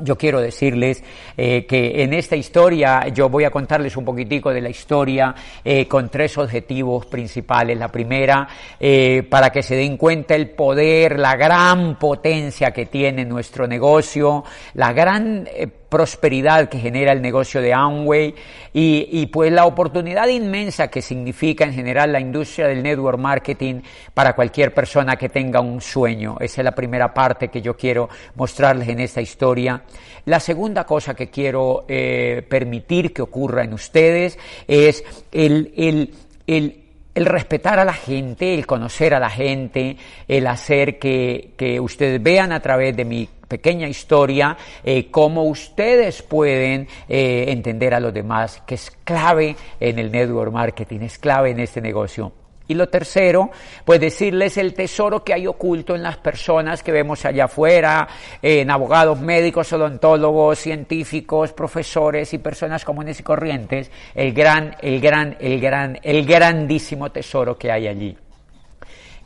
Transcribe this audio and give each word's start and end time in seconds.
Yo 0.00 0.16
quiero 0.16 0.40
decirles 0.40 1.02
eh, 1.36 1.66
que 1.66 2.02
en 2.02 2.14
esta 2.14 2.36
historia 2.36 3.08
yo 3.08 3.28
voy 3.28 3.44
a 3.44 3.50
contarles 3.50 3.96
un 3.96 4.04
poquitico 4.04 4.52
de 4.52 4.60
la 4.60 4.68
historia 4.68 5.34
eh, 5.64 5.86
con 5.86 6.08
tres 6.08 6.36
objetivos 6.38 7.06
principales. 7.06 7.78
La 7.78 7.88
primera, 7.88 8.48
eh, 8.78 9.26
para 9.28 9.50
que 9.50 9.62
se 9.62 9.76
den 9.76 9.96
cuenta 9.96 10.34
el 10.34 10.50
poder, 10.50 11.18
la 11.18 11.36
gran 11.36 11.98
potencia 11.98 12.70
que 12.70 12.86
tiene 12.86 13.24
nuestro 13.24 13.66
negocio, 13.66 14.44
la 14.74 14.92
gran 14.92 15.46
prosperidad 15.88 16.68
que 16.68 16.78
genera 16.78 17.12
el 17.12 17.22
negocio 17.22 17.60
de 17.60 17.72
Amway 17.72 18.34
y, 18.72 19.08
y, 19.10 19.26
pues 19.26 19.50
la 19.50 19.64
oportunidad 19.64 20.28
inmensa 20.28 20.88
que 20.88 21.02
significa 21.02 21.64
en 21.64 21.72
general 21.72 22.12
la 22.12 22.20
industria 22.20 22.68
del 22.68 22.82
network 22.82 23.18
marketing 23.18 23.80
para 24.12 24.34
cualquier 24.34 24.74
persona 24.74 25.16
que 25.16 25.28
tenga 25.28 25.60
un 25.60 25.80
sueño. 25.80 26.36
Esa 26.40 26.60
es 26.60 26.64
la 26.64 26.74
primera 26.74 27.12
parte 27.14 27.48
que 27.48 27.62
yo 27.62 27.76
quiero 27.76 28.08
mostrarles 28.34 28.88
en 28.88 29.00
esta 29.00 29.20
historia. 29.20 29.82
La 30.26 30.40
segunda 30.40 30.84
cosa 30.84 31.14
que 31.14 31.30
quiero 31.30 31.84
eh, 31.88 32.44
permitir 32.48 33.12
que 33.12 33.22
ocurra 33.22 33.64
en 33.64 33.72
ustedes 33.72 34.38
es 34.66 35.04
el, 35.32 35.72
el, 35.76 36.14
el 36.46 36.84
el 37.18 37.26
respetar 37.26 37.80
a 37.80 37.84
la 37.84 37.94
gente, 37.94 38.54
el 38.54 38.64
conocer 38.64 39.12
a 39.12 39.18
la 39.18 39.28
gente, 39.28 39.96
el 40.28 40.46
hacer 40.46 41.00
que, 41.00 41.50
que 41.56 41.80
ustedes 41.80 42.22
vean 42.22 42.52
a 42.52 42.60
través 42.60 42.96
de 42.96 43.04
mi 43.04 43.28
pequeña 43.48 43.88
historia 43.88 44.56
eh, 44.84 45.10
cómo 45.10 45.44
ustedes 45.44 46.22
pueden 46.22 46.86
eh, 47.08 47.46
entender 47.48 47.94
a 47.94 48.00
los 48.00 48.12
demás, 48.12 48.62
que 48.66 48.74
es 48.74 48.92
clave 49.04 49.56
en 49.80 49.98
el 49.98 50.12
network 50.12 50.52
marketing, 50.52 51.00
es 51.00 51.18
clave 51.18 51.50
en 51.50 51.60
este 51.60 51.80
negocio. 51.80 52.32
Y 52.70 52.74
lo 52.74 52.90
tercero, 52.90 53.50
pues 53.86 53.98
decirles 53.98 54.58
el 54.58 54.74
tesoro 54.74 55.24
que 55.24 55.32
hay 55.32 55.46
oculto 55.46 55.94
en 55.94 56.02
las 56.02 56.18
personas 56.18 56.82
que 56.82 56.92
vemos 56.92 57.24
allá 57.24 57.46
afuera, 57.46 58.06
en 58.42 58.70
abogados, 58.70 59.18
médicos, 59.18 59.72
odontólogos, 59.72 60.58
científicos, 60.58 61.54
profesores 61.54 62.34
y 62.34 62.38
personas 62.38 62.84
comunes 62.84 63.18
y 63.20 63.22
corrientes, 63.22 63.90
el 64.14 64.34
gran, 64.34 64.76
el 64.82 65.00
gran, 65.00 65.38
el 65.40 65.58
gran, 65.58 65.98
el 66.02 66.26
grandísimo 66.26 67.10
tesoro 67.10 67.56
que 67.56 67.72
hay 67.72 67.88
allí. 67.88 68.18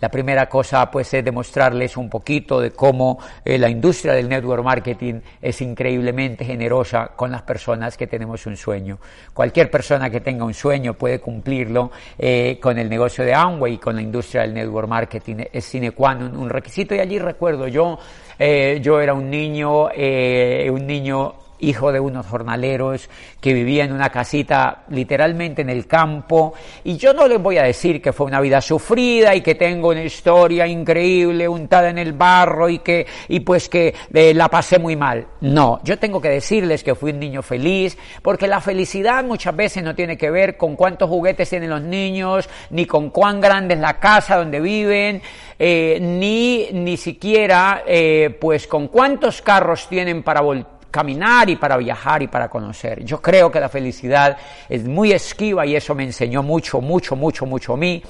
La 0.02 0.08
primera 0.08 0.48
cosa 0.48 0.90
pues 0.90 1.14
es 1.14 1.24
demostrarles 1.24 1.96
un 1.96 2.10
poquito 2.10 2.60
de 2.60 2.72
cómo 2.72 3.20
eh, 3.44 3.56
la 3.56 3.68
industria 3.68 4.14
del 4.14 4.28
network 4.28 4.64
marketing 4.64 5.20
es 5.40 5.60
increíblemente 5.60 6.44
generosa 6.44 7.12
con 7.14 7.30
las 7.30 7.42
personas 7.42 7.96
que 7.96 8.08
tenemos 8.08 8.44
un 8.46 8.56
sueño. 8.56 8.98
Cualquier 9.32 9.70
persona 9.70 10.10
que 10.10 10.20
tenga 10.20 10.44
un 10.44 10.54
sueño 10.54 10.94
puede 10.94 11.20
cumplirlo 11.20 11.92
eh, 12.18 12.58
con 12.60 12.80
el 12.80 12.90
negocio 12.90 13.24
de 13.24 13.32
Amway 13.32 13.74
y 13.74 13.78
con 13.78 13.94
la 13.94 14.02
industria 14.02 14.42
del 14.42 14.54
network 14.54 14.88
marketing. 14.88 15.44
Es 15.52 15.66
sine 15.66 15.92
qua 15.92 16.16
un 16.16 16.50
requisito 16.50 16.96
y 16.96 16.98
allí 16.98 17.20
recuerdo 17.20 17.68
yo, 17.68 17.96
eh, 18.40 18.80
yo 18.82 19.00
era 19.00 19.14
un 19.14 19.30
niño, 19.30 19.84
un 19.84 20.84
niño 20.84 21.34
hijo 21.62 21.92
de 21.92 22.00
unos 22.00 22.26
jornaleros 22.26 23.08
que 23.40 23.54
vivía 23.54 23.84
en 23.84 23.92
una 23.92 24.10
casita 24.10 24.84
literalmente 24.88 25.62
en 25.62 25.70
el 25.70 25.86
campo. 25.86 26.54
Y 26.84 26.96
yo 26.96 27.14
no 27.14 27.26
les 27.26 27.40
voy 27.40 27.58
a 27.58 27.62
decir 27.62 28.02
que 28.02 28.12
fue 28.12 28.26
una 28.26 28.40
vida 28.40 28.60
sufrida 28.60 29.34
y 29.34 29.40
que 29.40 29.54
tengo 29.54 29.88
una 29.90 30.02
historia 30.02 30.66
increíble 30.66 31.48
untada 31.48 31.88
en 31.88 31.98
el 31.98 32.12
barro 32.12 32.68
y 32.68 32.80
que, 32.80 33.06
y 33.28 33.40
pues 33.40 33.68
que 33.68 33.94
eh, 34.12 34.34
la 34.34 34.48
pasé 34.48 34.78
muy 34.78 34.96
mal. 34.96 35.26
No, 35.40 35.80
yo 35.84 35.98
tengo 35.98 36.20
que 36.20 36.28
decirles 36.28 36.82
que 36.82 36.94
fui 36.94 37.12
un 37.12 37.20
niño 37.20 37.42
feliz, 37.42 37.96
porque 38.22 38.46
la 38.46 38.60
felicidad 38.60 39.24
muchas 39.24 39.54
veces 39.54 39.82
no 39.82 39.94
tiene 39.94 40.16
que 40.16 40.30
ver 40.30 40.56
con 40.56 40.76
cuántos 40.76 41.08
juguetes 41.08 41.48
tienen 41.48 41.70
los 41.70 41.82
niños, 41.82 42.48
ni 42.70 42.86
con 42.86 43.10
cuán 43.10 43.40
grande 43.40 43.74
es 43.74 43.80
la 43.80 43.98
casa 43.98 44.36
donde 44.36 44.60
viven, 44.60 45.22
eh, 45.58 45.98
ni, 46.00 46.68
ni 46.72 46.96
siquiera 46.96 47.84
eh, 47.86 48.36
pues 48.40 48.66
con 48.66 48.88
cuántos 48.88 49.42
carros 49.42 49.88
tienen 49.88 50.22
para 50.22 50.40
voltear 50.40 50.71
caminar 50.92 51.50
y 51.50 51.56
para 51.56 51.76
viajar 51.76 52.22
y 52.22 52.28
para 52.28 52.48
conocer. 52.48 53.04
Yo 53.04 53.20
creo 53.20 53.50
que 53.50 53.58
la 53.58 53.68
felicidad 53.68 54.36
es 54.68 54.84
muy 54.84 55.10
esquiva 55.10 55.66
y 55.66 55.74
eso 55.74 55.96
me 55.96 56.04
enseñó 56.04 56.44
mucho, 56.44 56.80
mucho, 56.80 57.16
mucho, 57.16 57.46
mucho 57.46 57.72
a 57.72 57.76
mí, 57.76 58.00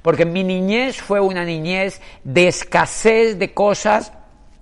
porque 0.00 0.24
mi 0.24 0.44
niñez 0.44 0.96
fue 1.02 1.20
una 1.20 1.44
niñez 1.44 2.00
de 2.24 2.48
escasez 2.48 3.38
de 3.38 3.52
cosas, 3.52 4.12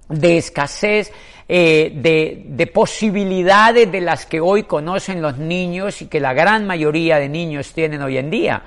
de 0.09 0.39
escasez 0.39 1.13
eh, 1.49 1.93
de, 1.95 2.43
de, 2.49 2.67
posibilidades 2.67 3.93
de 3.93 4.01
las 4.01 4.27
que 4.27 4.41
hoy 4.41 4.65
conocen 4.65 5.23
los 5.23 5.39
niños 5.39 6.03
y 6.03 6.07
que 6.07 6.19
la 6.19 6.33
gran 6.33 6.67
mayoría 6.67 7.21
de 7.21 7.29
niños 7.29 7.73
tienen 7.73 8.03
hoy 8.03 8.19
en 8.19 8.31
día. 8.31 8.65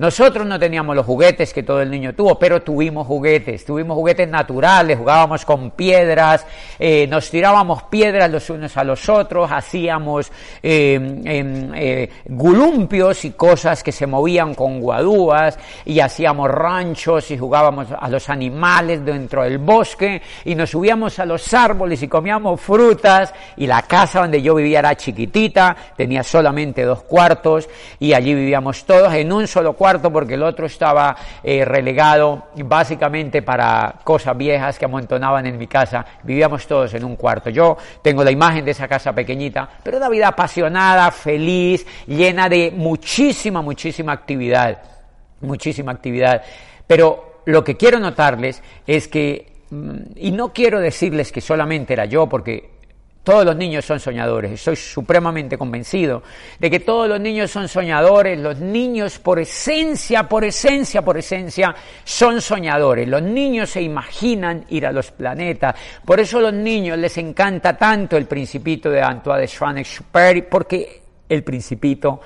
Nosotros 0.00 0.46
no 0.46 0.58
teníamos 0.58 0.96
los 0.96 1.04
juguetes 1.04 1.52
que 1.52 1.62
todo 1.62 1.82
el 1.82 1.90
niño 1.90 2.14
tuvo, 2.14 2.38
pero 2.38 2.62
tuvimos 2.62 3.06
juguetes, 3.06 3.66
tuvimos 3.66 3.94
juguetes 3.94 4.26
naturales, 4.26 4.96
jugábamos 4.96 5.44
con 5.44 5.72
piedras, 5.72 6.46
eh, 6.78 7.06
nos 7.06 7.28
tirábamos 7.30 7.82
piedras 7.82 8.30
los 8.30 8.48
unos 8.48 8.78
a 8.78 8.84
los 8.84 9.10
otros, 9.10 9.52
hacíamos 9.52 10.32
eh, 10.62 11.20
eh, 11.26 12.08
gulumpios 12.24 13.26
y 13.26 13.32
cosas 13.32 13.82
que 13.82 13.92
se 13.92 14.06
movían 14.06 14.54
con 14.54 14.80
guadúas 14.80 15.58
y 15.84 16.00
hacíamos 16.00 16.50
ranchos 16.50 17.30
y 17.30 17.36
jugábamos 17.36 17.88
a 17.92 18.08
los 18.08 18.30
animales 18.30 19.04
dentro 19.04 19.42
del 19.42 19.58
bosque 19.58 20.22
y 20.46 20.54
nos 20.54 20.70
subíamos 20.70 21.18
a 21.18 21.26
los 21.26 21.52
árboles 21.52 22.02
y 22.02 22.08
comíamos 22.08 22.58
frutas 22.58 23.34
y 23.54 23.66
la 23.66 23.82
casa 23.82 24.20
donde 24.20 24.40
yo 24.40 24.54
vivía 24.54 24.78
era 24.78 24.96
chiquitita, 24.96 25.76
tenía 25.94 26.22
solamente 26.22 26.84
dos 26.84 27.02
cuartos 27.02 27.68
y 27.98 28.14
allí 28.14 28.32
vivíamos 28.32 28.84
todos 28.86 29.12
en 29.12 29.30
un 29.30 29.46
solo 29.46 29.74
cuarto 29.74 29.89
porque 29.98 30.34
el 30.34 30.42
otro 30.42 30.66
estaba 30.66 31.16
eh, 31.42 31.64
relegado 31.64 32.48
básicamente 32.64 33.42
para 33.42 33.96
cosas 34.04 34.36
viejas 34.36 34.78
que 34.78 34.84
amontonaban 34.84 35.46
en 35.46 35.58
mi 35.58 35.66
casa. 35.66 36.04
Vivíamos 36.22 36.66
todos 36.66 36.94
en 36.94 37.04
un 37.04 37.16
cuarto. 37.16 37.50
Yo 37.50 37.76
tengo 38.02 38.22
la 38.22 38.30
imagen 38.30 38.64
de 38.64 38.70
esa 38.70 38.86
casa 38.86 39.12
pequeñita, 39.12 39.68
pero 39.82 39.96
una 39.96 40.08
vida 40.08 40.28
apasionada, 40.28 41.10
feliz, 41.10 41.86
llena 42.06 42.48
de 42.48 42.72
muchísima, 42.74 43.62
muchísima 43.62 44.12
actividad. 44.12 44.78
Muchísima 45.40 45.92
actividad. 45.92 46.42
Pero 46.86 47.42
lo 47.46 47.64
que 47.64 47.76
quiero 47.76 47.98
notarles 47.98 48.62
es 48.86 49.08
que, 49.08 49.64
mm, 49.70 49.98
y 50.16 50.30
no 50.32 50.52
quiero 50.52 50.80
decirles 50.80 51.32
que 51.32 51.40
solamente 51.40 51.94
era 51.94 52.04
yo, 52.04 52.28
porque 52.28 52.79
todos 53.22 53.44
los 53.44 53.54
niños 53.56 53.84
son 53.84 54.00
soñadores, 54.00 54.52
estoy 54.52 54.76
supremamente 54.76 55.58
convencido 55.58 56.22
de 56.58 56.70
que 56.70 56.80
todos 56.80 57.08
los 57.08 57.20
niños 57.20 57.50
son 57.50 57.68
soñadores, 57.68 58.38
los 58.38 58.58
niños 58.58 59.18
por 59.18 59.38
esencia, 59.38 60.28
por 60.28 60.44
esencia, 60.44 61.02
por 61.02 61.18
esencia 61.18 61.74
son 62.02 62.40
soñadores, 62.40 63.06
los 63.06 63.22
niños 63.22 63.70
se 63.70 63.82
imaginan 63.82 64.64
ir 64.70 64.86
a 64.86 64.92
los 64.92 65.10
planetas, 65.10 65.74
por 66.04 66.18
eso 66.18 66.38
a 66.38 66.42
los 66.42 66.54
niños 66.54 66.96
les 66.98 67.18
encanta 67.18 67.76
tanto 67.76 68.16
el 68.16 68.26
principito 68.26 68.90
de 68.90 69.02
Antoine 69.02 69.42
de 69.42 69.48
Saint-Exupéry, 69.48 70.42
porque 70.42 71.02
el 71.28 71.44
principito 71.44 72.20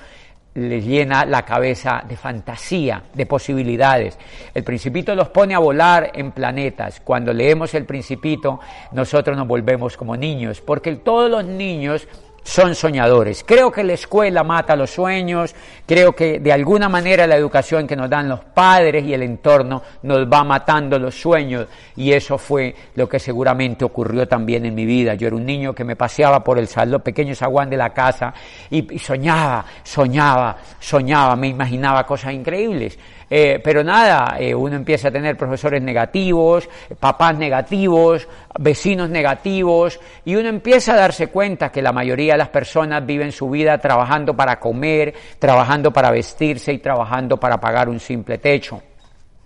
les 0.55 0.85
llena 0.85 1.25
la 1.25 1.45
cabeza 1.45 2.05
de 2.09 2.17
fantasía, 2.17 3.03
de 3.13 3.27
posibilidades. 3.27 4.19
El 4.55 4.63
principito 4.63 5.15
los 5.15 5.29
pone 5.29 5.55
a 5.55 5.59
volar 5.59 6.13
en 6.15 6.31
planetas. 6.33 7.01
Cuando 7.01 7.33
leemos 7.33 7.75
el 7.75 7.85
principito, 7.85 8.61
nosotros 8.93 9.37
nos 9.37 9.49
volvemos 9.49 9.97
como 9.97 10.17
niños, 10.17 10.61
porque 10.61 10.95
todos 10.97 11.31
los 11.31 11.45
niños 11.45 12.07
son 12.45 12.75
soñadores. 12.75 13.43
Creo 13.45 13.73
que 13.73 13.83
la 13.83 13.95
escuela 13.95 14.45
mata 14.45 14.77
los 14.77 14.91
sueños, 14.91 15.55
creo 15.87 16.13
que 16.13 16.39
de 16.39 16.53
alguna 16.53 16.89
manera 16.89 17.27
la 17.27 17.37
educación 17.37 17.87
que 17.87 17.97
nos 17.97 18.09
dan 18.09 18.29
los 18.29 18.41
padres 18.41 19.05
y 19.05 19.15
el 19.15 19.23
entorno 19.23 19.83
nos 20.03 20.31
va 20.31 20.45
matando 20.45 20.99
los 20.99 21.19
sueños 21.19 21.67
y 21.97 22.13
eso 22.13 22.37
fue 22.37 22.75
lo 22.95 23.09
que 23.09 23.19
seguramente 23.19 23.85
ocurrió 23.85 24.29
también 24.29 24.67
en 24.67 24.75
mi 24.75 24.85
vida. 24.85 25.15
Yo 25.15 25.27
era 25.27 25.37
un 25.37 25.47
niño 25.47 25.75
que 25.75 25.85
me 25.85 25.97
paseaba 25.97 26.45
por 26.45 26.59
el 26.59 26.69
salón, 26.69 27.01
pequeño 27.01 27.35
zaguán 27.35 27.71
de 27.71 27.79
la 27.79 27.95
casa 27.95 28.35
y, 28.71 28.95
y 28.95 28.99
soñaba, 28.99 29.65
soñaba, 29.83 30.59
soñaba, 30.79 31.35
me 31.37 31.49
imaginaba 31.49 32.07
cosas 32.07 32.35
increíbles. 32.35 32.99
Eh, 33.37 33.59
pero 33.59 33.83
nada, 33.83 34.37
eh, 34.39 34.55
uno 34.55 34.77
empieza 34.77 35.09
a 35.09 35.11
tener 35.11 35.37
profesores 35.37 35.83
negativos, 35.83 36.69
papás 37.01 37.37
negativos, 37.37 38.29
vecinos 38.61 39.11
negativos, 39.11 39.99
y 40.25 40.37
uno 40.37 40.49
empieza 40.49 40.93
a 40.93 40.99
darse 40.99 41.27
cuenta 41.27 41.73
que 41.73 41.83
la 41.83 41.91
mayoría 41.91 42.35
de 42.35 42.39
las 42.39 42.51
personas 42.51 43.05
viven 43.05 43.33
su 43.33 43.51
vida 43.51 43.77
trabajando 43.79 44.37
para 44.37 44.61
comer, 44.61 45.15
trabajando 45.41 45.93
para 45.93 46.13
vestirse 46.13 46.73
y 46.73 46.79
trabajando 46.79 47.37
para 47.37 47.59
pagar 47.59 47.89
un 47.89 47.99
simple 47.99 48.39
techo. 48.39 48.81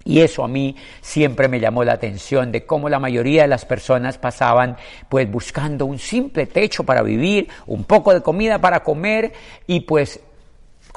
Y 0.05 0.21
eso 0.21 0.45
a 0.45 0.49
mí 0.49 0.77
siempre 1.01 1.49
me 1.49 1.59
llamó 1.59 1.83
la 1.83 1.95
atención 1.95 2.53
de 2.53 2.67
cómo 2.67 2.91
la 2.91 2.99
mayoría 2.99 3.43
de 3.43 3.49
las 3.49 3.65
personas 3.65 4.19
pasaban 4.19 4.77
pues 5.09 5.31
buscando 5.31 5.87
un 5.87 5.99
simple 5.99 6.45
techo 6.45 6.85
para 6.85 7.03
vivir, 7.03 7.49
un 7.67 7.85
poco 7.85 8.13
de 8.13 8.21
comida 8.21 8.59
para 8.59 8.81
comer 8.81 9.33
y 9.67 9.81
pues 9.81 10.21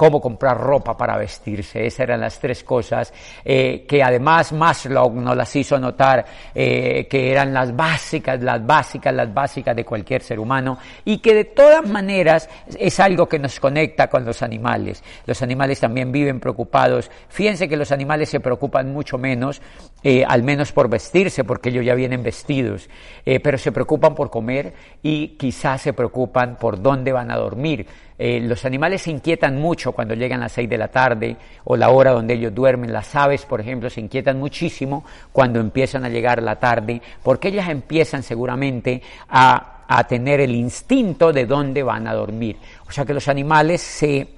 cómo 0.02 0.20
comprar 0.20 0.58
ropa 0.58 0.96
para 0.96 1.16
vestirse. 1.16 1.86
Esas 1.86 2.00
eran 2.00 2.22
las 2.22 2.40
tres 2.40 2.64
cosas 2.64 3.14
eh, 3.44 3.86
que 3.86 4.02
además 4.02 4.52
Maslow 4.52 5.12
nos 5.14 5.36
las 5.36 5.54
hizo 5.54 5.78
notar 5.78 6.24
eh, 6.52 7.06
que 7.08 7.30
eran 7.30 7.54
las 7.54 7.76
básicas, 7.76 8.42
las 8.42 8.66
básicas, 8.66 9.14
las 9.14 9.32
básicas 9.32 9.76
de 9.76 9.84
cualquier 9.84 10.20
ser 10.22 10.40
humano 10.40 10.76
y 11.04 11.18
que 11.18 11.34
de 11.34 11.44
todas 11.44 11.88
maneras 11.88 12.50
es 12.76 12.98
algo 12.98 13.28
que 13.28 13.38
nos 13.38 13.60
conecta 13.60 14.08
con 14.08 14.24
los 14.24 14.42
animales. 14.42 15.04
Los 15.24 15.40
animales 15.40 15.78
también 15.78 16.10
viven 16.10 16.40
preocupados. 16.40 17.08
Fíjense 17.28 17.68
que 17.68 17.76
los 17.76 17.92
animales 17.92 18.28
se 18.28 18.40
preocupan 18.40 18.92
mucho 18.92 19.18
menos, 19.18 19.62
eh, 20.02 20.24
al 20.26 20.42
menos 20.42 20.72
por 20.72 20.90
vestirse, 20.90 21.44
porque 21.44 21.68
ellos 21.68 21.86
ya 21.86 21.94
vienen 21.94 22.24
vestidos, 22.24 22.88
pero 23.24 23.56
se 23.56 23.70
preocupan 23.70 24.16
por 24.16 24.30
comer 24.30 24.74
y 25.00 25.36
quizás 25.36 25.82
se 25.82 25.92
preocupan 25.92 26.56
por 26.56 26.82
dónde 26.82 27.12
van 27.12 27.30
a 27.30 27.36
dormir. 27.36 27.86
Eh, 28.24 28.38
los 28.38 28.64
animales 28.64 29.02
se 29.02 29.10
inquietan 29.10 29.56
mucho 29.56 29.90
cuando 29.90 30.14
llegan 30.14 30.38
las 30.38 30.52
seis 30.52 30.70
de 30.70 30.78
la 30.78 30.86
tarde 30.86 31.36
o 31.64 31.76
la 31.76 31.90
hora 31.90 32.12
donde 32.12 32.34
ellos 32.34 32.54
duermen. 32.54 32.92
Las 32.92 33.16
aves, 33.16 33.44
por 33.44 33.60
ejemplo, 33.60 33.90
se 33.90 34.00
inquietan 34.00 34.38
muchísimo 34.38 35.04
cuando 35.32 35.58
empiezan 35.58 36.04
a 36.04 36.08
llegar 36.08 36.40
la 36.40 36.54
tarde, 36.54 37.02
porque 37.20 37.48
ellas 37.48 37.68
empiezan 37.68 38.22
seguramente 38.22 39.02
a, 39.28 39.82
a 39.88 40.06
tener 40.06 40.38
el 40.38 40.54
instinto 40.54 41.32
de 41.32 41.46
dónde 41.46 41.82
van 41.82 42.06
a 42.06 42.14
dormir. 42.14 42.58
O 42.86 42.92
sea 42.92 43.04
que 43.04 43.12
los 43.12 43.26
animales 43.26 43.80
se, 43.80 44.28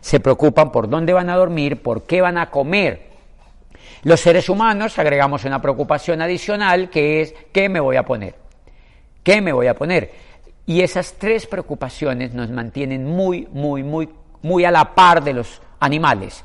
se 0.00 0.20
preocupan 0.20 0.72
por 0.72 0.88
dónde 0.88 1.12
van 1.12 1.28
a 1.28 1.36
dormir, 1.36 1.82
por 1.82 2.04
qué 2.04 2.22
van 2.22 2.38
a 2.38 2.48
comer. 2.48 3.10
Los 4.04 4.20
seres 4.20 4.48
humanos 4.48 4.98
agregamos 4.98 5.44
una 5.44 5.60
preocupación 5.60 6.22
adicional 6.22 6.88
que 6.88 7.20
es 7.20 7.34
¿qué 7.52 7.68
me 7.68 7.78
voy 7.78 7.96
a 7.96 8.04
poner? 8.04 8.36
¿Qué 9.22 9.42
me 9.42 9.52
voy 9.52 9.66
a 9.66 9.74
poner? 9.74 10.31
Y 10.66 10.80
esas 10.82 11.14
tres 11.18 11.46
preocupaciones 11.46 12.34
nos 12.34 12.50
mantienen 12.50 13.04
muy, 13.04 13.48
muy, 13.52 13.82
muy, 13.82 14.08
muy 14.42 14.64
a 14.64 14.70
la 14.70 14.94
par 14.94 15.22
de 15.22 15.32
los 15.32 15.60
animales. 15.80 16.44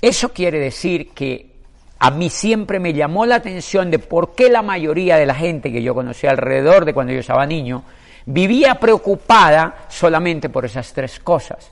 Eso 0.00 0.32
quiere 0.32 0.58
decir 0.58 1.10
que 1.10 1.56
a 1.98 2.10
mí 2.10 2.30
siempre 2.30 2.78
me 2.78 2.92
llamó 2.92 3.26
la 3.26 3.36
atención 3.36 3.90
de 3.90 3.98
por 3.98 4.34
qué 4.34 4.50
la 4.50 4.62
mayoría 4.62 5.16
de 5.16 5.26
la 5.26 5.34
gente 5.34 5.72
que 5.72 5.82
yo 5.82 5.94
conocí 5.94 6.26
alrededor 6.26 6.84
de 6.84 6.94
cuando 6.94 7.12
yo 7.12 7.20
estaba 7.20 7.46
niño 7.46 7.84
vivía 8.26 8.74
preocupada 8.74 9.86
solamente 9.88 10.48
por 10.48 10.64
esas 10.64 10.92
tres 10.92 11.18
cosas. 11.20 11.70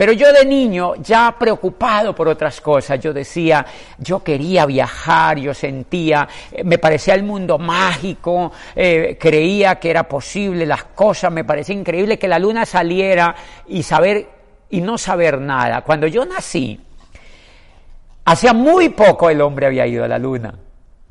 Pero 0.00 0.14
yo 0.14 0.32
de 0.32 0.46
niño, 0.46 0.94
ya 0.94 1.36
preocupado 1.38 2.14
por 2.14 2.26
otras 2.26 2.62
cosas, 2.62 2.98
yo 3.00 3.12
decía, 3.12 3.66
yo 3.98 4.24
quería 4.24 4.64
viajar, 4.64 5.36
yo 5.36 5.52
sentía, 5.52 6.26
eh, 6.50 6.64
me 6.64 6.78
parecía 6.78 7.12
el 7.12 7.22
mundo 7.22 7.58
mágico, 7.58 8.50
eh, 8.74 9.18
creía 9.20 9.74
que 9.74 9.90
era 9.90 10.04
posible 10.04 10.64
las 10.64 10.84
cosas, 10.84 11.30
me 11.30 11.44
parecía 11.44 11.74
increíble 11.74 12.18
que 12.18 12.28
la 12.28 12.38
luna 12.38 12.64
saliera 12.64 13.34
y 13.68 13.82
saber 13.82 14.26
y 14.70 14.80
no 14.80 14.96
saber 14.96 15.38
nada. 15.38 15.82
Cuando 15.82 16.06
yo 16.06 16.24
nací, 16.24 16.80
hacía 18.24 18.54
muy 18.54 18.88
poco 18.88 19.28
el 19.28 19.42
hombre 19.42 19.66
había 19.66 19.86
ido 19.86 20.02
a 20.02 20.08
la 20.08 20.18
luna. 20.18 20.54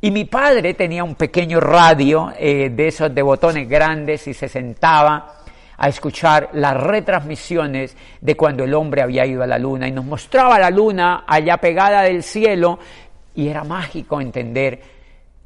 Y 0.02 0.10
mi 0.10 0.26
padre 0.26 0.74
tenía 0.74 1.04
un 1.04 1.14
pequeño 1.14 1.60
radio 1.60 2.34
eh, 2.40 2.72
de 2.72 2.88
esos 2.88 3.14
de 3.14 3.22
botones 3.22 3.70
grandes 3.70 4.26
y 4.28 4.34
se 4.34 4.48
sentaba 4.48 5.39
a 5.80 5.88
escuchar 5.88 6.50
las 6.54 6.76
retransmisiones 6.76 7.96
de 8.20 8.36
cuando 8.36 8.66
el 8.66 8.74
hombre 8.74 9.02
había 9.02 9.26
ido 9.26 9.42
a 9.42 9.48
la 9.48 9.58
luna 9.58 9.88
y 9.88 9.92
nos 9.92 10.06
mostraba 10.06 10.60
la 10.60 10.70
luna 10.70 11.24
allá 11.26 11.58
pegada 11.58 12.02
del 12.02 12.22
cielo 12.22 12.78
y 13.34 13.48
era 13.48 13.64
mágico 13.64 14.20
entender 14.20 14.82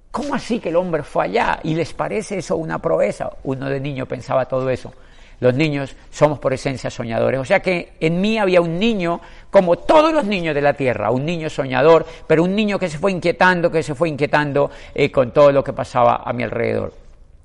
cómo 0.09 0.33
así 0.33 0.59
que 0.59 0.69
el 0.69 0.75
hombre 0.75 1.03
fue 1.03 1.25
allá 1.25 1.59
y 1.63 1.75
les 1.75 1.93
parece 1.93 2.39
eso 2.39 2.57
una 2.57 2.79
proeza. 2.79 3.29
Uno 3.43 3.69
de 3.69 3.79
niño 3.79 4.07
pensaba 4.07 4.45
todo 4.45 4.69
eso. 4.71 4.91
Los 5.39 5.53
niños 5.53 5.95
somos 6.09 6.39
por 6.39 6.53
esencia 6.53 6.89
soñadores. 6.89 7.39
O 7.39 7.45
sea 7.45 7.59
que 7.59 7.93
en 7.99 8.19
mí 8.19 8.39
había 8.39 8.61
un 8.61 8.79
niño, 8.79 9.21
como 9.51 9.75
todos 9.75 10.13
los 10.13 10.25
niños 10.25 10.55
de 10.55 10.61
la 10.61 10.73
tierra, 10.73 11.11
un 11.11 11.25
niño 11.25 11.49
soñador, 11.49 12.05
pero 12.25 12.43
un 12.43 12.55
niño 12.55 12.79
que 12.79 12.89
se 12.89 12.97
fue 12.97 13.11
inquietando, 13.11 13.69
que 13.69 13.83
se 13.83 13.93
fue 13.93 14.09
inquietando 14.09 14.71
eh, 14.95 15.11
con 15.11 15.31
todo 15.31 15.51
lo 15.51 15.63
que 15.63 15.73
pasaba 15.73 16.23
a 16.25 16.33
mi 16.33 16.43
alrededor. 16.43 17.02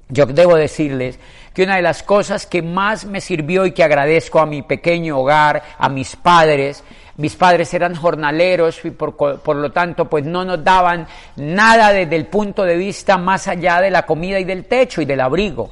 Yo 0.08 0.26
debo 0.26 0.56
decirles 0.56 1.18
que 1.52 1.64
una 1.64 1.76
de 1.76 1.82
las 1.82 2.02
cosas 2.02 2.46
que 2.46 2.62
más 2.62 3.04
me 3.04 3.20
sirvió 3.20 3.66
y 3.66 3.72
que 3.72 3.84
agradezco 3.84 4.40
a 4.40 4.46
mi 4.46 4.62
pequeño 4.62 5.18
hogar, 5.18 5.62
a 5.76 5.88
mis 5.88 6.16
padres, 6.16 6.82
mis 7.16 7.34
padres 7.34 7.74
eran 7.74 7.94
jornaleros 7.94 8.84
y 8.84 8.90
por, 8.90 9.16
por, 9.16 9.56
lo 9.56 9.72
tanto 9.72 10.08
pues 10.08 10.24
no 10.24 10.44
nos 10.44 10.62
daban 10.62 11.06
nada 11.36 11.92
desde 11.92 12.16
el 12.16 12.26
punto 12.26 12.62
de 12.62 12.76
vista 12.76 13.18
más 13.18 13.48
allá 13.48 13.80
de 13.80 13.90
la 13.90 14.06
comida 14.06 14.38
y 14.38 14.44
del 14.44 14.66
techo 14.66 15.02
y 15.02 15.04
del 15.04 15.20
abrigo. 15.20 15.70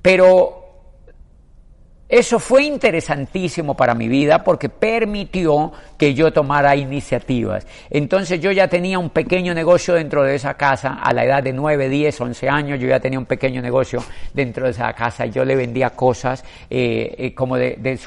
Pero 0.00 0.63
eso 2.08 2.38
fue 2.38 2.64
interesantísimo 2.64 3.74
para 3.74 3.94
mi 3.94 4.08
vida 4.08 4.44
porque 4.44 4.68
permitió 4.68 5.72
que 5.96 6.12
yo 6.12 6.32
tomara 6.32 6.76
iniciativas. 6.76 7.66
Entonces 7.88 8.40
yo 8.40 8.52
ya 8.52 8.68
tenía 8.68 8.98
un 8.98 9.08
pequeño 9.08 9.54
negocio 9.54 9.94
dentro 9.94 10.22
de 10.22 10.34
esa 10.34 10.54
casa, 10.54 10.98
a 11.02 11.14
la 11.14 11.24
edad 11.24 11.42
de 11.42 11.54
9, 11.54 11.88
10, 11.88 12.20
11 12.20 12.48
años, 12.48 12.78
yo 12.78 12.88
ya 12.88 13.00
tenía 13.00 13.18
un 13.18 13.24
pequeño 13.24 13.62
negocio 13.62 14.04
dentro 14.34 14.66
de 14.66 14.72
esa 14.72 14.92
casa. 14.92 15.24
Yo 15.26 15.44
le 15.46 15.56
vendía 15.56 15.90
cosas 15.90 16.44
eh, 16.68 17.14
eh, 17.16 17.34
como 17.34 17.56
de, 17.56 17.76
de 17.78 17.98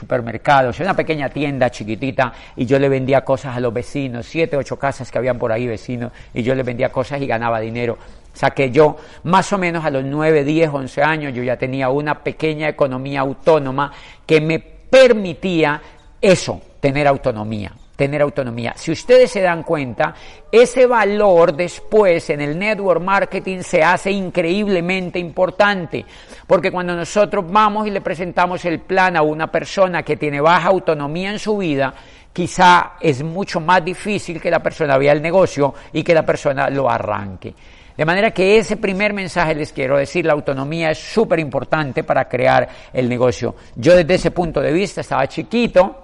una 0.80 0.96
pequeña 0.96 1.30
tienda 1.30 1.72
chiquitita 1.72 2.34
y 2.56 2.66
yo 2.66 2.78
le 2.78 2.90
vendía 2.90 3.22
cosas 3.22 3.58
a 3.58 3.60
los 3.60 3.74
vecinos, 3.74 4.28
siete, 4.28 4.58
ocho 4.58 4.78
casas 4.78 5.12
que 5.12 5.18
habían 5.18 5.40
por 5.40 5.52
ahí 5.52 5.66
vecinos 5.66 6.12
y 6.34 6.44
yo 6.44 6.54
le 6.54 6.64
vendía 6.64 6.90
cosas 6.90 7.20
y 7.22 7.26
ganaba 7.26 7.60
dinero. 7.60 7.98
O 8.38 8.39
sea 8.39 8.51
que 8.51 8.69
yo, 8.69 8.95
más 9.24 9.51
o 9.51 9.57
menos 9.57 9.84
a 9.84 9.89
los 9.89 10.04
9, 10.04 10.44
10, 10.44 10.69
11 10.72 11.01
años, 11.01 11.34
yo 11.34 11.42
ya 11.42 11.57
tenía 11.57 11.89
una 11.89 12.22
pequeña 12.22 12.69
economía 12.69 13.22
autónoma 13.22 13.92
que 14.28 14.39
me 14.39 14.60
permitía 14.60 15.81
eso, 16.22 16.62
tener 16.80 17.07
autonomía 17.07 17.74
tener 17.95 18.22
autonomía. 18.22 18.74
Si 18.78 18.92
ustedes 18.92 19.31
se 19.31 19.42
dan 19.42 19.63
cuenta, 19.63 20.13
ese 20.51 20.86
valor 20.86 21.56
después 21.56 22.30
en 22.30 22.42
el 22.42 22.60
network 22.60 23.01
marketing 23.01 23.62
se 23.62 23.81
hace 23.81 24.12
increíblemente 24.12 25.18
importante, 25.18 26.06
porque 26.45 26.72
cuando 26.72 26.95
nosotros 26.95 27.44
vamos 27.51 27.88
y 27.88 27.90
le 27.90 28.01
presentamos 28.01 28.63
el 28.66 28.81
plan 28.81 29.18
a 29.18 29.24
una 29.24 29.48
persona 29.48 30.04
que 30.04 30.16
tiene 30.16 30.40
baja 30.40 30.68
autonomía 30.68 31.31
en 31.31 31.40
su 31.40 31.57
vida, 31.57 31.92
quizá 32.31 32.94
es 33.01 33.24
mucho 33.24 33.60
más 33.60 33.83
difícil 33.83 34.40
que 34.40 34.51
la 34.51 34.62
persona 34.62 34.95
vea 35.00 35.13
el 35.13 35.22
negocio 35.24 35.74
y 35.92 36.04
que 36.04 36.13
la 36.13 36.24
persona 36.24 36.69
lo 36.69 36.88
arranque. 36.88 37.56
De 37.98 38.06
manera 38.06 38.32
que 38.32 38.58
ese 38.58 38.78
primer 38.78 39.12
mensaje 39.12 39.56
les 39.56 39.74
quiero 39.74 39.98
decir, 39.98 40.26
la 40.26 40.34
autonomía 40.34 40.92
es 40.92 41.00
súper 41.00 41.40
importante 41.40 42.04
para 42.04 42.30
crear 42.30 42.70
el 42.94 43.10
negocio. 43.10 43.56
Yo 43.76 43.96
desde 43.96 44.14
ese 44.16 44.32
punto 44.32 44.62
de 44.62 44.72
vista 44.72 45.02
estaba 45.02 45.28
chiquito, 45.28 46.04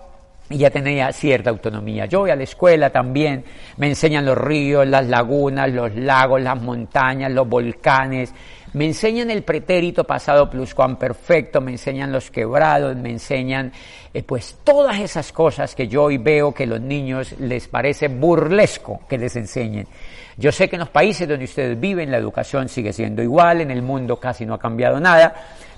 y 0.49 0.57
ya 0.57 0.69
tenía 0.69 1.11
cierta 1.11 1.49
autonomía. 1.49 2.05
Yo 2.05 2.19
voy 2.19 2.31
a 2.31 2.35
la 2.35 2.43
escuela 2.43 2.89
también, 2.89 3.43
me 3.77 3.87
enseñan 3.87 4.25
los 4.25 4.37
ríos, 4.37 4.85
las 4.85 5.07
lagunas, 5.07 5.71
los 5.71 5.95
lagos, 5.95 6.41
las 6.41 6.61
montañas, 6.61 7.31
los 7.31 7.47
volcanes, 7.47 8.33
me 8.73 8.85
enseñan 8.85 9.29
el 9.29 9.43
pretérito 9.43 10.03
pasado 10.03 10.49
pluscuamperfecto, 10.49 11.61
me 11.61 11.71
enseñan 11.71 12.11
los 12.11 12.31
quebrados, 12.31 12.95
me 12.95 13.11
enseñan 13.11 13.71
eh, 14.13 14.23
pues 14.23 14.57
todas 14.63 14.99
esas 14.99 15.31
cosas 15.31 15.75
que 15.75 15.87
yo 15.87 16.03
hoy 16.03 16.17
veo 16.17 16.51
que 16.53 16.65
los 16.65 16.81
niños 16.81 17.35
les 17.39 17.67
parece 17.67 18.07
burlesco 18.07 19.01
que 19.07 19.19
les 19.19 19.35
enseñen. 19.35 19.87
Yo 20.37 20.51
sé 20.51 20.69
que 20.69 20.75
en 20.75 20.81
los 20.81 20.89
países 20.89 21.27
donde 21.27 21.45
ustedes 21.45 21.79
viven 21.79 22.11
la 22.11 22.17
educación 22.17 22.69
sigue 22.69 22.93
siendo 22.93 23.21
igual, 23.21 23.61
en 23.61 23.71
el 23.71 23.81
mundo 23.81 24.19
casi 24.19 24.45
no 24.45 24.55
ha 24.55 24.59
cambiado 24.59 24.99
nada, 24.99 25.33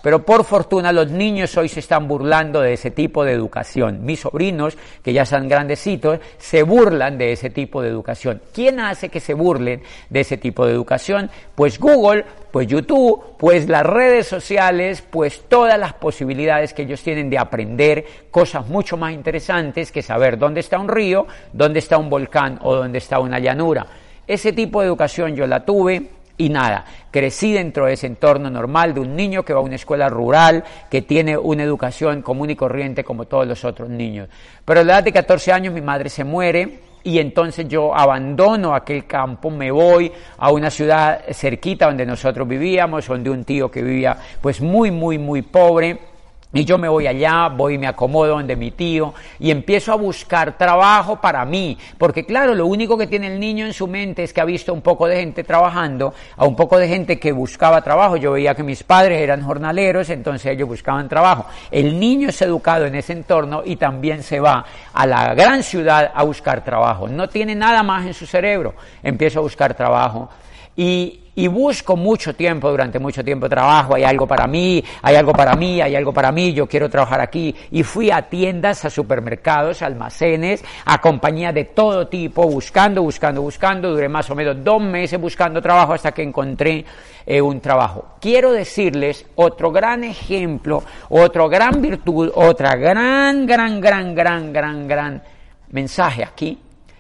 pero 0.06 0.24
por 0.24 0.46
fortuna 0.46 0.92
los 0.92 1.10
niños 1.10 1.58
hoy 1.58 1.68
se 1.68 1.80
están 1.80 2.08
burlando 2.08 2.62
de 2.62 2.74
ese 2.74 2.92
tipo 2.92 3.26
de 3.26 3.32
educación. 3.32 4.06
Mis 4.06 4.20
sobrinos, 4.20 4.78
que 5.02 5.12
ya 5.12 5.26
son 5.26 5.48
grandecitos, 5.48 6.20
se 6.38 6.62
burlan 6.62 7.18
de 7.18 7.32
ese 7.32 7.50
tipo 7.50 7.82
de 7.82 7.90
educación. 7.90 8.40
¿Quién 8.54 8.80
hace 8.80 9.10
que 9.10 9.20
se 9.20 9.34
burlen 9.34 9.82
de 10.12 10.20
ese 10.20 10.38
tipo 10.38 10.66
de 10.68 10.74
educación? 10.74 11.32
Pues 11.56 11.80
Google, 11.80 12.24
pues 12.52 12.68
YouTube, 12.68 13.36
pues 13.40 13.68
las 13.68 13.84
redes 13.84 14.28
sociales, 14.28 15.02
pues 15.02 15.46
todas 15.50 15.80
las 15.80 15.94
posibilidades 15.94 16.76
que 16.76 16.84
ellos 16.84 17.02
tienen 17.02 17.28
de 17.28 17.40
aprender 17.40 18.06
cosas 18.30 18.68
mucho 18.68 18.98
más 18.98 19.12
interesantes 19.12 19.92
que 19.92 20.04
saber 20.04 20.38
dónde 20.38 20.60
está 20.60 20.78
un 20.78 20.88
río, 20.88 21.26
dónde 21.52 21.80
está 21.80 21.98
un 21.98 22.12
volcán 22.12 22.60
o 22.62 22.76
dónde 22.76 23.00
está 23.00 23.18
una 23.18 23.40
llanura. 23.40 23.88
Ese 24.27 24.53
tipo 24.53 24.82
de 24.82 24.88
educación 24.88 25.36
yo 25.36 25.46
la 25.46 25.63
tuve 25.65 26.10
y 26.38 26.50
nada, 26.50 26.84
crecí 27.12 27.53
dentro 27.53 27.86
de 27.86 27.94
ese 27.94 28.08
entorno 28.08 28.50
normal 28.50 28.94
de 28.94 29.00
un 29.00 29.15
niño 29.15 29.44
que 29.44 29.53
va 29.53 29.60
a 29.60 29.63
una 29.63 29.75
escuela 29.75 30.10
rural, 30.10 30.63
que 30.89 31.01
tiene 31.01 31.38
una 31.38 31.63
educación 31.63 32.22
común 32.22 32.50
y 32.50 32.55
corriente 32.55 33.03
como 33.03 33.25
todos 33.25 33.48
los 33.48 33.63
otros 33.63 33.89
niños. 33.89 34.27
Pero 34.65 34.82
a 34.82 34.84
la 34.84 34.94
edad 34.94 35.03
de 35.03 35.13
14 35.13 35.51
años 35.51 35.74
mi 35.74 35.82
madre 35.82 36.10
se 36.10 36.24
muere 36.24 36.79
y 37.03 37.20
entonces 37.20 37.67
yo 37.67 37.96
abandono 37.96 38.74
aquel 38.74 39.05
campo, 39.05 39.50
me 39.50 39.72
voy 39.72 40.12
a 40.38 40.51
una 40.51 40.70
ciudad 40.70 41.22
cerquita 41.32 41.86
donde 41.86 42.05
nosotros 42.05 42.48
vivíamos, 42.48 43.08
donde 43.08 43.29
un 43.29 43.46
tío 43.46 43.70
que 43.70 43.84
vivía 43.84 44.17
pues 44.41 44.60
muy, 44.60 44.91
muy, 44.91 45.17
muy 45.17 45.44
pobre 45.44 46.14
Y 46.56 46.64
yo 46.64 46.78
me 46.78 46.88
voy 46.88 47.06
allá, 47.06 47.50
voy 47.50 47.74
y 47.74 47.78
me 47.78 47.86
acomodo 47.86 48.30
donde 48.30 48.56
mi 48.56 48.72
tío 48.72 49.14
y 49.40 49.52
empiezo 49.52 49.92
a 49.92 49.96
buscar 49.96 50.58
trabajo 50.58 51.20
para 51.20 51.44
mí. 51.44 51.78
Porque 51.98 52.26
claro, 52.26 52.56
lo 52.56 52.66
único 52.66 52.98
que 52.98 53.08
tiene 53.08 53.28
el 53.28 53.42
niño 53.42 53.66
en 53.66 53.74
su 53.74 53.88
mente 53.88 54.24
es 54.24 54.32
que 54.32 54.40
ha 54.40 54.46
visto 54.46 54.74
un 54.74 54.80
poco 54.80 55.06
de 55.06 55.18
gente 55.18 55.44
trabajando, 55.44 56.14
a 56.38 56.46
un 56.46 56.56
poco 56.56 56.78
de 56.78 56.88
gente 56.88 57.20
que 57.20 57.34
buscaba 57.34 57.82
trabajo. 57.82 58.16
Yo 58.16 58.32
veía 58.32 58.56
que 58.56 58.64
mis 58.64 58.84
padres 58.84 59.20
eran 59.20 59.44
jornaleros, 59.44 60.10
entonces 60.10 60.54
ellos 60.54 60.70
buscaban 60.70 61.10
trabajo. 61.10 61.46
El 61.70 62.00
niño 62.00 62.30
es 62.30 62.42
educado 62.42 62.86
en 62.86 62.96
ese 62.96 63.12
entorno 63.12 63.62
y 63.66 63.76
también 63.76 64.24
se 64.24 64.40
va 64.40 64.66
a 64.94 65.06
la 65.06 65.34
gran 65.34 65.62
ciudad 65.62 66.10
a 66.16 66.24
buscar 66.24 66.64
trabajo. 66.64 67.10
No 67.10 67.28
tiene 67.28 67.54
nada 67.54 67.84
más 67.84 68.06
en 68.06 68.14
su 68.14 68.26
cerebro. 68.26 68.76
Empiezo 69.04 69.40
a 69.40 69.42
buscar 69.42 69.74
trabajo. 69.74 70.30
Y, 70.78 71.25
y 71.36 71.48
busco 71.48 71.98
mucho 71.98 72.34
tiempo, 72.34 72.72
durante 72.72 72.98
mucho 72.98 73.24
tiempo 73.24 73.50
trabajo, 73.50 73.96
hay 73.96 74.04
algo 74.04 74.25
para 74.25 74.48
mí, 74.48 74.84
hay 75.01 75.15
algo 75.15 75.34
para 75.34 75.56
mí, 75.56 75.82
hay 75.82 75.96
algo 75.96 76.13
para 76.13 76.32
mí, 76.32 76.54
yo 76.54 76.65
quiero 76.65 76.89
trabajar 76.89 77.20
aquí. 77.20 77.54
Y 77.72 77.84
fui 77.84 78.10
a 78.10 78.24
tiendas, 78.24 78.86
a 78.86 78.89
supermercados, 78.89 79.82
almacenes, 79.82 80.63
a 80.86 81.00
compañías 81.01 81.54
de 81.54 81.65
todo 81.65 82.08
tipo, 82.08 82.48
buscando, 82.48 83.04
buscando, 83.04 83.42
buscando. 83.42 83.92
Duré 83.92 84.08
más 84.08 84.30
o 84.30 84.36
menos 84.36 84.63
dos 84.63 84.82
meses 84.82 85.20
buscando 85.20 85.62
trabajo 85.62 85.94
hasta 85.94 86.13
que 86.13 86.24
encontré 86.24 86.86
eh, 87.25 87.42
un 87.42 87.60
trabajo. 87.60 88.15
Quiero 88.22 88.54
decirles 88.54 89.25
otro 89.36 89.72
gran 89.72 90.06
ejemplo, 90.06 90.84
otra 91.10 91.48
gran 91.48 91.82
virtud, 91.82 92.32
otra 92.34 92.75
gran, 92.75 93.46
gran, 93.46 93.82
gran, 93.82 94.15
gran, 94.15 94.54
gran, 94.54 94.88
gran 94.88 95.24
mensaje 95.72 96.24
aquí, 96.24 96.58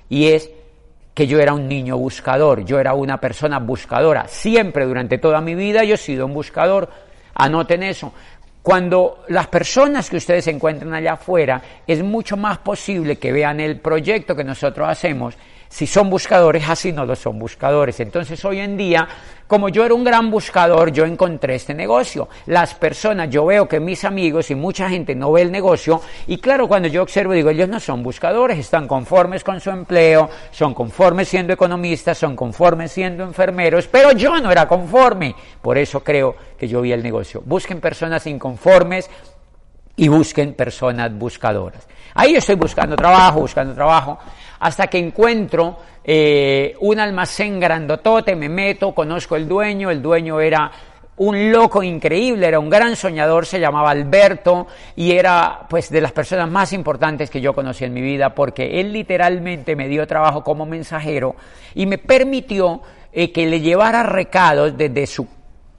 y 0.09 0.27
es 0.27 0.49
que 1.15 1.25
yo 1.25 1.39
era 1.39 1.53
un 1.53 1.67
niño 1.67 1.97
buscador, 1.97 2.65
yo 2.65 2.77
era 2.77 2.93
una 2.93 3.19
persona 3.19 3.57
buscadora. 3.59 4.27
Siempre 4.27 4.85
durante 4.85 5.17
toda 5.17 5.39
mi 5.39 5.55
vida 5.55 5.85
yo 5.85 5.95
he 5.95 5.97
sido 5.97 6.25
un 6.25 6.33
buscador. 6.33 6.89
Anoten 7.33 7.83
eso. 7.83 8.13
Cuando 8.61 9.23
las 9.29 9.47
personas 9.47 10.09
que 10.09 10.17
ustedes 10.17 10.45
encuentran 10.47 10.93
allá 10.93 11.13
afuera, 11.13 11.61
es 11.87 12.03
mucho 12.03 12.35
más 12.35 12.57
posible 12.57 13.17
que 13.17 13.31
vean 13.31 13.61
el 13.61 13.79
proyecto 13.79 14.35
que 14.35 14.43
nosotros 14.43 14.89
hacemos 14.89 15.37
si 15.75 15.87
son 15.87 16.09
buscadores, 16.09 16.69
así 16.69 16.93
no 16.93 17.05
lo 17.05 17.17
son 17.17 17.37
buscadores. 17.37 17.99
Entonces 17.99 18.45
hoy 18.45 18.61
en 18.61 18.77
día, 18.77 19.09
como 19.45 19.67
yo 19.67 19.83
era 19.83 19.93
un 19.93 20.05
gran 20.05 20.31
buscador, 20.31 20.89
yo 20.93 21.03
encontré 21.03 21.55
este 21.55 21.73
negocio. 21.73 22.29
Las 22.45 22.73
personas, 22.73 23.29
yo 23.29 23.45
veo 23.45 23.67
que 23.67 23.81
mis 23.81 24.05
amigos 24.05 24.49
y 24.51 24.55
mucha 24.55 24.87
gente 24.87 25.15
no 25.15 25.33
ve 25.33 25.41
el 25.41 25.51
negocio 25.51 25.99
y 26.27 26.37
claro, 26.37 26.69
cuando 26.69 26.87
yo 26.87 27.01
observo 27.01 27.33
digo, 27.33 27.49
ellos 27.49 27.67
no 27.67 27.81
son 27.81 28.03
buscadores, 28.03 28.57
están 28.57 28.87
conformes 28.87 29.43
con 29.43 29.59
su 29.59 29.69
empleo, 29.69 30.29
son 30.49 30.73
conformes 30.73 31.27
siendo 31.27 31.51
economistas, 31.51 32.17
son 32.17 32.37
conformes 32.37 32.93
siendo 32.93 33.25
enfermeros, 33.25 33.89
pero 33.91 34.13
yo 34.13 34.39
no 34.39 34.53
era 34.53 34.69
conforme. 34.69 35.35
Por 35.61 35.77
eso 35.77 36.01
creo 36.01 36.37
que 36.57 36.69
yo 36.69 36.79
vi 36.79 36.93
el 36.93 37.03
negocio. 37.03 37.43
Busquen 37.45 37.81
personas 37.81 38.25
inconformes 38.27 39.09
y 39.95 40.07
busquen 40.07 40.53
personas 40.53 41.13
buscadoras. 41.13 41.87
Ahí 42.13 42.33
yo 42.33 42.39
estoy 42.39 42.55
buscando 42.55 42.95
trabajo, 42.95 43.41
buscando 43.41 43.73
trabajo 43.73 44.19
hasta 44.59 44.87
que 44.87 44.97
encuentro 44.97 45.77
eh, 46.03 46.75
un 46.79 46.99
almacén 46.99 47.59
grandotote, 47.59 48.35
me 48.35 48.49
meto, 48.49 48.93
conozco 48.93 49.35
el 49.35 49.47
dueño, 49.47 49.91
el 49.91 50.01
dueño 50.01 50.39
era 50.39 50.71
un 51.17 51.51
loco 51.51 51.81
increíble, 51.81 52.47
era 52.47 52.59
un 52.59 52.69
gran 52.69 52.95
soñador, 52.95 53.45
se 53.45 53.59
llamaba 53.59 53.91
Alberto 53.91 54.67
y 54.95 55.13
era 55.13 55.65
pues 55.69 55.89
de 55.89 56.01
las 56.01 56.11
personas 56.11 56.49
más 56.49 56.73
importantes 56.73 57.29
que 57.29 57.39
yo 57.39 57.53
conocí 57.53 57.85
en 57.85 57.93
mi 57.93 58.01
vida 58.01 58.35
porque 58.35 58.79
él 58.79 58.91
literalmente 58.91 59.75
me 59.75 59.87
dio 59.87 60.05
trabajo 60.07 60.43
como 60.43 60.65
mensajero 60.65 61.35
y 61.73 61.85
me 61.85 61.97
permitió 61.97 62.81
eh, 63.13 63.31
que 63.31 63.45
le 63.45 63.61
llevara 63.61 64.03
recados 64.03 64.77
desde 64.77 65.07
su 65.07 65.25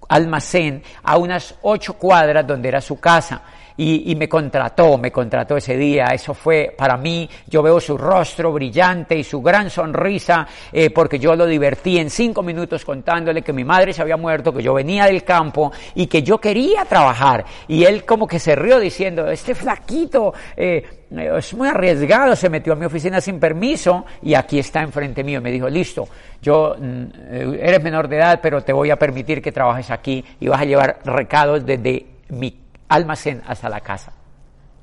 almacén 0.08 0.82
a 1.02 1.18
unas 1.18 1.56
ocho 1.62 1.94
cuadras 1.94 2.46
donde 2.46 2.68
era 2.68 2.80
su 2.80 2.98
casa 2.98 3.42
y, 3.76 4.14
me 4.16 4.28
contrató, 4.28 4.98
me 4.98 5.10
contrató 5.10 5.56
ese 5.56 5.76
día. 5.76 6.06
Eso 6.06 6.34
fue 6.34 6.74
para 6.76 6.96
mí, 6.96 7.28
yo 7.46 7.62
veo 7.62 7.80
su 7.80 7.98
rostro 7.98 8.52
brillante 8.52 9.16
y 9.16 9.24
su 9.24 9.42
gran 9.42 9.70
sonrisa, 9.70 10.46
eh, 10.72 10.90
porque 10.90 11.18
yo 11.18 11.34
lo 11.36 11.46
divertí 11.46 11.98
en 11.98 12.10
cinco 12.10 12.42
minutos 12.42 12.84
contándole 12.84 13.42
que 13.42 13.52
mi 13.52 13.64
madre 13.64 13.92
se 13.92 14.02
había 14.02 14.16
muerto, 14.16 14.52
que 14.52 14.62
yo 14.62 14.74
venía 14.74 15.06
del 15.06 15.24
campo 15.24 15.72
y 15.94 16.06
que 16.06 16.22
yo 16.22 16.38
quería 16.38 16.84
trabajar. 16.84 17.44
Y 17.68 17.84
él 17.84 18.04
como 18.04 18.26
que 18.26 18.38
se 18.38 18.54
rió 18.56 18.78
diciendo, 18.78 19.28
este 19.28 19.54
flaquito 19.54 20.32
eh, 20.56 20.82
es 21.10 21.54
muy 21.54 21.68
arriesgado, 21.68 22.34
se 22.34 22.50
metió 22.50 22.72
a 22.72 22.76
mi 22.76 22.86
oficina 22.86 23.20
sin 23.20 23.38
permiso 23.38 24.04
y 24.22 24.34
aquí 24.34 24.58
está 24.58 24.82
enfrente 24.82 25.22
mío. 25.22 25.40
Me 25.40 25.50
dijo, 25.50 25.68
listo, 25.68 26.08
yo 26.42 26.76
mm, 26.78 27.04
eh, 27.30 27.58
eres 27.62 27.82
menor 27.82 28.08
de 28.08 28.16
edad, 28.16 28.40
pero 28.42 28.62
te 28.62 28.72
voy 28.72 28.90
a 28.90 28.96
permitir 28.96 29.42
que 29.42 29.52
trabajes 29.52 29.90
aquí 29.90 30.24
y 30.40 30.48
vas 30.48 30.60
a 30.60 30.64
llevar 30.64 30.98
recados 31.04 31.64
desde 31.64 32.06
mi 32.28 32.50
almacén 32.88 33.42
hasta 33.46 33.68
la 33.68 33.80
casa. 33.80 34.12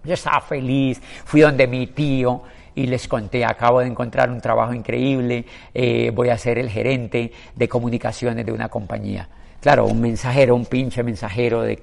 Yo 0.03 0.13
estaba 0.13 0.41
feliz, 0.41 1.01
fui 1.25 1.41
donde 1.41 1.67
mi 1.67 1.88
tío 1.88 2.43
y 2.75 2.88
les 2.88 3.07
conté, 3.07 3.45
acabo 3.45 3.79
de 3.79 3.88
encontrar 3.88 4.29
un 4.29 4.41
trabajo 4.41 4.74
increíble, 4.74 5.45
eh, 5.74 6.12
voy 6.13 6.29
a 6.29 6.38
ser 6.38 6.57
el 6.57 6.69
gerente 6.69 7.31
de 7.55 7.69
comunicaciones 7.69 8.45
de 8.45 8.51
una 8.51 8.67
compañía. 8.69 9.29
Claro, 9.62 9.86
un 9.86 10.01
mensajero, 10.01 10.55
un 10.55 10.65
pinche 10.65 11.03
mensajero 11.03 11.62
de 11.62 11.81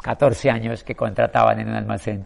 14 0.00 0.50
años 0.50 0.82
que 0.82 0.94
contrataban 0.94 1.60
en 1.60 1.68
un 1.68 1.74
almacén. 1.74 2.24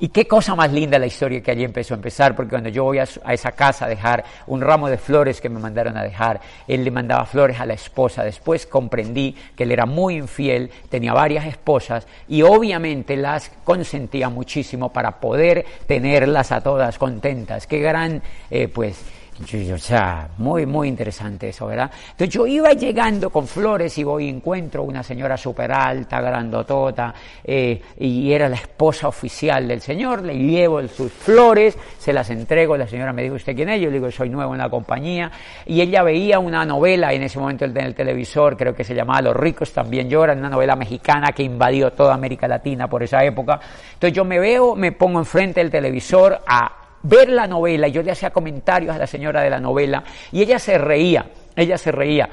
Y 0.00 0.08
qué 0.08 0.26
cosa 0.28 0.54
más 0.54 0.72
linda 0.72 0.96
la 0.98 1.06
historia 1.06 1.42
que 1.42 1.50
allí 1.50 1.64
empezó 1.64 1.94
a 1.94 1.96
empezar, 1.96 2.36
porque 2.36 2.50
cuando 2.50 2.68
yo 2.68 2.84
voy 2.84 2.98
a, 2.98 3.02
esa 3.02 3.52
casa 3.52 3.86
a 3.86 3.88
dejar 3.88 4.24
un 4.46 4.60
ramo 4.60 4.88
de 4.88 4.96
flores 4.96 5.40
que 5.40 5.48
me 5.48 5.58
mandaron 5.58 5.96
a 5.96 6.04
dejar, 6.04 6.40
él 6.68 6.84
le 6.84 6.90
mandaba 6.92 7.24
flores 7.24 7.58
a 7.58 7.66
la 7.66 7.74
esposa. 7.74 8.22
Después 8.22 8.66
comprendí 8.66 9.34
que 9.56 9.64
él 9.64 9.72
era 9.72 9.86
muy 9.86 10.16
infiel, 10.16 10.70
tenía 10.88 11.12
varias 11.12 11.46
esposas 11.46 12.06
y 12.28 12.42
obviamente 12.42 13.16
las 13.16 13.50
consentía 13.64 14.28
muchísimo 14.28 14.92
para 14.92 15.18
poder 15.18 15.66
tenerlas 15.88 16.52
a 16.52 16.60
todas 16.60 16.96
contentas. 16.96 17.66
Qué 17.66 17.80
gran, 17.80 18.22
eh, 18.50 18.68
pues, 18.68 19.02
o 19.40 19.78
sea, 19.78 20.28
muy, 20.38 20.66
muy 20.66 20.88
interesante 20.88 21.50
eso, 21.50 21.66
¿verdad? 21.68 21.90
Entonces 22.10 22.28
yo 22.28 22.46
iba 22.46 22.72
llegando 22.72 23.30
con 23.30 23.46
flores 23.46 23.96
y 23.98 24.02
voy 24.02 24.24
y 24.24 24.28
encuentro 24.28 24.82
una 24.82 25.02
señora 25.02 25.36
súper 25.36 25.70
alta, 25.70 26.20
grandotota, 26.20 27.14
eh, 27.44 27.80
y 27.98 28.32
era 28.32 28.48
la 28.48 28.56
esposa 28.56 29.06
oficial 29.06 29.68
del 29.68 29.80
señor, 29.80 30.22
le 30.22 30.34
llevo 30.34 30.86
sus 30.88 31.12
flores, 31.12 31.78
se 31.98 32.12
las 32.12 32.28
entrego, 32.30 32.76
la 32.76 32.88
señora 32.88 33.12
me 33.12 33.22
dijo, 33.22 33.36
¿usted 33.36 33.54
quién 33.54 33.68
es? 33.68 33.80
Yo 33.80 33.88
le 33.88 33.94
digo, 33.94 34.10
soy 34.10 34.28
nuevo 34.28 34.54
en 34.54 34.58
la 34.58 34.68
compañía, 34.68 35.30
y 35.66 35.80
ella 35.80 36.02
veía 36.02 36.40
una 36.40 36.64
novela 36.64 37.12
en 37.12 37.22
ese 37.22 37.38
momento 37.38 37.64
en 37.64 37.76
el 37.76 37.94
televisor, 37.94 38.56
creo 38.56 38.74
que 38.74 38.82
se 38.82 38.94
llamaba 38.94 39.22
Los 39.22 39.36
ricos 39.36 39.72
también 39.72 40.10
lloran, 40.10 40.38
una 40.38 40.50
novela 40.50 40.74
mexicana 40.74 41.28
que 41.32 41.44
invadió 41.44 41.92
toda 41.92 42.14
América 42.14 42.48
Latina 42.48 42.88
por 42.88 43.04
esa 43.04 43.24
época. 43.24 43.60
Entonces 43.94 44.12
yo 44.12 44.24
me 44.24 44.40
veo, 44.40 44.74
me 44.74 44.90
pongo 44.90 45.20
enfrente 45.20 45.60
del 45.60 45.70
televisor 45.70 46.40
a 46.46 46.87
ver 47.02 47.28
la 47.28 47.46
novela, 47.46 47.88
y 47.88 47.92
yo 47.92 48.02
le 48.02 48.12
hacía 48.12 48.30
comentarios 48.30 48.94
a 48.94 48.98
la 48.98 49.06
señora 49.06 49.42
de 49.42 49.50
la 49.50 49.60
novela, 49.60 50.02
y 50.32 50.42
ella 50.42 50.58
se 50.58 50.78
reía, 50.78 51.30
ella 51.56 51.78
se 51.78 51.92
reía. 51.92 52.28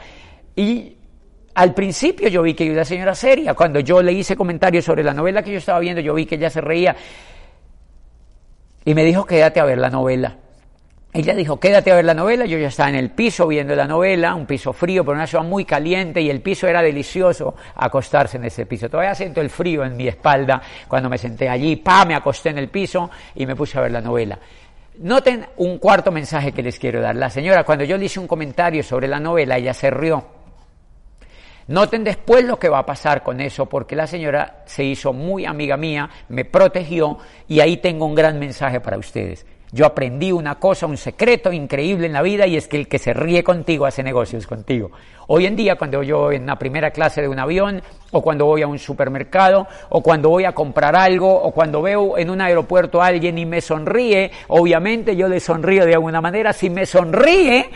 Y 0.56 0.96
al 1.54 1.74
principio 1.74 2.28
yo 2.28 2.42
vi 2.42 2.54
que 2.54 2.66
era 2.66 2.74
una 2.74 2.86
señora 2.86 3.16
seria, 3.16 3.54
cuando 3.54 3.80
yo 3.80 4.02
le 4.02 4.12
hice 4.12 4.36
comentarios 4.36 4.86
sobre 4.86 5.04
la 5.04 5.14
novela 5.14 5.44
que 5.44 5.52
yo 5.52 5.58
estaba 5.58 5.80
viendo, 5.80 6.02
yo 6.02 6.14
vi 6.14 6.26
que 6.26 6.36
ella 6.36 6.50
se 6.50 6.62
reía, 6.62 6.96
y 8.84 8.94
me 8.94 9.04
dijo, 9.04 9.26
quédate 9.26 9.60
a 9.60 9.66
ver 9.66 9.78
la 9.78 9.90
novela. 9.90 10.38
Ella 11.16 11.34
dijo, 11.34 11.58
quédate 11.58 11.94
a 11.94 11.96
ver 11.96 12.04
la 12.04 12.14
novela, 12.14 12.46
yo 12.46 12.58
ya 12.58 12.68
estaba 12.68 12.90
en 12.90 12.96
el 12.96 13.10
piso 13.10 13.48
viendo 13.48 13.74
la 13.74 13.88
novela, 13.88 14.36
un 14.36 14.46
piso 14.46 14.74
frío, 14.74 15.06
pero 15.06 15.16
una 15.16 15.26
ciudad 15.26 15.46
muy 15.46 15.64
caliente 15.64 16.20
y 16.20 16.30
el 16.30 16.42
piso 16.42 16.68
era 16.68 16.82
delicioso 16.82 17.56
acostarse 17.74 18.36
en 18.36 18.44
ese 18.44 18.66
piso. 18.66 18.90
Todavía 18.90 19.16
siento 19.16 19.40
el 19.40 19.50
frío 19.50 19.86
en 19.86 19.96
mi 19.96 20.10
espalda 20.10 20.62
cuando 20.90 21.10
me 21.10 21.18
senté 21.18 21.48
allí, 21.48 21.78
pa, 21.78 22.04
me 22.04 22.16
acosté 22.16 22.50
en 22.50 22.58
el 22.58 22.68
piso 22.68 23.10
y 23.34 23.46
me 23.46 23.56
puse 23.56 23.78
a 23.78 23.84
ver 23.84 23.94
la 23.94 24.02
novela. 24.02 24.38
Noten 24.98 25.46
un 25.56 25.78
cuarto 25.78 26.12
mensaje 26.12 26.52
que 26.52 26.62
les 26.62 26.78
quiero 26.78 27.00
dar. 27.00 27.16
La 27.16 27.30
señora, 27.30 27.64
cuando 27.64 27.86
yo 27.86 27.98
le 27.98 28.08
hice 28.08 28.20
un 28.20 28.28
comentario 28.28 28.84
sobre 28.84 29.08
la 29.08 29.22
novela, 29.22 29.56
ella 29.58 29.74
se 29.74 29.90
rió. 29.90 30.22
Noten 31.68 32.04
después 32.04 32.44
lo 32.44 32.60
que 32.60 32.68
va 32.68 32.80
a 32.80 32.86
pasar 32.86 33.24
con 33.24 33.40
eso, 33.40 33.68
porque 33.68 33.96
la 33.96 34.06
señora 34.06 34.64
se 34.66 34.84
hizo 34.84 35.14
muy 35.14 35.46
amiga 35.46 35.78
mía, 35.78 36.10
me 36.28 36.44
protegió 36.44 37.20
y 37.48 37.62
ahí 37.62 37.78
tengo 37.78 38.06
un 38.06 38.16
gran 38.16 38.38
mensaje 38.38 38.82
para 38.82 38.98
ustedes. 38.98 39.46
Yo 39.76 39.86
aprendí 39.86 40.32
una 40.32 40.56
cosa, 40.56 40.86
un 40.86 40.96
secreto 40.96 41.52
increíble 41.52 42.08
en 42.08 42.14
la 42.14 42.22
vida 42.22 42.48
y 42.48 42.56
es 42.56 42.66
que 42.70 42.78
el 42.78 42.88
que 42.88 42.98
se 42.98 43.14
ríe 43.14 43.44
contigo 43.44 43.86
hace 43.86 44.04
negocios 44.04 44.48
contigo. 44.48 44.92
Hoy 45.28 45.48
en 45.48 45.58
día 45.58 45.76
cuando 45.76 46.02
yo 46.02 46.20
voy 46.20 46.38
en 46.38 46.46
la 46.46 46.58
primera 46.58 46.92
clase 46.92 47.22
de 47.22 47.28
un 47.28 47.40
avión 47.40 47.84
o 48.12 48.22
cuando 48.22 48.46
voy 48.46 48.62
a 48.62 48.68
un 48.68 48.80
supermercado 48.80 49.68
o 49.90 50.02
cuando 50.02 50.30
voy 50.30 50.46
a 50.46 50.54
comprar 50.54 50.96
algo 50.96 51.30
o 51.30 51.52
cuando 51.52 51.82
veo 51.82 52.18
en 52.18 52.30
un 52.30 52.40
aeropuerto 52.40 53.02
a 53.02 53.08
alguien 53.08 53.38
y 53.38 53.46
me 53.46 53.60
sonríe, 53.60 54.32
obviamente 54.48 55.14
yo 55.14 55.28
le 55.28 55.42
sonrío 55.42 55.86
de 55.86 55.96
alguna 55.96 56.22
manera. 56.22 56.54
Si 56.54 56.70
me 56.70 56.86
sonríe, 56.86 57.70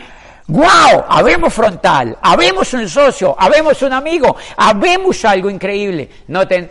¡Wow! 0.46 1.04
Habemos 1.06 1.52
frontal, 1.52 2.16
habemos 2.22 2.72
un 2.72 2.88
socio, 2.88 3.36
habemos 3.38 3.82
un 3.82 3.92
amigo, 3.92 4.34
habemos 4.56 5.22
algo 5.26 5.50
increíble. 5.50 6.08
Noten 6.28 6.66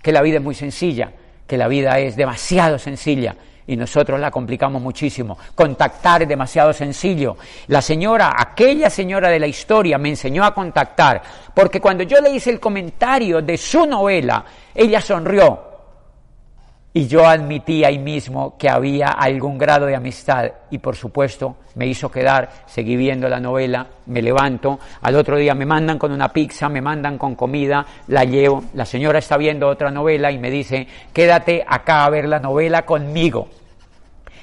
que 0.00 0.12
la 0.12 0.22
vida 0.22 0.36
es 0.36 0.44
muy 0.44 0.54
sencilla, 0.54 1.10
que 1.48 1.58
la 1.58 1.66
vida 1.66 1.98
es 1.98 2.14
demasiado 2.14 2.78
sencilla 2.78 3.34
y 3.68 3.76
nosotros 3.76 4.18
la 4.18 4.30
complicamos 4.30 4.82
muchísimo. 4.82 5.38
Contactar 5.54 6.22
es 6.22 6.28
demasiado 6.28 6.72
sencillo. 6.72 7.36
La 7.68 7.80
señora, 7.80 8.34
aquella 8.36 8.90
señora 8.90 9.28
de 9.28 9.38
la 9.38 9.46
historia, 9.46 9.98
me 9.98 10.08
enseñó 10.08 10.42
a 10.42 10.54
contactar, 10.54 11.22
porque 11.54 11.80
cuando 11.80 12.02
yo 12.02 12.20
le 12.20 12.30
hice 12.30 12.50
el 12.50 12.58
comentario 12.58 13.40
de 13.42 13.56
su 13.56 13.86
novela, 13.86 14.44
ella 14.74 15.00
sonrió. 15.00 15.66
y 16.94 17.06
yo 17.06 17.28
admití 17.28 17.84
ahí 17.84 17.98
mismo 17.98 18.56
que 18.58 18.68
había 18.68 19.08
algún 19.08 19.58
grado 19.58 19.86
de 19.86 19.94
amistad 19.94 20.46
y 20.70 20.78
por 20.78 20.96
supuesto 20.96 21.56
me 21.74 21.86
hizo 21.86 22.10
quedar, 22.10 22.50
seguí 22.66 22.96
viendo 22.96 23.28
la 23.28 23.38
novela, 23.38 23.86
me 24.06 24.22
levanto, 24.22 24.80
al 25.02 25.14
otro 25.14 25.36
día 25.36 25.54
me 25.54 25.66
mandan 25.66 25.98
con 25.98 26.10
una 26.10 26.32
pizza, 26.32 26.68
me 26.68 26.80
mandan 26.80 27.18
con 27.18 27.36
comida, 27.36 27.86
la 28.08 28.24
llevo, 28.24 28.64
la 28.74 28.84
señora 28.84 29.18
está 29.18 29.36
viendo 29.36 29.68
otra 29.68 29.90
novela 29.90 30.32
y 30.32 30.38
me 30.38 30.50
dice, 30.50 30.88
quédate 31.12 31.62
acá 31.64 32.04
a 32.04 32.10
ver 32.10 32.26
la 32.26 32.40
novela 32.40 32.84
conmigo. 32.84 33.48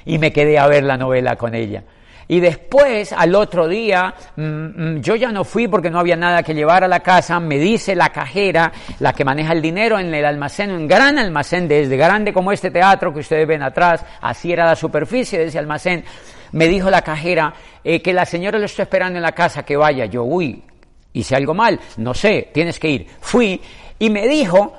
Y 0.06 0.18
me 0.18 0.32
quedé 0.32 0.58
a 0.58 0.66
ver 0.66 0.84
la 0.84 0.96
novela 0.96 1.36
con 1.36 1.54
ella. 1.54 1.82
Y 2.28 2.40
después, 2.40 3.12
al 3.12 3.34
otro 3.36 3.68
día, 3.68 4.12
mm, 4.34 4.42
mm, 4.42 5.00
yo 5.00 5.14
ya 5.14 5.30
no 5.30 5.44
fui 5.44 5.68
porque 5.68 5.90
no 5.90 6.00
había 6.00 6.16
nada 6.16 6.42
que 6.42 6.54
llevar 6.54 6.82
a 6.82 6.88
la 6.88 7.00
casa, 7.00 7.38
me 7.38 7.58
dice 7.58 7.94
la 7.94 8.08
cajera, 8.08 8.72
la 8.98 9.12
que 9.12 9.24
maneja 9.24 9.52
el 9.52 9.62
dinero 9.62 9.98
en 9.98 10.12
el 10.12 10.24
almacén, 10.24 10.72
un 10.72 10.88
gran 10.88 11.18
almacén, 11.18 11.68
desde 11.68 11.96
grande 11.96 12.32
como 12.32 12.50
este 12.50 12.72
teatro 12.72 13.12
que 13.12 13.20
ustedes 13.20 13.46
ven 13.46 13.62
atrás, 13.62 14.04
así 14.20 14.52
era 14.52 14.66
la 14.66 14.74
superficie 14.74 15.38
de 15.38 15.44
ese 15.44 15.58
almacén, 15.60 16.04
me 16.50 16.66
dijo 16.66 16.90
la 16.90 17.02
cajera 17.02 17.54
eh, 17.84 18.02
que 18.02 18.12
la 18.12 18.24
señora 18.24 18.58
lo 18.58 18.64
está 18.64 18.82
esperando 18.82 19.18
en 19.18 19.22
la 19.22 19.32
casa, 19.32 19.62
que 19.62 19.76
vaya. 19.76 20.06
Yo, 20.06 20.24
uy, 20.24 20.64
hice 21.12 21.36
algo 21.36 21.54
mal, 21.54 21.78
no 21.98 22.12
sé, 22.12 22.50
tienes 22.52 22.80
que 22.80 22.88
ir. 22.88 23.06
Fui 23.20 23.60
y 24.00 24.10
me 24.10 24.26
dijo, 24.26 24.72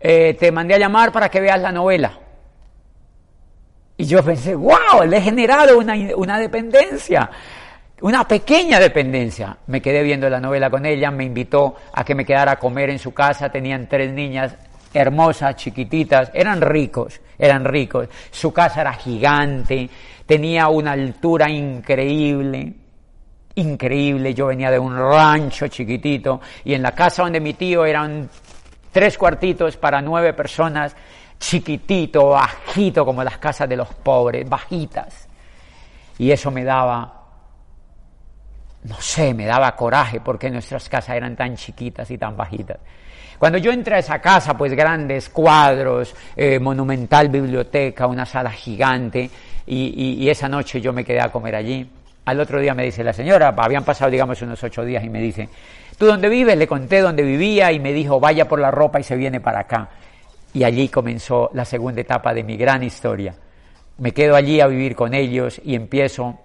eh, 0.00 0.36
te 0.38 0.50
mandé 0.52 0.74
a 0.74 0.78
llamar 0.78 1.12
para 1.12 1.28
que 1.28 1.40
veas 1.40 1.60
la 1.60 1.70
novela. 1.70 2.18
Y 4.00 4.04
yo 4.04 4.22
pensé, 4.22 4.54
wow, 4.54 5.02
le 5.06 5.16
he 5.16 5.20
generado 5.20 5.76
una, 5.76 5.94
una 6.16 6.38
dependencia, 6.38 7.28
una 8.00 8.26
pequeña 8.28 8.78
dependencia. 8.78 9.58
Me 9.66 9.82
quedé 9.82 10.04
viendo 10.04 10.30
la 10.30 10.38
novela 10.38 10.70
con 10.70 10.86
ella, 10.86 11.10
me 11.10 11.24
invitó 11.24 11.74
a 11.92 12.04
que 12.04 12.14
me 12.14 12.24
quedara 12.24 12.52
a 12.52 12.56
comer 12.60 12.90
en 12.90 13.00
su 13.00 13.12
casa, 13.12 13.50
tenían 13.50 13.88
tres 13.88 14.12
niñas 14.12 14.54
hermosas, 14.94 15.56
chiquititas, 15.56 16.30
eran 16.32 16.60
ricos, 16.60 17.20
eran 17.36 17.64
ricos. 17.64 18.08
Su 18.30 18.52
casa 18.52 18.82
era 18.82 18.92
gigante, 18.92 19.90
tenía 20.24 20.68
una 20.68 20.92
altura 20.92 21.50
increíble, 21.50 22.72
increíble. 23.56 24.32
Yo 24.32 24.46
venía 24.46 24.70
de 24.70 24.78
un 24.78 24.96
rancho 24.96 25.66
chiquitito 25.66 26.40
y 26.64 26.72
en 26.74 26.82
la 26.82 26.92
casa 26.92 27.24
donde 27.24 27.40
mi 27.40 27.54
tío 27.54 27.84
eran 27.84 28.30
tres 28.92 29.18
cuartitos 29.18 29.76
para 29.76 30.00
nueve 30.00 30.34
personas 30.34 30.94
chiquitito, 31.38 32.30
bajito, 32.30 33.04
como 33.04 33.22
las 33.22 33.38
casas 33.38 33.68
de 33.68 33.76
los 33.76 33.88
pobres, 33.88 34.48
bajitas. 34.48 35.28
Y 36.18 36.30
eso 36.30 36.50
me 36.50 36.64
daba, 36.64 37.24
no 38.84 39.00
sé, 39.00 39.34
me 39.34 39.46
daba 39.46 39.74
coraje 39.76 40.20
porque 40.20 40.50
nuestras 40.50 40.88
casas 40.88 41.16
eran 41.16 41.36
tan 41.36 41.56
chiquitas 41.56 42.10
y 42.10 42.18
tan 42.18 42.36
bajitas. 42.36 42.78
Cuando 43.38 43.58
yo 43.58 43.70
entré 43.70 43.94
a 43.94 43.98
esa 43.98 44.18
casa, 44.20 44.58
pues 44.58 44.74
grandes 44.74 45.28
cuadros, 45.28 46.14
eh, 46.34 46.58
monumental 46.58 47.28
biblioteca, 47.28 48.08
una 48.08 48.26
sala 48.26 48.50
gigante, 48.50 49.30
y, 49.64 50.22
y, 50.24 50.28
esa 50.28 50.48
noche 50.48 50.80
yo 50.80 50.92
me 50.92 51.04
quedé 51.04 51.20
a 51.20 51.30
comer 51.30 51.54
allí. 51.54 51.88
Al 52.24 52.40
otro 52.40 52.58
día 52.58 52.74
me 52.74 52.84
dice 52.84 53.04
la 53.04 53.12
señora, 53.12 53.54
habían 53.56 53.84
pasado 53.84 54.10
digamos 54.10 54.42
unos 54.42 54.62
ocho 54.64 54.84
días, 54.84 55.04
y 55.04 55.08
me 55.08 55.20
dice, 55.20 55.48
¿tú 55.96 56.06
dónde 56.06 56.28
vives? 56.28 56.56
Le 56.56 56.66
conté 56.66 57.00
dónde 57.00 57.22
vivía 57.22 57.70
y 57.70 57.78
me 57.78 57.92
dijo, 57.92 58.18
vaya 58.18 58.48
por 58.48 58.58
la 58.58 58.72
ropa 58.72 58.98
y 58.98 59.04
se 59.04 59.14
viene 59.14 59.40
para 59.40 59.60
acá. 59.60 59.88
Y 60.54 60.64
allí 60.64 60.88
comenzó 60.88 61.50
la 61.54 61.64
segunda 61.64 62.00
etapa 62.00 62.32
de 62.32 62.42
mi 62.42 62.56
gran 62.56 62.82
historia. 62.82 63.34
Me 63.98 64.12
quedo 64.12 64.36
allí 64.36 64.60
a 64.60 64.66
vivir 64.66 64.94
con 64.94 65.14
ellos 65.14 65.60
y 65.64 65.74
empiezo 65.74 66.38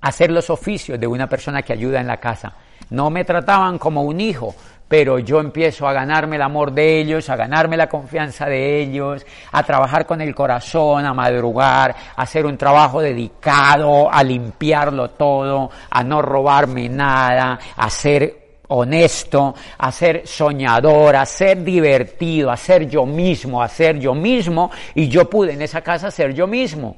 a 0.00 0.08
hacer 0.08 0.30
los 0.30 0.50
oficios 0.50 0.98
de 0.98 1.06
una 1.06 1.28
persona 1.28 1.62
que 1.62 1.72
ayuda 1.72 2.00
en 2.00 2.06
la 2.06 2.18
casa. 2.18 2.54
No 2.90 3.10
me 3.10 3.24
trataban 3.24 3.78
como 3.78 4.02
un 4.02 4.20
hijo, 4.20 4.54
pero 4.90 5.20
yo 5.20 5.38
empiezo 5.38 5.86
a 5.86 5.92
ganarme 5.92 6.34
el 6.34 6.42
amor 6.42 6.72
de 6.72 6.98
ellos, 6.98 7.30
a 7.30 7.36
ganarme 7.36 7.76
la 7.76 7.88
confianza 7.88 8.46
de 8.46 8.80
ellos, 8.80 9.24
a 9.52 9.62
trabajar 9.62 10.04
con 10.04 10.20
el 10.20 10.34
corazón, 10.34 11.06
a 11.06 11.14
madrugar, 11.14 11.94
a 12.16 12.22
hacer 12.22 12.44
un 12.44 12.58
trabajo 12.58 13.00
dedicado, 13.00 14.12
a 14.12 14.24
limpiarlo 14.24 15.10
todo, 15.10 15.70
a 15.88 16.02
no 16.02 16.20
robarme 16.20 16.88
nada, 16.88 17.56
a 17.76 17.88
ser 17.88 18.39
honesto, 18.72 19.54
a 19.78 19.92
ser 19.92 20.26
soñador, 20.26 21.16
a 21.16 21.26
ser 21.26 21.62
divertido, 21.62 22.50
a 22.50 22.56
ser 22.56 22.88
yo 22.88 23.04
mismo, 23.04 23.62
a 23.62 23.68
ser 23.68 23.98
yo 23.98 24.14
mismo, 24.14 24.70
y 24.94 25.08
yo 25.08 25.28
pude 25.28 25.52
en 25.52 25.62
esa 25.62 25.80
casa 25.82 26.10
ser 26.10 26.34
yo 26.34 26.46
mismo. 26.46 26.96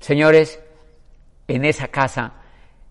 Señores, 0.00 0.60
en 1.46 1.64
esa 1.64 1.88
casa 1.88 2.32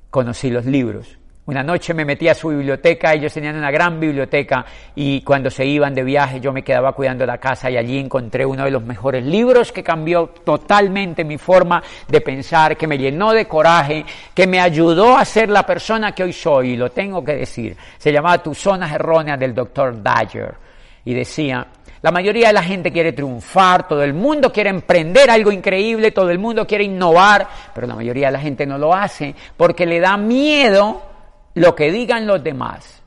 conocí 0.09 0.49
los 0.49 0.65
libros, 0.65 1.16
una 1.47 1.63
noche 1.63 1.93
me 1.93 2.03
metí 2.03 2.27
a 2.27 2.35
su 2.35 2.49
biblioteca, 2.49 3.13
ellos 3.13 3.33
tenían 3.33 3.55
una 3.55 3.71
gran 3.71 4.01
biblioteca 4.01 4.65
y 4.95 5.21
cuando 5.21 5.49
se 5.49 5.65
iban 5.65 5.95
de 5.95 6.03
viaje 6.03 6.41
yo 6.41 6.51
me 6.51 6.61
quedaba 6.61 6.91
cuidando 6.91 7.25
la 7.25 7.37
casa 7.37 7.71
y 7.71 7.77
allí 7.77 7.97
encontré 7.97 8.45
uno 8.45 8.65
de 8.65 8.71
los 8.71 8.83
mejores 8.83 9.23
libros 9.23 9.71
que 9.71 9.81
cambió 9.81 10.27
totalmente 10.27 11.23
mi 11.23 11.37
forma 11.37 11.81
de 12.05 12.19
pensar, 12.19 12.75
que 12.75 12.85
me 12.85 12.97
llenó 12.97 13.31
de 13.31 13.47
coraje, 13.47 14.05
que 14.33 14.45
me 14.45 14.59
ayudó 14.59 15.15
a 15.15 15.23
ser 15.23 15.49
la 15.49 15.65
persona 15.65 16.11
que 16.11 16.23
hoy 16.23 16.33
soy, 16.33 16.71
y 16.71 16.77
lo 16.77 16.91
tengo 16.91 17.23
que 17.23 17.35
decir. 17.35 17.77
Se 17.97 18.11
llamaba 18.11 18.43
Tus 18.43 18.57
zonas 18.57 18.91
erróneas 18.91 19.39
del 19.39 19.55
doctor 19.55 20.03
Dyer 20.03 20.53
y 21.05 21.13
decía, 21.13 21.65
la 22.01 22.11
mayoría 22.11 22.47
de 22.47 22.53
la 22.53 22.63
gente 22.63 22.91
quiere 22.91 23.13
triunfar, 23.13 23.87
todo 23.87 24.03
el 24.03 24.13
mundo 24.13 24.51
quiere 24.51 24.69
emprender 24.69 25.29
algo 25.29 25.53
increíble, 25.53 26.11
todo 26.11 26.29
el 26.29 26.39
mundo 26.39 26.67
quiere 26.67 26.83
innovar, 26.83 27.47
pero 27.73 27.87
la 27.87 27.95
mayoría 27.95 28.27
de 28.27 28.33
la 28.33 28.39
gente 28.41 28.65
no 28.65 28.77
lo 28.77 28.93
hace 28.93 29.33
porque 29.55 29.85
le 29.85 30.01
da 30.01 30.17
miedo 30.17 31.15
lo 31.57 31.75
que 31.75 31.91
digan 31.91 32.27
los 32.27 32.43
demás. 32.43 33.01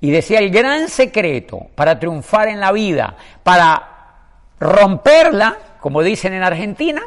Y 0.00 0.10
decía, 0.10 0.40
el 0.40 0.50
gran 0.50 0.88
secreto 0.88 1.68
para 1.74 1.98
triunfar 1.98 2.48
en 2.48 2.58
la 2.58 2.72
vida, 2.72 3.16
para 3.42 3.88
romperla, 4.58 5.56
como 5.80 6.02
dicen 6.02 6.34
en 6.34 6.42
Argentina, 6.42 7.02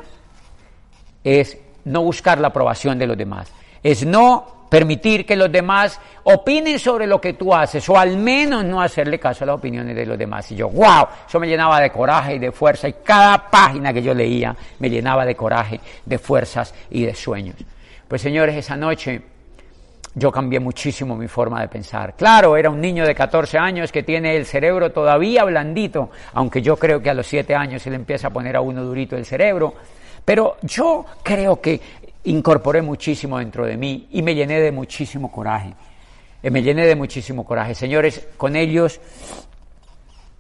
es 1.23 1.57
no 1.83 2.01
buscar 2.01 2.39
la 2.39 2.47
aprobación 2.47 2.97
de 2.97 3.07
los 3.07 3.17
demás, 3.17 3.51
es 3.83 4.05
no 4.05 4.67
permitir 4.69 5.25
que 5.25 5.35
los 5.35 5.51
demás 5.51 5.99
opinen 6.23 6.79
sobre 6.79 7.05
lo 7.05 7.19
que 7.19 7.33
tú 7.33 7.53
haces, 7.53 7.87
o 7.89 7.97
al 7.97 8.17
menos 8.17 8.63
no 8.63 8.81
hacerle 8.81 9.19
caso 9.19 9.43
a 9.43 9.47
las 9.47 9.57
opiniones 9.57 9.95
de 9.95 10.05
los 10.05 10.17
demás. 10.17 10.51
Y 10.51 10.55
yo, 10.55 10.69
wow, 10.69 11.07
eso 11.27 11.39
me 11.39 11.47
llenaba 11.47 11.79
de 11.81 11.91
coraje 11.91 12.35
y 12.35 12.39
de 12.39 12.51
fuerza, 12.51 12.87
y 12.87 12.93
cada 13.03 13.49
página 13.49 13.93
que 13.93 14.01
yo 14.01 14.13
leía 14.13 14.55
me 14.79 14.89
llenaba 14.89 15.25
de 15.25 15.35
coraje, 15.35 15.79
de 16.05 16.17
fuerzas 16.17 16.73
y 16.89 17.05
de 17.05 17.13
sueños. 17.13 17.55
Pues 18.07 18.21
señores, 18.21 18.55
esa 18.55 18.75
noche 18.75 19.34
yo 20.15 20.31
cambié 20.31 20.61
muchísimo 20.61 21.15
mi 21.15 21.27
forma 21.27 21.59
de 21.59 21.67
pensar. 21.67 22.15
Claro, 22.15 22.55
era 22.55 22.69
un 22.69 22.79
niño 22.79 23.05
de 23.05 23.13
14 23.13 23.57
años 23.57 23.91
que 23.91 24.01
tiene 24.01 24.35
el 24.37 24.45
cerebro 24.45 24.91
todavía 24.91 25.43
blandito, 25.43 26.09
aunque 26.33 26.61
yo 26.61 26.77
creo 26.77 27.01
que 27.01 27.09
a 27.09 27.13
los 27.13 27.27
7 27.27 27.53
años 27.53 27.81
se 27.81 27.89
le 27.89 27.97
empieza 27.97 28.27
a 28.27 28.29
poner 28.29 28.55
a 28.55 28.61
uno 28.61 28.83
durito 28.83 29.17
el 29.17 29.25
cerebro, 29.25 29.73
pero 30.23 30.55
yo 30.61 31.05
creo 31.21 31.59
que 31.59 31.79
incorporé 32.23 32.81
muchísimo 32.81 33.37
dentro 33.37 33.65
de 33.65 33.75
mí 33.75 34.07
y 34.11 34.21
me 34.21 34.33
llené 34.33 34.61
de 34.61 34.71
muchísimo 34.71 35.29
coraje. 35.29 35.73
Eh, 36.41 36.49
me 36.49 36.63
llené 36.63 36.85
de 36.85 36.95
muchísimo 36.95 37.45
coraje. 37.45 37.75
Señores, 37.75 38.29
con 38.37 38.55
ellos 38.55 39.01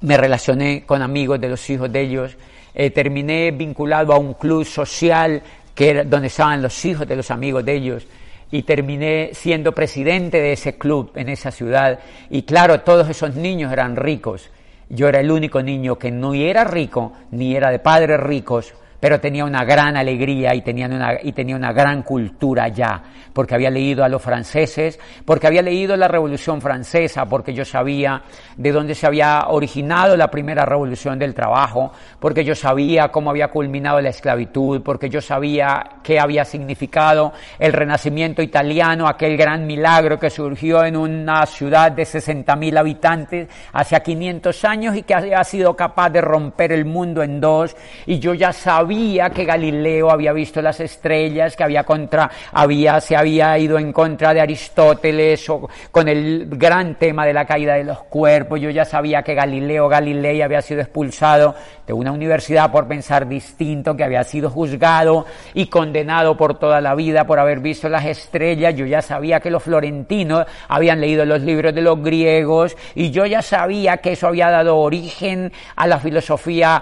me 0.01 0.15
relacioné 0.17 0.85
con 0.85 1.01
amigos 1.01 1.39
de 1.39 1.49
los 1.49 1.69
hijos 1.69 1.91
de 1.91 2.01
ellos, 2.01 2.37
eh, 2.73 2.91
terminé 2.91 3.51
vinculado 3.51 4.13
a 4.13 4.17
un 4.17 4.35
club 4.35 4.63
social 4.63 5.41
que 5.73 5.89
era 5.89 6.03
donde 6.05 6.27
estaban 6.27 6.61
los 6.61 6.85
hijos 6.85 7.05
de 7.05 7.15
los 7.17 7.29
amigos 7.29 7.65
de 7.65 7.75
ellos 7.75 8.07
y 8.51 8.63
terminé 8.63 9.31
siendo 9.33 9.73
presidente 9.73 10.41
de 10.41 10.53
ese 10.53 10.77
club 10.77 11.11
en 11.15 11.29
esa 11.29 11.51
ciudad. 11.51 11.99
Y 12.29 12.43
claro, 12.43 12.81
todos 12.81 13.09
esos 13.09 13.35
niños 13.35 13.71
eran 13.71 13.95
ricos. 13.95 14.49
Yo 14.89 15.07
era 15.07 15.19
el 15.19 15.31
único 15.31 15.61
niño 15.61 15.97
que 15.97 16.11
no 16.11 16.33
era 16.33 16.63
rico, 16.63 17.13
ni 17.31 17.55
era 17.55 17.71
de 17.71 17.79
padres 17.79 18.19
ricos, 18.19 18.73
pero 19.05 19.19
tenía 19.19 19.45
una 19.45 19.63
gran 19.63 19.95
alegría 19.95 20.55
y 20.55 20.63
tenía 20.63 20.87
una, 20.87 21.19
y 21.21 21.31
tenía 21.31 21.55
una 21.55 21.71
gran 21.71 22.01
cultura 22.01 22.69
ya, 22.69 23.03
porque 23.33 23.53
había 23.53 23.69
leído 23.69 24.03
a 24.03 24.09
los 24.09 24.19
franceses, 24.19 24.99
porque 25.23 25.45
había 25.45 25.61
leído 25.61 25.95
la 25.95 26.07
Revolución 26.07 26.59
Francesa, 26.59 27.25
porque 27.25 27.53
yo 27.53 27.63
sabía 27.63 28.23
de 28.57 28.71
dónde 28.71 28.95
se 28.95 29.05
había 29.05 29.41
originado 29.49 30.17
la 30.17 30.31
primera 30.31 30.65
revolución 30.65 31.19
del 31.19 31.35
trabajo, 31.35 31.91
porque 32.19 32.43
yo 32.43 32.55
sabía 32.55 33.09
cómo 33.09 33.29
había 33.29 33.49
culminado 33.49 34.01
la 34.01 34.09
esclavitud, 34.09 34.81
porque 34.81 35.07
yo 35.07 35.21
sabía 35.21 35.83
qué 36.01 36.19
había 36.19 36.43
significado 36.43 37.31
el 37.59 37.73
renacimiento 37.73 38.41
italiano, 38.41 39.07
aquel 39.07 39.37
gran 39.37 39.67
milagro 39.67 40.17
que 40.17 40.31
surgió 40.31 40.83
en 40.83 40.97
una 40.97 41.45
ciudad 41.45 41.91
de 41.91 42.05
60.000 42.05 42.79
habitantes 42.79 43.49
hace 43.71 44.01
500 44.01 44.65
años 44.65 44.95
y 44.95 45.03
que 45.03 45.13
había 45.13 45.43
sido 45.43 45.75
capaz 45.75 46.09
de 46.09 46.21
romper 46.21 46.71
el 46.71 46.85
mundo 46.85 47.21
en 47.21 47.39
dos, 47.39 47.75
y 48.07 48.17
yo 48.17 48.33
ya 48.33 48.51
sabía 48.51 48.94
que 49.33 49.45
Galileo 49.45 50.09
había 50.09 50.31
visto 50.31 50.61
las 50.61 50.79
estrellas, 50.79 51.55
que 51.55 51.63
había 51.63 51.83
contra, 51.83 52.29
había, 52.51 53.01
se 53.01 53.15
había 53.15 53.57
ido 53.57 53.77
en 53.77 53.91
contra 53.91 54.33
de 54.33 54.41
Aristóteles 54.41 55.49
o 55.49 55.67
con 55.91 56.07
el 56.07 56.47
gran 56.51 56.95
tema 56.95 57.25
de 57.25 57.33
la 57.33 57.45
caída 57.45 57.73
de 57.73 57.83
los 57.83 58.03
cuerpos. 58.03 58.61
Yo 58.61 58.69
ya 58.69 58.85
sabía 58.85 59.21
que 59.21 59.33
Galileo 59.33 59.89
Galilei 59.89 60.41
había 60.41 60.61
sido 60.61 60.81
expulsado 60.81 61.55
de 61.85 61.93
una 61.93 62.11
universidad 62.11 62.71
por 62.71 62.87
pensar 62.87 63.27
distinto, 63.27 63.95
que 63.95 64.03
había 64.03 64.23
sido 64.23 64.49
juzgado 64.49 65.25
y 65.53 65.67
condenado 65.67 66.37
por 66.37 66.57
toda 66.57 66.79
la 66.79 66.95
vida 66.95 67.25
por 67.25 67.39
haber 67.39 67.59
visto 67.59 67.89
las 67.89 68.05
estrellas. 68.05 68.75
Yo 68.75 68.85
ya 68.85 69.01
sabía 69.01 69.39
que 69.39 69.51
los 69.51 69.63
florentinos 69.63 70.45
habían 70.67 71.01
leído 71.01 71.25
los 71.25 71.41
libros 71.41 71.75
de 71.75 71.81
los 71.81 72.01
griegos 72.01 72.77
y 72.95 73.11
yo 73.11 73.25
ya 73.25 73.41
sabía 73.41 73.97
que 73.97 74.13
eso 74.13 74.27
había 74.27 74.49
dado 74.49 74.77
origen 74.77 75.51
a 75.75 75.85
la 75.85 75.99
filosofía 75.99 76.81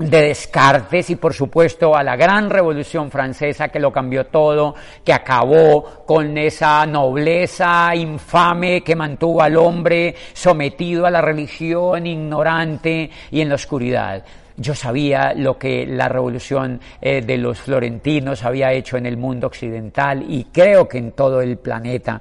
de 0.00 0.22
Descartes 0.22 1.10
y 1.10 1.16
por 1.16 1.34
supuesto 1.34 1.94
a 1.94 2.02
la 2.02 2.16
gran 2.16 2.48
revolución 2.48 3.10
francesa 3.10 3.68
que 3.68 3.78
lo 3.78 3.92
cambió 3.92 4.26
todo, 4.26 4.74
que 5.04 5.12
acabó 5.12 6.04
con 6.06 6.38
esa 6.38 6.86
nobleza 6.86 7.94
infame 7.94 8.80
que 8.82 8.96
mantuvo 8.96 9.42
al 9.42 9.56
hombre 9.58 10.14
sometido 10.32 11.04
a 11.04 11.10
la 11.10 11.20
religión, 11.20 12.06
ignorante 12.06 13.10
y 13.30 13.42
en 13.42 13.50
la 13.50 13.56
oscuridad. 13.56 14.24
Yo 14.56 14.74
sabía 14.74 15.34
lo 15.34 15.58
que 15.58 15.86
la 15.86 16.08
revolución 16.08 16.80
eh, 17.00 17.20
de 17.20 17.36
los 17.36 17.60
florentinos 17.60 18.42
había 18.42 18.72
hecho 18.72 18.96
en 18.96 19.04
el 19.04 19.18
mundo 19.18 19.48
occidental 19.48 20.24
y 20.26 20.44
creo 20.44 20.88
que 20.88 20.98
en 20.98 21.12
todo 21.12 21.42
el 21.42 21.58
planeta. 21.58 22.20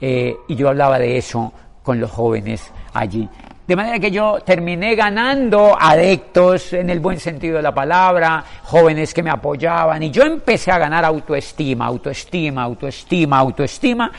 Eh, 0.00 0.34
y 0.48 0.56
yo 0.56 0.68
hablaba 0.68 0.98
de 0.98 1.16
eso 1.16 1.52
con 1.82 2.00
los 2.00 2.10
jóvenes 2.10 2.70
allí. 2.92 3.28
De 3.66 3.74
manera 3.74 3.98
que 3.98 4.12
yo 4.12 4.38
terminé 4.44 4.94
ganando 4.94 5.76
adeptos 5.76 6.72
en 6.72 6.88
el 6.88 7.00
buen 7.00 7.18
sentido 7.18 7.56
de 7.56 7.62
la 7.62 7.74
palabra, 7.74 8.44
jóvenes 8.62 9.12
que 9.12 9.24
me 9.24 9.30
apoyaban 9.30 10.00
y 10.04 10.10
yo 10.12 10.22
empecé 10.22 10.70
a 10.70 10.78
ganar 10.78 11.04
autoestima, 11.04 11.86
autoestima, 11.86 12.62
autoestima, 12.62 13.38
autoestima, 13.38 14.12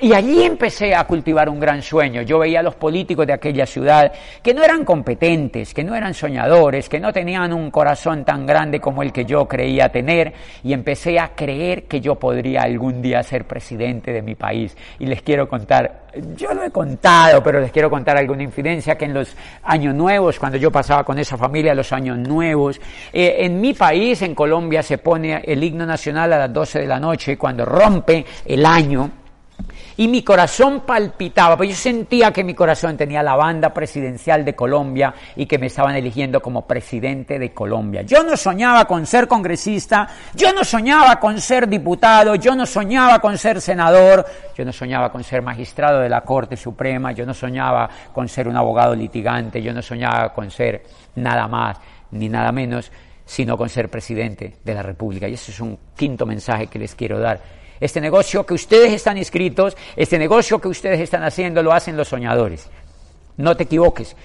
y 0.00 0.12
allí 0.12 0.42
empecé 0.42 0.94
a 0.94 1.04
cultivar 1.04 1.48
un 1.48 1.60
gran 1.60 1.82
sueño. 1.82 2.22
Yo 2.22 2.38
veía 2.38 2.60
a 2.60 2.62
los 2.62 2.74
políticos 2.74 3.26
de 3.26 3.32
aquella 3.32 3.66
ciudad 3.66 4.12
que 4.42 4.54
no 4.54 4.62
eran 4.62 4.84
competentes, 4.84 5.74
que 5.74 5.84
no 5.84 5.94
eran 5.94 6.14
soñadores, 6.14 6.88
que 6.88 7.00
no 7.00 7.12
tenían 7.12 7.52
un 7.52 7.70
corazón 7.70 8.24
tan 8.24 8.46
grande 8.46 8.80
como 8.80 9.02
el 9.02 9.12
que 9.12 9.24
yo 9.24 9.46
creía 9.46 9.90
tener 9.90 10.32
y 10.62 10.72
empecé 10.72 11.18
a 11.18 11.34
creer 11.34 11.84
que 11.84 12.00
yo 12.00 12.14
podría 12.14 12.62
algún 12.62 13.02
día 13.02 13.22
ser 13.22 13.44
presidente 13.44 14.12
de 14.12 14.22
mi 14.22 14.34
país. 14.34 14.76
Y 14.98 15.06
les 15.06 15.22
quiero 15.22 15.48
contar, 15.48 16.04
yo 16.34 16.54
lo 16.54 16.64
he 16.64 16.70
contado, 16.70 17.42
pero 17.42 17.60
les 17.60 17.70
quiero 17.70 17.90
contar 17.90 18.16
alguna 18.16 18.42
infidencia 18.42 18.96
que 18.96 19.04
en 19.04 19.14
los 19.14 19.36
años 19.62 19.94
nuevos, 19.94 20.38
cuando 20.38 20.56
yo 20.56 20.70
pasaba 20.70 21.04
con 21.04 21.18
esa 21.18 21.36
familia 21.36 21.74
los 21.74 21.92
años 21.92 22.18
nuevos, 22.18 22.80
eh, 23.12 23.36
en 23.40 23.60
mi 23.60 23.74
país, 23.74 24.22
en 24.22 24.34
Colombia, 24.34 24.82
se 24.82 24.98
pone 24.98 25.42
el 25.44 25.62
himno 25.62 25.84
nacional 25.84 26.32
a 26.32 26.38
las 26.38 26.52
12 26.52 26.80
de 26.80 26.86
la 26.86 26.98
noche 26.98 27.36
cuando 27.36 27.64
rompe 27.64 28.24
el 28.46 28.64
año 28.64 29.19
y 30.00 30.08
mi 30.08 30.22
corazón 30.22 30.80
palpitaba, 30.80 31.58
pues 31.58 31.68
yo 31.68 31.74
sentía 31.74 32.32
que 32.32 32.42
mi 32.42 32.54
corazón 32.54 32.96
tenía 32.96 33.22
la 33.22 33.36
banda 33.36 33.68
presidencial 33.68 34.46
de 34.46 34.54
Colombia 34.54 35.12
y 35.36 35.44
que 35.44 35.58
me 35.58 35.66
estaban 35.66 35.94
eligiendo 35.94 36.40
como 36.40 36.66
presidente 36.66 37.38
de 37.38 37.52
Colombia. 37.52 38.00
Yo 38.00 38.22
no 38.22 38.34
soñaba 38.34 38.86
con 38.86 39.04
ser 39.04 39.28
congresista, 39.28 40.08
yo 40.34 40.54
no 40.54 40.64
soñaba 40.64 41.20
con 41.20 41.38
ser 41.38 41.68
diputado, 41.68 42.34
yo 42.36 42.56
no 42.56 42.64
soñaba 42.64 43.18
con 43.18 43.36
ser 43.36 43.60
senador, 43.60 44.24
yo 44.56 44.64
no 44.64 44.72
soñaba 44.72 45.12
con 45.12 45.22
ser 45.22 45.42
magistrado 45.42 46.00
de 46.00 46.08
la 46.08 46.22
Corte 46.22 46.56
Suprema, 46.56 47.12
yo 47.12 47.26
no 47.26 47.34
soñaba 47.34 47.90
con 48.10 48.26
ser 48.26 48.48
un 48.48 48.56
abogado 48.56 48.94
litigante, 48.94 49.60
yo 49.60 49.74
no 49.74 49.82
soñaba 49.82 50.32
con 50.32 50.50
ser 50.50 50.82
nada 51.16 51.46
más 51.46 51.76
ni 52.12 52.30
nada 52.30 52.52
menos, 52.52 52.90
sino 53.26 53.54
con 53.58 53.68
ser 53.68 53.90
presidente 53.90 54.56
de 54.64 54.74
la 54.74 54.82
República. 54.82 55.28
Y 55.28 55.34
ese 55.34 55.52
es 55.52 55.60
un 55.60 55.78
quinto 55.94 56.24
mensaje 56.24 56.68
que 56.68 56.78
les 56.78 56.94
quiero 56.94 57.20
dar 57.20 57.59
este 57.80 58.00
negocio 58.00 58.44
que 58.44 58.54
ustedes 58.54 58.92
están 58.92 59.16
inscritos, 59.18 59.76
este 59.96 60.18
negocio 60.18 60.60
que 60.60 60.68
ustedes 60.68 61.00
están 61.00 61.24
haciendo, 61.24 61.62
lo 61.62 61.72
hacen 61.72 61.96
los 61.96 62.08
soñadores. 62.08 62.68
No 63.36 63.56
te 63.56 63.64
equivoques. 63.64 64.16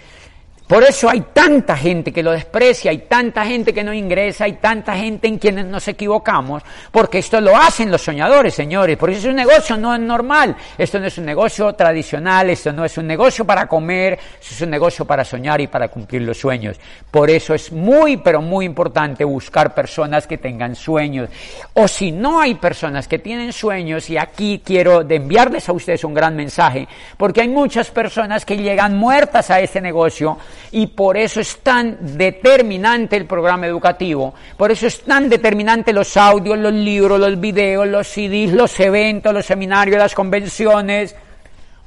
Por 0.67 0.83
eso 0.83 1.07
hay 1.07 1.21
tanta 1.31 1.77
gente 1.77 2.11
que 2.11 2.23
lo 2.23 2.31
desprecia, 2.31 2.89
hay 2.89 2.99
tanta 2.99 3.45
gente 3.45 3.71
que 3.71 3.83
no 3.83 3.93
ingresa, 3.93 4.45
hay 4.45 4.53
tanta 4.53 4.95
gente 4.95 5.27
en 5.27 5.37
quienes 5.37 5.65
nos 5.65 5.87
equivocamos, 5.87 6.63
porque 6.91 7.19
esto 7.19 7.39
lo 7.39 7.55
hacen 7.55 7.91
los 7.91 8.01
soñadores, 8.01 8.55
señores. 8.55 8.97
Por 8.97 9.11
eso 9.11 9.19
es 9.19 9.25
un 9.25 9.35
negocio 9.35 9.77
no 9.77 9.93
es 9.93 10.01
normal. 10.01 10.55
Esto 10.75 10.99
no 10.99 11.05
es 11.05 11.17
un 11.19 11.25
negocio 11.25 11.73
tradicional, 11.73 12.49
esto 12.49 12.73
no 12.73 12.83
es 12.83 12.97
un 12.97 13.05
negocio 13.05 13.45
para 13.45 13.67
comer, 13.67 14.13
esto 14.41 14.55
es 14.55 14.61
un 14.61 14.71
negocio 14.71 15.05
para 15.05 15.23
soñar 15.23 15.61
y 15.61 15.67
para 15.67 15.87
cumplir 15.87 16.23
los 16.23 16.39
sueños. 16.39 16.77
Por 17.11 17.29
eso 17.29 17.53
es 17.53 17.71
muy, 17.71 18.17
pero 18.17 18.41
muy 18.41 18.65
importante 18.65 19.23
buscar 19.23 19.75
personas 19.75 20.25
que 20.25 20.39
tengan 20.39 20.75
sueños. 20.75 21.29
O 21.73 21.87
si 21.87 22.11
no 22.11 22.39
hay 22.39 22.55
personas 22.55 23.07
que 23.07 23.19
tienen 23.19 23.53
sueños, 23.53 24.09
y 24.09 24.17
aquí 24.17 24.63
quiero 24.65 25.01
enviarles 25.01 25.69
a 25.69 25.73
ustedes 25.73 26.03
un 26.03 26.15
gran 26.15 26.35
mensaje, 26.35 26.87
porque 27.17 27.41
hay 27.41 27.49
muchas 27.49 27.91
personas 27.91 28.45
que 28.45 28.57
llegan 28.57 28.97
muertas 28.97 29.51
a 29.51 29.59
este 29.59 29.79
negocio, 29.79 30.37
y 30.71 30.87
por 30.87 31.17
eso 31.17 31.39
es 31.39 31.59
tan 31.59 32.17
determinante 32.17 33.15
el 33.15 33.25
programa 33.25 33.67
educativo, 33.67 34.33
por 34.57 34.71
eso 34.71 34.87
es 34.87 35.01
tan 35.01 35.29
determinante 35.29 35.93
los 35.93 36.15
audios, 36.17 36.57
los 36.57 36.73
libros, 36.73 37.19
los 37.19 37.39
videos, 37.39 37.87
los 37.87 38.07
CDs, 38.07 38.53
los 38.53 38.79
eventos, 38.79 39.33
los 39.33 39.45
seminarios, 39.45 39.97
las 39.97 40.15
convenciones, 40.15 41.15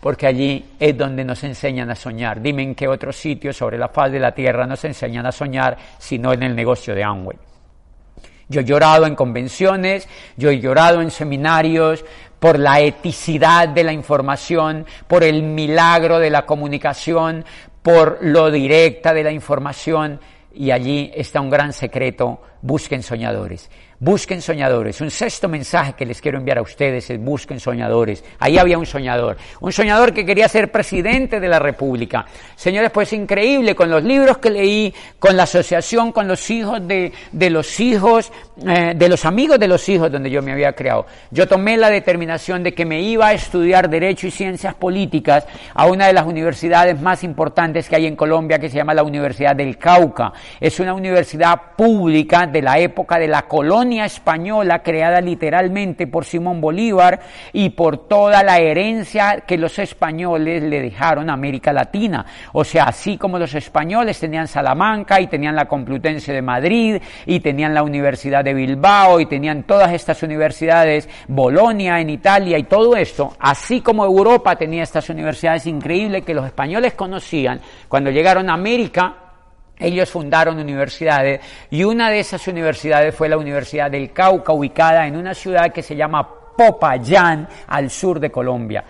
porque 0.00 0.26
allí 0.26 0.64
es 0.78 0.96
donde 0.96 1.24
nos 1.24 1.42
enseñan 1.44 1.90
a 1.90 1.94
soñar. 1.94 2.40
Dime 2.40 2.62
en 2.62 2.74
qué 2.74 2.86
otro 2.86 3.12
sitio 3.12 3.52
sobre 3.52 3.78
la 3.78 3.88
faz 3.88 4.12
de 4.12 4.20
la 4.20 4.32
tierra 4.32 4.66
nos 4.66 4.84
enseñan 4.84 5.26
a 5.26 5.32
soñar, 5.32 5.76
sino 5.98 6.32
en 6.32 6.42
el 6.42 6.54
negocio 6.54 6.94
de 6.94 7.02
Amway. 7.02 7.36
Yo 8.48 8.62
he 8.62 8.64
llorado 8.64 9.06
en 9.06 9.14
convenciones, 9.14 10.08
yo 10.36 10.48
he 10.50 10.58
llorado 10.58 11.02
en 11.02 11.10
seminarios 11.10 12.04
por 12.38 12.58
la 12.58 12.80
eticidad 12.80 13.68
de 13.68 13.84
la 13.84 13.92
información, 13.92 14.86
por 15.06 15.22
el 15.22 15.42
milagro 15.42 16.18
de 16.18 16.30
la 16.30 16.46
comunicación, 16.46 17.44
por 17.88 18.18
lo 18.20 18.50
directa 18.50 19.14
de 19.14 19.24
la 19.24 19.32
información 19.32 20.20
y 20.54 20.70
allí 20.70 21.10
está 21.14 21.40
un 21.40 21.50
gran 21.50 21.72
secreto, 21.72 22.40
busquen 22.62 23.02
soñadores. 23.02 23.70
Busquen 24.00 24.40
soñadores. 24.40 25.00
Un 25.00 25.10
sexto 25.10 25.48
mensaje 25.48 25.94
que 25.94 26.06
les 26.06 26.20
quiero 26.20 26.38
enviar 26.38 26.58
a 26.58 26.62
ustedes 26.62 27.10
es 27.10 27.20
busquen 27.20 27.58
soñadores. 27.58 28.22
Ahí 28.38 28.56
había 28.56 28.78
un 28.78 28.86
soñador. 28.86 29.36
Un 29.60 29.72
soñador 29.72 30.14
que 30.14 30.24
quería 30.24 30.46
ser 30.46 30.70
presidente 30.70 31.40
de 31.40 31.48
la 31.48 31.58
República. 31.58 32.24
Señores, 32.54 32.92
pues 32.92 33.12
increíble, 33.12 33.74
con 33.74 33.90
los 33.90 34.04
libros 34.04 34.38
que 34.38 34.50
leí, 34.50 34.94
con 35.18 35.36
la 35.36 35.42
asociación 35.42 36.12
con 36.12 36.28
los 36.28 36.48
hijos 36.48 36.86
de, 36.86 37.12
de 37.32 37.50
los 37.50 37.80
hijos, 37.80 38.30
eh, 38.64 38.92
de 38.94 39.08
los 39.08 39.24
amigos 39.24 39.58
de 39.58 39.66
los 39.66 39.88
hijos 39.88 40.12
donde 40.12 40.30
yo 40.30 40.42
me 40.42 40.52
había 40.52 40.74
creado. 40.74 41.06
Yo 41.32 41.48
tomé 41.48 41.76
la 41.76 41.90
determinación 41.90 42.62
de 42.62 42.74
que 42.74 42.84
me 42.84 43.02
iba 43.02 43.26
a 43.26 43.32
estudiar 43.32 43.90
Derecho 43.90 44.28
y 44.28 44.30
Ciencias 44.30 44.74
Políticas 44.74 45.44
a 45.74 45.86
una 45.86 46.06
de 46.06 46.12
las 46.12 46.24
universidades 46.24 47.00
más 47.00 47.24
importantes 47.24 47.88
que 47.88 47.96
hay 47.96 48.06
en 48.06 48.14
Colombia, 48.14 48.60
que 48.60 48.70
se 48.70 48.76
llama 48.76 48.94
la 48.94 49.02
Universidad 49.02 49.56
del 49.56 49.76
Cauca. 49.76 50.32
Es 50.60 50.80
una 50.80 50.94
universidad 50.94 51.60
pública 51.76 52.46
de 52.46 52.62
la 52.62 52.78
época 52.78 53.18
de 53.18 53.28
la 53.28 53.42
colonia 53.42 54.04
española 54.04 54.82
creada 54.82 55.20
literalmente 55.20 56.06
por 56.06 56.24
Simón 56.24 56.60
Bolívar 56.60 57.20
y 57.52 57.70
por 57.70 58.08
toda 58.08 58.42
la 58.42 58.58
herencia 58.58 59.44
que 59.46 59.56
los 59.56 59.78
españoles 59.78 60.62
le 60.62 60.80
dejaron 60.80 61.30
a 61.30 61.34
América 61.34 61.72
Latina. 61.72 62.24
O 62.52 62.64
sea, 62.64 62.84
así 62.84 63.16
como 63.16 63.38
los 63.38 63.54
españoles 63.54 64.18
tenían 64.18 64.48
Salamanca 64.48 65.20
y 65.20 65.26
tenían 65.26 65.56
la 65.56 65.66
Complutense 65.66 66.32
de 66.32 66.42
Madrid 66.42 67.00
y 67.26 67.40
tenían 67.40 67.74
la 67.74 67.82
Universidad 67.82 68.44
de 68.44 68.54
Bilbao 68.54 69.20
y 69.20 69.26
tenían 69.26 69.64
todas 69.64 69.92
estas 69.92 70.22
universidades, 70.22 71.08
Bolonia 71.28 72.00
en 72.00 72.10
Italia 72.10 72.58
y 72.58 72.64
todo 72.64 72.96
esto, 72.96 73.34
así 73.38 73.80
como 73.80 74.04
Europa 74.04 74.56
tenía 74.56 74.82
estas 74.82 75.08
universidades 75.08 75.66
increíbles 75.66 76.24
que 76.24 76.34
los 76.34 76.46
españoles 76.46 76.94
conocían, 76.94 77.60
cuando 77.88 78.10
llegaron 78.10 78.50
a 78.50 78.54
América, 78.54 79.27
ellos 79.78 80.10
fundaron 80.10 80.58
universidades 80.58 81.40
y 81.70 81.84
una 81.84 82.10
de 82.10 82.20
esas 82.20 82.46
universidades 82.48 83.14
fue 83.14 83.28
la 83.28 83.38
Universidad 83.38 83.90
del 83.90 84.12
Cauca, 84.12 84.52
ubicada 84.52 85.06
en 85.06 85.16
una 85.16 85.34
ciudad 85.34 85.72
que 85.72 85.82
se 85.82 85.96
llama 85.96 86.28
Popayán, 86.56 87.48
al 87.68 87.88
sur 87.88 88.18
de 88.18 88.30
Colombia. 88.30 88.84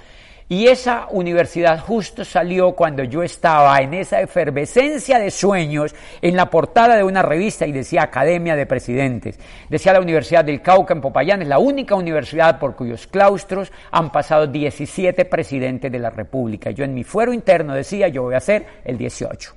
Y 0.50 0.66
esa 0.66 1.08
universidad 1.10 1.78
justo 1.78 2.24
salió 2.24 2.72
cuando 2.72 3.04
yo 3.04 3.22
estaba 3.22 3.78
en 3.80 3.92
esa 3.92 4.22
efervescencia 4.22 5.18
de 5.18 5.30
sueños 5.30 5.94
en 6.22 6.36
la 6.36 6.48
portada 6.48 6.96
de 6.96 7.04
una 7.04 7.20
revista 7.20 7.66
y 7.66 7.72
decía 7.72 8.04
Academia 8.04 8.56
de 8.56 8.64
Presidentes. 8.64 9.38
Decía 9.68 9.92
la 9.92 10.00
Universidad 10.00 10.46
del 10.46 10.62
Cauca 10.62 10.94
en 10.94 11.02
Popayán, 11.02 11.42
es 11.42 11.48
la 11.48 11.58
única 11.58 11.94
universidad 11.96 12.58
por 12.58 12.74
cuyos 12.74 13.06
claustros 13.06 13.70
han 13.90 14.10
pasado 14.10 14.46
17 14.46 15.26
presidentes 15.26 15.92
de 15.92 15.98
la 15.98 16.08
República. 16.08 16.70
Yo 16.70 16.84
en 16.84 16.94
mi 16.94 17.04
fuero 17.04 17.34
interno 17.34 17.74
decía, 17.74 18.08
yo 18.08 18.22
voy 18.22 18.34
a 18.34 18.40
ser 18.40 18.64
el 18.86 18.96
18. 18.96 19.54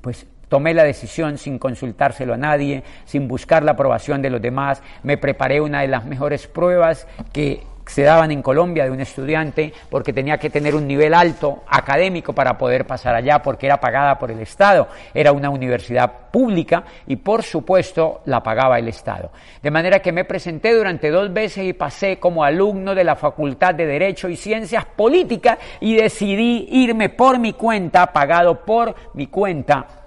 Pues 0.00 0.26
Tomé 0.48 0.74
la 0.74 0.84
decisión 0.84 1.38
sin 1.38 1.58
consultárselo 1.58 2.34
a 2.34 2.36
nadie, 2.36 2.84
sin 3.04 3.26
buscar 3.26 3.64
la 3.64 3.72
aprobación 3.72 4.22
de 4.22 4.30
los 4.30 4.40
demás. 4.40 4.82
Me 5.02 5.18
preparé 5.18 5.60
una 5.60 5.80
de 5.80 5.88
las 5.88 6.04
mejores 6.04 6.46
pruebas 6.46 7.06
que 7.32 7.64
se 7.86 8.02
daban 8.02 8.30
en 8.30 8.42
Colombia 8.42 8.84
de 8.84 8.90
un 8.90 9.00
estudiante 9.00 9.72
porque 9.90 10.12
tenía 10.12 10.38
que 10.38 10.50
tener 10.50 10.74
un 10.74 10.86
nivel 10.86 11.14
alto 11.14 11.62
académico 11.68 12.32
para 12.32 12.58
poder 12.58 12.86
pasar 12.86 13.14
allá 13.14 13.40
porque 13.40 13.66
era 13.66 13.78
pagada 13.78 14.18
por 14.18 14.30
el 14.30 14.40
Estado. 14.40 14.88
Era 15.14 15.32
una 15.32 15.50
universidad 15.50 16.30
pública 16.30 16.84
y 17.06 17.16
por 17.16 17.42
supuesto 17.42 18.22
la 18.26 18.42
pagaba 18.42 18.78
el 18.78 18.88
Estado. 18.88 19.30
De 19.62 19.70
manera 19.70 20.00
que 20.00 20.12
me 20.12 20.24
presenté 20.24 20.74
durante 20.74 21.10
dos 21.10 21.32
veces 21.32 21.64
y 21.64 21.72
pasé 21.72 22.18
como 22.18 22.44
alumno 22.44 22.94
de 22.94 23.04
la 23.04 23.16
Facultad 23.16 23.74
de 23.74 23.86
Derecho 23.86 24.28
y 24.28 24.36
Ciencias 24.36 24.84
Políticas 24.84 25.58
y 25.80 25.96
decidí 25.96 26.68
irme 26.70 27.08
por 27.08 27.38
mi 27.38 27.52
cuenta, 27.52 28.12
pagado 28.12 28.64
por 28.64 28.94
mi 29.14 29.28
cuenta 29.28 30.05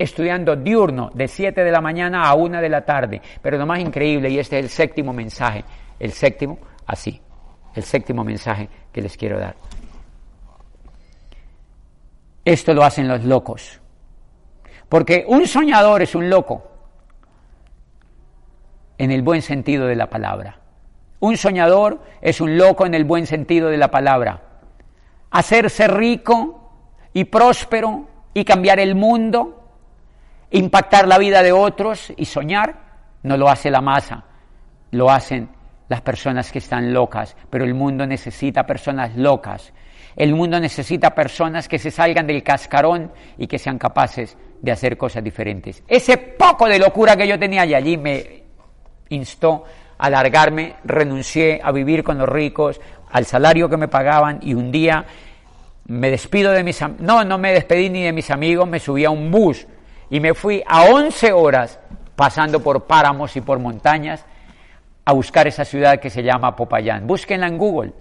estudiando 0.00 0.56
diurno 0.56 1.10
de 1.12 1.28
7 1.28 1.62
de 1.62 1.70
la 1.70 1.82
mañana 1.82 2.24
a 2.24 2.34
1 2.34 2.62
de 2.62 2.68
la 2.70 2.86
tarde. 2.86 3.20
Pero 3.42 3.58
lo 3.58 3.66
más 3.66 3.80
increíble, 3.80 4.30
y 4.30 4.38
este 4.38 4.58
es 4.58 4.64
el 4.64 4.70
séptimo 4.70 5.12
mensaje, 5.12 5.62
el 5.98 6.12
séptimo, 6.12 6.58
así, 6.86 7.20
el 7.74 7.82
séptimo 7.82 8.24
mensaje 8.24 8.66
que 8.90 9.02
les 9.02 9.14
quiero 9.14 9.38
dar. 9.38 9.54
Esto 12.42 12.72
lo 12.72 12.82
hacen 12.82 13.08
los 13.08 13.24
locos. 13.24 13.78
Porque 14.88 15.26
un 15.28 15.46
soñador 15.46 16.00
es 16.00 16.14
un 16.14 16.30
loco, 16.30 16.66
en 18.96 19.10
el 19.10 19.20
buen 19.20 19.42
sentido 19.42 19.86
de 19.86 19.96
la 19.96 20.08
palabra. 20.08 20.60
Un 21.20 21.36
soñador 21.36 22.00
es 22.22 22.40
un 22.40 22.56
loco 22.56 22.86
en 22.86 22.94
el 22.94 23.04
buen 23.04 23.26
sentido 23.26 23.68
de 23.68 23.76
la 23.76 23.90
palabra. 23.90 24.40
Hacerse 25.30 25.88
rico 25.88 26.70
y 27.12 27.24
próspero 27.24 28.08
y 28.32 28.44
cambiar 28.44 28.80
el 28.80 28.94
mundo, 28.94 29.59
impactar 30.50 31.06
la 31.06 31.18
vida 31.18 31.42
de 31.42 31.52
otros 31.52 32.12
y 32.16 32.24
soñar, 32.24 32.90
no 33.22 33.36
lo 33.36 33.48
hace 33.48 33.70
la 33.70 33.80
masa, 33.80 34.24
lo 34.90 35.10
hacen 35.10 35.48
las 35.88 36.00
personas 36.00 36.50
que 36.52 36.58
están 36.58 36.92
locas, 36.92 37.36
pero 37.50 37.64
el 37.64 37.74
mundo 37.74 38.06
necesita 38.06 38.64
personas 38.64 39.16
locas. 39.16 39.72
El 40.16 40.34
mundo 40.34 40.58
necesita 40.58 41.14
personas 41.14 41.68
que 41.68 41.78
se 41.78 41.90
salgan 41.90 42.26
del 42.26 42.42
cascarón 42.42 43.12
y 43.38 43.46
que 43.46 43.58
sean 43.58 43.78
capaces 43.78 44.36
de 44.60 44.72
hacer 44.72 44.96
cosas 44.96 45.22
diferentes. 45.22 45.82
Ese 45.86 46.16
poco 46.16 46.66
de 46.66 46.78
locura 46.78 47.16
que 47.16 47.26
yo 47.26 47.38
tenía 47.38 47.62
allí 47.62 47.96
me 47.96 48.42
instó 49.08 49.64
a 49.98 50.10
largarme, 50.10 50.76
renuncié 50.84 51.60
a 51.62 51.72
vivir 51.72 52.02
con 52.02 52.18
los 52.18 52.28
ricos, 52.28 52.80
al 53.10 53.24
salario 53.24 53.68
que 53.68 53.76
me 53.76 53.88
pagaban 53.88 54.38
y 54.42 54.54
un 54.54 54.70
día 54.70 55.04
me 55.86 56.10
despido 56.10 56.52
de 56.52 56.62
mis 56.62 56.80
no, 57.00 57.24
no 57.24 57.38
me 57.38 57.52
despedí 57.52 57.90
ni 57.90 58.04
de 58.04 58.12
mis 58.12 58.30
amigos, 58.30 58.68
me 58.68 58.78
subí 58.78 59.04
a 59.04 59.10
un 59.10 59.30
bus 59.30 59.66
y 60.10 60.20
me 60.20 60.34
fui 60.34 60.62
a 60.66 60.84
11 60.84 61.32
horas 61.32 61.78
pasando 62.16 62.60
por 62.60 62.86
páramos 62.86 63.34
y 63.36 63.40
por 63.40 63.58
montañas 63.58 64.26
a 65.04 65.12
buscar 65.12 65.46
esa 65.46 65.64
ciudad 65.64 65.98
que 65.98 66.10
se 66.10 66.22
llama 66.22 66.54
Popayán. 66.54 67.06
Búsquenla 67.06 67.46
en 67.46 67.56
Google. 67.56 67.92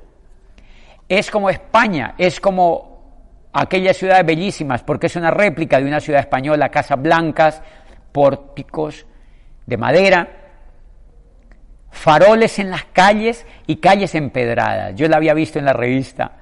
Es 1.08 1.32
como 1.32 1.50
España, 1.50 2.16
es 2.18 2.40
como 2.40 2.90
aquellas 3.54 3.98
ciudades 3.98 4.26
bellísimas, 4.26 4.84
porque 4.84 5.08
es 5.08 5.16
una 5.16 5.32
réplica 5.32 5.80
de 5.80 5.86
una 5.86 6.00
ciudad 6.00 6.22
española, 6.22 6.70
casas 6.70 7.02
blancas, 7.02 7.62
pórticos 8.12 9.06
de 9.66 9.78
madera, 9.78 10.28
faroles 11.92 12.60
en 12.60 12.72
las 12.72 12.86
calles 12.86 13.46
y 13.68 13.78
calles 13.78 14.16
empedradas. 14.16 14.96
Yo 14.96 15.08
la 15.08 15.18
había 15.18 15.34
visto 15.34 15.60
en 15.60 15.66
la 15.66 15.74
revista. 15.74 16.34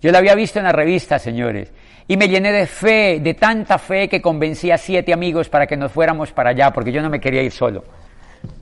Yo 0.00 0.10
la 0.10 0.18
había 0.18 0.34
visto 0.34 0.58
en 0.58 0.64
la 0.64 0.72
revista, 0.72 1.18
señores. 1.18 1.72
Y 2.12 2.16
me 2.18 2.28
llené 2.28 2.52
de 2.52 2.66
fe, 2.66 3.20
de 3.20 3.32
tanta 3.32 3.78
fe 3.78 4.06
que 4.06 4.20
convencí 4.20 4.70
a 4.70 4.76
siete 4.76 5.14
amigos 5.14 5.48
para 5.48 5.66
que 5.66 5.78
nos 5.78 5.90
fuéramos 5.90 6.30
para 6.30 6.50
allá, 6.50 6.70
porque 6.70 6.92
yo 6.92 7.00
no 7.00 7.08
me 7.08 7.18
quería 7.18 7.42
ir 7.42 7.52
solo. 7.52 7.84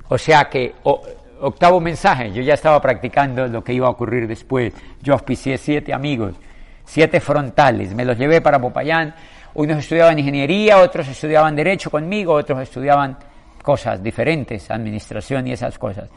O 0.08 0.16
sea 0.16 0.44
que, 0.44 0.74
octavo 0.84 1.80
mensaje, 1.80 2.30
yo 2.30 2.42
ya 2.42 2.54
estaba 2.54 2.80
practicando 2.80 3.48
lo 3.48 3.64
que 3.64 3.72
iba 3.72 3.88
a 3.88 3.90
ocurrir 3.90 4.28
después. 4.28 4.72
Yo 5.02 5.14
auspicié 5.14 5.58
siete 5.58 5.92
amigos 5.92 6.36
siete 6.84 7.18
frontales. 7.18 7.92
Me 7.92 8.04
los 8.04 8.16
llevé 8.16 8.40
para 8.40 8.60
Popayán. 8.60 9.12
Unos 9.54 9.78
estudiaban 9.78 10.16
ingeniería, 10.16 10.78
otros 10.78 11.08
estudiaban 11.08 11.56
derecho 11.56 11.90
conmigo, 11.90 12.34
otros 12.34 12.62
estudiaban 12.62 13.16
cosas 13.64 14.00
diferentes, 14.00 14.70
administración 14.70 15.48
y 15.48 15.54
esas 15.54 15.76
cosas. 15.76 16.08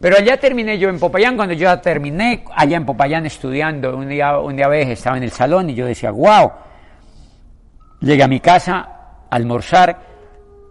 Pero 0.00 0.16
allá 0.16 0.36
terminé 0.36 0.78
yo 0.78 0.88
en 0.88 0.98
Popayán, 0.98 1.36
cuando 1.36 1.54
yo 1.54 1.78
terminé 1.80 2.44
allá 2.54 2.76
en 2.76 2.84
Popayán 2.84 3.26
estudiando, 3.26 3.96
un 3.96 4.08
día, 4.08 4.38
un 4.38 4.56
día 4.56 4.68
vez 4.68 4.88
estaba 4.88 5.16
en 5.16 5.22
el 5.22 5.30
salón 5.30 5.70
y 5.70 5.74
yo 5.74 5.86
decía, 5.86 6.10
wow, 6.10 6.50
llegué 8.00 8.22
a 8.22 8.28
mi 8.28 8.40
casa 8.40 8.88
a 9.30 9.36
almorzar, 9.36 9.98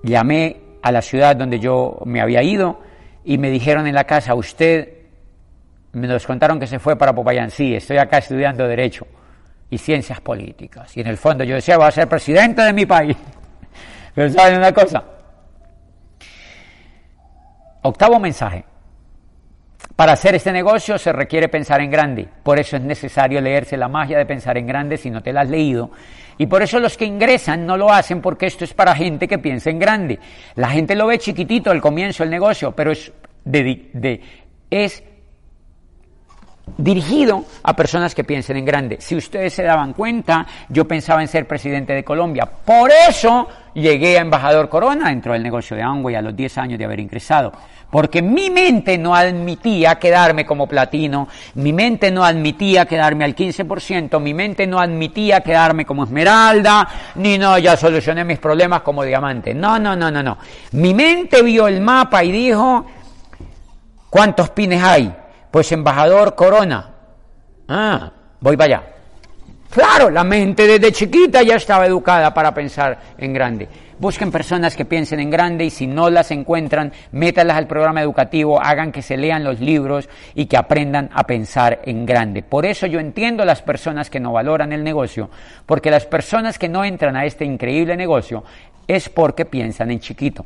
llamé 0.03 0.57
a 0.81 0.91
la 0.91 1.01
ciudad 1.01 1.35
donde 1.35 1.59
yo 1.59 1.99
me 2.05 2.21
había 2.21 2.43
ido 2.43 2.81
y 3.23 3.37
me 3.37 3.49
dijeron 3.49 3.87
en 3.87 3.95
la 3.95 4.03
casa, 4.03 4.35
usted 4.35 4.89
me 5.93 6.07
nos 6.07 6.25
contaron 6.25 6.59
que 6.59 6.67
se 6.67 6.79
fue 6.79 6.97
para 6.97 7.13
Popayán. 7.13 7.51
Sí, 7.51 7.75
estoy 7.75 7.97
acá 7.97 8.17
estudiando 8.17 8.67
Derecho 8.67 9.07
y 9.69 9.77
Ciencias 9.77 10.19
Políticas. 10.21 10.95
Y 10.97 11.01
en 11.01 11.07
el 11.07 11.17
fondo 11.17 11.43
yo 11.43 11.55
decía, 11.55 11.77
voy 11.77 11.87
a 11.87 11.91
ser 11.91 12.09
presidente 12.09 12.61
de 12.61 12.73
mi 12.73 12.85
país. 12.85 13.15
Pero 14.15 14.29
¿saben 14.29 14.57
una 14.57 14.73
cosa? 14.73 15.03
Octavo 17.83 18.19
mensaje. 18.19 18.65
Para 19.95 20.13
hacer 20.13 20.35
este 20.35 20.51
negocio 20.51 20.97
se 20.97 21.13
requiere 21.13 21.49
pensar 21.49 21.81
en 21.81 21.91
grande. 21.91 22.27
Por 22.41 22.59
eso 22.59 22.77
es 22.77 22.81
necesario 22.81 23.39
leerse 23.41 23.77
la 23.77 23.87
magia 23.87 24.17
de 24.17 24.25
pensar 24.25 24.57
en 24.57 24.65
grande 24.65 24.97
si 24.97 25.09
no 25.09 25.21
te 25.21 25.31
la 25.31 25.41
has 25.41 25.49
leído. 25.49 25.91
Y 26.37 26.47
por 26.47 26.63
eso 26.63 26.79
los 26.79 26.97
que 26.97 27.05
ingresan 27.05 27.65
no 27.65 27.77
lo 27.77 27.91
hacen 27.91 28.21
porque 28.21 28.47
esto 28.47 28.63
es 28.63 28.73
para 28.73 28.95
gente 28.95 29.27
que 29.27 29.37
piensa 29.37 29.69
en 29.69 29.77
grande. 29.77 30.19
La 30.55 30.69
gente 30.69 30.95
lo 30.95 31.07
ve 31.07 31.19
chiquitito 31.19 31.69
al 31.69 31.79
comienzo 31.79 32.23
del 32.23 32.31
negocio, 32.31 32.71
pero 32.71 32.91
es, 32.91 33.11
de, 33.43 34.21
dirigido 36.77 37.45
a 37.63 37.75
personas 37.75 38.15
que 38.15 38.23
piensen 38.23 38.57
en 38.57 38.65
grande. 38.65 38.97
Si 38.99 39.15
ustedes 39.15 39.53
se 39.53 39.63
daban 39.63 39.93
cuenta, 39.93 40.45
yo 40.69 40.87
pensaba 40.87 41.21
en 41.21 41.27
ser 41.27 41.47
presidente 41.47 41.93
de 41.93 42.03
Colombia. 42.03 42.45
Por 42.45 42.89
eso 43.09 43.47
llegué 43.73 44.17
a 44.17 44.21
embajador 44.21 44.69
Corona 44.69 45.09
dentro 45.09 45.33
del 45.33 45.43
negocio 45.43 45.75
de 45.75 45.83
Amway 45.83 46.15
a 46.15 46.21
los 46.21 46.35
10 46.35 46.57
años 46.57 46.79
de 46.79 46.85
haber 46.85 46.99
ingresado. 46.99 47.51
Porque 47.93 48.23
mi 48.23 48.49
mente 48.49 48.97
no 48.97 49.15
admitía 49.15 49.99
quedarme 49.99 50.47
como 50.47 50.65
platino, 50.65 51.27
mi 51.53 51.73
mente 51.73 52.09
no 52.09 52.25
admitía 52.25 52.87
quedarme 52.87 53.23
al 53.23 53.35
15%, 53.35 54.19
mi 54.19 54.33
mente 54.33 54.65
no 54.65 54.79
admitía 54.79 55.41
quedarme 55.41 55.85
como 55.85 56.03
esmeralda, 56.03 56.87
ni 57.13 57.37
no, 57.37 57.55
ya 57.59 57.77
solucioné 57.77 58.23
mis 58.23 58.39
problemas 58.39 58.81
como 58.81 59.03
diamante. 59.03 59.53
No, 59.53 59.77
no, 59.77 59.95
no, 59.95 60.09
no, 60.09 60.23
no. 60.23 60.39
Mi 60.71 60.95
mente 60.95 61.43
vio 61.43 61.67
el 61.67 61.81
mapa 61.81 62.23
y 62.23 62.31
dijo, 62.31 62.83
¿cuántos 64.09 64.49
pines 64.49 64.81
hay? 64.83 65.13
Pues 65.51 65.71
embajador 65.71 66.33
Corona. 66.33 66.89
Ah, 67.67 68.11
voy 68.39 68.57
para 68.57 68.77
allá. 68.77 68.83
Claro, 69.69 70.09
la 70.09 70.23
mente 70.23 70.65
desde 70.65 70.91
chiquita 70.91 71.43
ya 71.43 71.57
estaba 71.57 71.85
educada 71.85 72.33
para 72.33 72.51
pensar 72.55 72.97
en 73.19 73.33
grande. 73.33 73.69
Busquen 74.03 74.31
personas 74.31 74.75
que 74.75 74.83
piensen 74.83 75.21
en 75.21 75.29
grande 75.29 75.63
y 75.63 75.69
si 75.69 75.87
no 75.87 76.09
las 76.09 76.29
encuentran, 76.31 76.91
métalas 77.13 77.55
al 77.55 77.67
programa 77.67 78.01
educativo, 78.01 78.61
hagan 78.61 78.91
que 78.91 79.01
se 79.01 79.15
lean 79.15 79.45
los 79.45 79.61
libros 79.61 80.09
y 80.35 80.47
que 80.47 80.57
aprendan 80.57 81.09
a 81.13 81.23
pensar 81.23 81.79
en 81.85 82.05
grande. 82.05 82.43
Por 82.43 82.65
eso 82.65 82.85
yo 82.85 82.99
entiendo 82.99 83.43
a 83.43 83.45
las 83.45 83.61
personas 83.61 84.09
que 84.09 84.19
no 84.19 84.33
valoran 84.33 84.73
el 84.73 84.83
negocio, 84.83 85.29
porque 85.65 85.89
las 85.89 86.05
personas 86.05 86.59
que 86.59 86.67
no 86.67 86.83
entran 86.83 87.15
a 87.15 87.23
este 87.23 87.45
increíble 87.45 87.95
negocio 87.95 88.43
es 88.85 89.07
porque 89.07 89.45
piensan 89.45 89.89
en 89.89 90.01
chiquito 90.01 90.45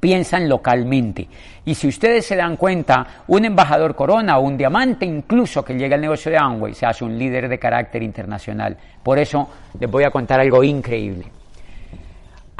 piensan 0.00 0.48
localmente. 0.48 1.28
Y 1.66 1.74
si 1.74 1.86
ustedes 1.86 2.26
se 2.26 2.34
dan 2.34 2.56
cuenta, 2.56 3.22
un 3.28 3.44
embajador 3.44 3.94
corona 3.94 4.38
o 4.38 4.40
un 4.40 4.56
diamante 4.56 5.04
incluso 5.04 5.62
que 5.62 5.74
llega 5.74 5.94
al 5.94 6.00
negocio 6.00 6.32
de 6.32 6.38
Amway 6.38 6.74
se 6.74 6.86
hace 6.86 7.04
un 7.04 7.16
líder 7.16 7.48
de 7.50 7.58
carácter 7.58 8.02
internacional. 8.02 8.78
Por 9.02 9.18
eso 9.18 9.48
les 9.78 9.88
voy 9.88 10.04
a 10.04 10.10
contar 10.10 10.40
algo 10.40 10.64
increíble. 10.64 11.41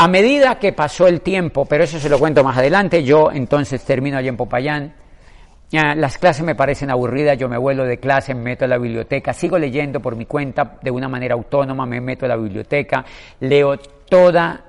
A 0.03 0.09
medida 0.09 0.59
que 0.59 0.73
pasó 0.73 1.07
el 1.07 1.21
tiempo, 1.21 1.65
pero 1.65 1.85
eso 1.85 1.97
se 2.01 2.09
lo 2.09 2.19
cuento 2.19 2.43
más 2.43 2.59
adelante, 2.59 3.05
yo 3.05 3.31
entonces 3.31 3.85
termino 3.85 4.19
allí 4.19 4.27
en 4.27 4.37
Popayán, 4.37 4.93
las 5.71 6.19
clases 6.19 6.45
me 6.45 6.57
parecen 6.57 6.91
aburridas, 6.91 7.39
yo 7.39 7.49
me 7.49 7.57
vuelo 7.57 7.85
de 7.85 8.01
clase, 8.01 8.35
me 8.35 8.43
meto 8.43 8.65
a 8.65 8.69
la 8.69 8.79
biblioteca, 8.79 9.33
sigo 9.33 9.57
leyendo 9.61 10.01
por 10.01 10.17
mi 10.17 10.27
cuenta 10.27 10.77
de 10.83 10.91
una 10.91 11.07
manera 11.09 11.37
autónoma, 11.37 11.87
me 11.87 12.01
meto 12.01 12.25
a 12.25 12.31
la 12.31 12.37
biblioteca, 12.37 13.05
leo 13.39 13.77
toda 13.77 14.65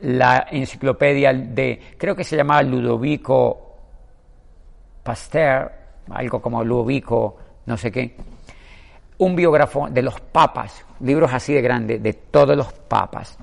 la 0.00 0.46
enciclopedia 0.50 1.34
de, 1.34 1.78
creo 1.98 2.16
que 2.16 2.24
se 2.24 2.34
llamaba 2.34 2.62
Ludovico 2.62 3.76
Pasteur, 5.02 5.70
algo 6.12 6.40
como 6.40 6.64
Ludovico, 6.64 7.36
no 7.66 7.76
sé 7.76 7.92
qué, 7.92 8.16
un 9.18 9.36
biógrafo 9.36 9.90
de 9.90 10.00
los 10.00 10.18
papas, 10.18 10.82
libros 11.00 11.30
así 11.30 11.52
de 11.52 11.60
grandes, 11.60 12.02
de 12.02 12.14
todos 12.14 12.56
los 12.56 12.72
papas 12.72 13.36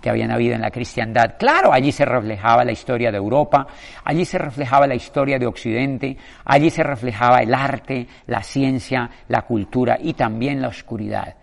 que 0.00 0.10
habían 0.10 0.30
habido 0.30 0.54
en 0.54 0.60
la 0.60 0.70
cristiandad. 0.70 1.36
Claro, 1.38 1.72
allí 1.72 1.92
se 1.92 2.04
reflejaba 2.04 2.64
la 2.64 2.72
historia 2.72 3.10
de 3.10 3.18
Europa, 3.18 3.66
allí 4.04 4.24
se 4.24 4.38
reflejaba 4.38 4.86
la 4.86 4.94
historia 4.94 5.38
de 5.38 5.46
Occidente, 5.46 6.16
allí 6.44 6.70
se 6.70 6.82
reflejaba 6.82 7.40
el 7.40 7.54
arte, 7.54 8.06
la 8.26 8.42
ciencia, 8.42 9.10
la 9.28 9.42
cultura 9.42 9.98
y 10.00 10.14
también 10.14 10.60
la 10.62 10.68
oscuridad. 10.68 11.34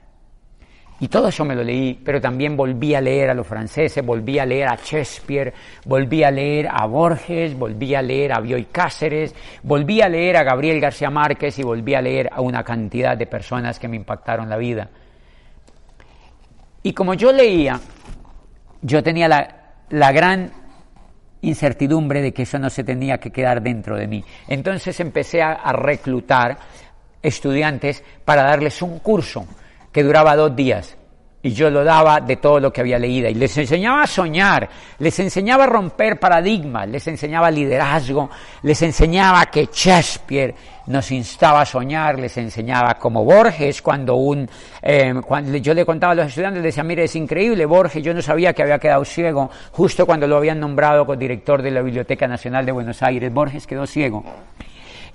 Y 1.00 1.10
todo 1.10 1.28
eso 1.28 1.46
me 1.46 1.54
lo 1.54 1.64
leí, 1.64 1.94
pero 1.94 2.20
también 2.20 2.58
volví 2.58 2.96
a 2.96 3.02
leer 3.02 3.30
a 3.30 3.36
los 3.36 3.46
franceses, 3.46 4.04
volví 4.04 4.40
a 4.40 4.46
leer 4.48 4.68
a 4.68 4.76
Shakespeare, 4.76 5.54
volví 5.86 6.24
a 6.24 6.32
leer 6.32 6.68
a 6.72 6.88
Borges, 6.88 7.56
volví 7.56 7.94
a 7.94 8.02
leer 8.02 8.34
a 8.34 8.40
Bioy 8.40 8.66
Cáceres, 8.66 9.36
volví 9.62 10.02
a 10.02 10.10
leer 10.10 10.38
a 10.38 10.44
Gabriel 10.44 10.80
García 10.80 11.12
Márquez 11.12 11.60
y 11.60 11.64
volví 11.64 11.94
a 11.94 12.02
leer 12.02 12.30
a 12.32 12.42
una 12.42 12.64
cantidad 12.64 13.16
de 13.16 13.28
personas 13.28 13.78
que 13.78 13.88
me 13.88 13.96
impactaron 13.96 14.50
la 14.50 14.58
vida. 14.58 14.90
Y 16.82 16.94
como 16.94 17.14
yo 17.14 17.32
leía, 17.32 17.80
yo 18.82 19.04
tenía 19.04 19.28
la, 19.28 19.74
la 19.90 20.12
gran 20.12 20.52
incertidumbre 21.42 22.22
de 22.22 22.34
que 22.34 22.44
eso 22.44 22.60
no 22.60 22.70
se 22.70 22.84
tenía 22.84 23.20
que 23.20 23.32
quedar 23.32 23.62
dentro 23.62 23.96
de 23.96 24.08
mí. 24.08 24.24
Entonces 24.48 25.00
empecé 25.00 25.42
a, 25.42 25.54
a 25.54 25.74
reclutar 25.74 26.58
estudiantes 27.22 28.04
para 28.26 28.44
darles 28.44 28.82
un 28.82 29.00
curso 29.00 29.46
que 29.92 30.04
duraba 30.04 30.36
dos 30.36 30.56
días. 30.56 30.98
Y 31.42 31.52
yo 31.52 31.70
lo 31.70 31.84
daba 31.84 32.20
de 32.20 32.38
todo 32.38 32.60
lo 32.60 32.74
que 32.74 32.82
había 32.82 32.98
leído. 32.98 33.30
Y 33.30 33.36
les 33.36 33.58
enseñaba 33.58 34.04
a 34.04 34.08
soñar, 34.08 34.68
les 35.00 35.20
enseñaba 35.20 35.66
a 35.66 35.68
romper 35.68 36.20
paradigmas, 36.20 36.88
les 36.88 37.08
enseñaba 37.08 37.52
liderazgo, 37.52 38.30
les 38.64 38.82
enseñaba 38.82 39.46
que 39.46 39.70
Shakespeare 39.72 40.56
nos 40.88 41.12
instaba 41.12 41.62
a 41.62 41.66
soñar, 41.66 42.18
les 42.18 42.36
enseñaba 42.38 42.96
como 42.96 43.24
Borges, 43.24 43.82
cuando 43.82 44.16
un, 44.16 44.50
eh, 44.82 45.14
cuando 45.26 45.58
yo 45.58 45.74
le 45.74 45.86
contaba 45.86 46.14
a 46.14 46.16
los 46.16 46.28
estudiantes, 46.28 46.64
les 46.64 46.74
decía, 46.74 46.84
mire, 46.84 47.04
es 47.04 47.16
increíble, 47.16 47.66
Borges, 47.66 48.04
yo 48.04 48.14
no 48.14 48.22
sabía 48.22 48.54
que 48.54 48.64
había 48.64 48.80
quedado 48.80 49.04
ciego, 49.06 49.50
justo 49.72 50.06
cuando 50.06 50.28
lo 50.28 50.38
habían 50.38 50.60
nombrado 50.60 51.06
como 51.06 51.18
director 51.18 51.62
de 51.62 51.72
la 51.72 51.82
Biblioteca 51.82 52.28
Nacional 52.28 52.66
de 52.66 52.72
Buenos 52.72 53.04
Aires, 53.04 53.34
Borges 53.34 53.68
quedó 53.68 53.86
ciego. 53.86 54.24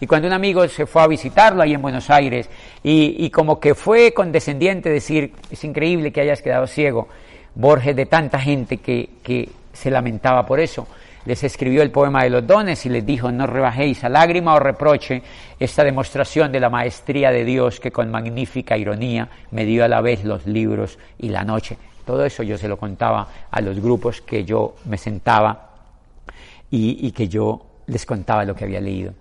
Y 0.03 0.07
cuando 0.09 0.27
un 0.27 0.35
amigo 0.35 0.67
se 0.67 0.85
fue 0.85 1.01
a 1.01 1.07
visitarlo 1.07 1.63
ahí 1.63 1.75
en 1.75 1.81
Buenos 1.81 2.11
Aires 2.11 2.51
y, 2.85 3.31
como 3.31 3.61
que 3.61 3.75
fue 3.75 4.13
condescendiente 4.13 4.91
decir, 4.91 5.33
es 5.51 5.63
increíble 5.63 6.13
que 6.13 6.21
hayas 6.21 6.43
quedado 6.43 6.67
ciego, 6.67 7.09
Borges 7.55 7.95
de 7.95 8.07
tanta 8.07 8.41
gente 8.41 8.79
que, 8.79 9.09
que 9.23 9.49
se 9.73 9.91
lamentaba 9.91 10.45
por 10.47 10.59
eso, 10.59 10.89
les 11.25 11.45
escribió 11.45 11.83
el 11.83 11.93
poema 11.93 12.25
de 12.25 12.31
los 12.31 12.47
dones 12.47 12.85
y 12.85 12.89
les 12.89 13.07
dijo, 13.07 13.31
no 13.31 13.47
rebajéis 13.47 14.03
a 14.03 14.09
lágrima 14.09 14.55
o 14.55 14.59
reproche 14.59 15.23
esta 15.61 15.85
demostración 15.85 16.51
de 16.51 16.59
la 16.59 16.71
maestría 16.71 17.31
de 17.31 17.45
Dios 17.45 17.79
que 17.79 17.93
con 17.93 18.11
magnífica 18.11 18.77
ironía 18.77 19.29
me 19.53 19.65
dio 19.65 19.85
a 19.85 19.89
la 19.89 20.01
vez 20.01 20.25
los 20.25 20.47
libros 20.47 20.99
y 21.19 21.29
la 21.29 21.45
noche. 21.45 21.77
Todo 22.05 22.25
eso 22.25 22.43
yo 22.43 22.59
se 22.59 22.67
lo 22.67 22.77
contaba 22.77 23.29
a 23.51 23.61
los 23.61 23.79
grupos 23.79 24.21
que 24.23 24.45
yo 24.45 24.75
me 24.87 24.99
sentaba 24.99 25.69
y 26.71 27.13
que 27.13 27.29
yo 27.29 27.67
les 27.87 28.07
contaba 28.07 28.45
lo 28.45 28.57
que 28.57 28.65
había 28.65 28.81
leído. 28.81 29.13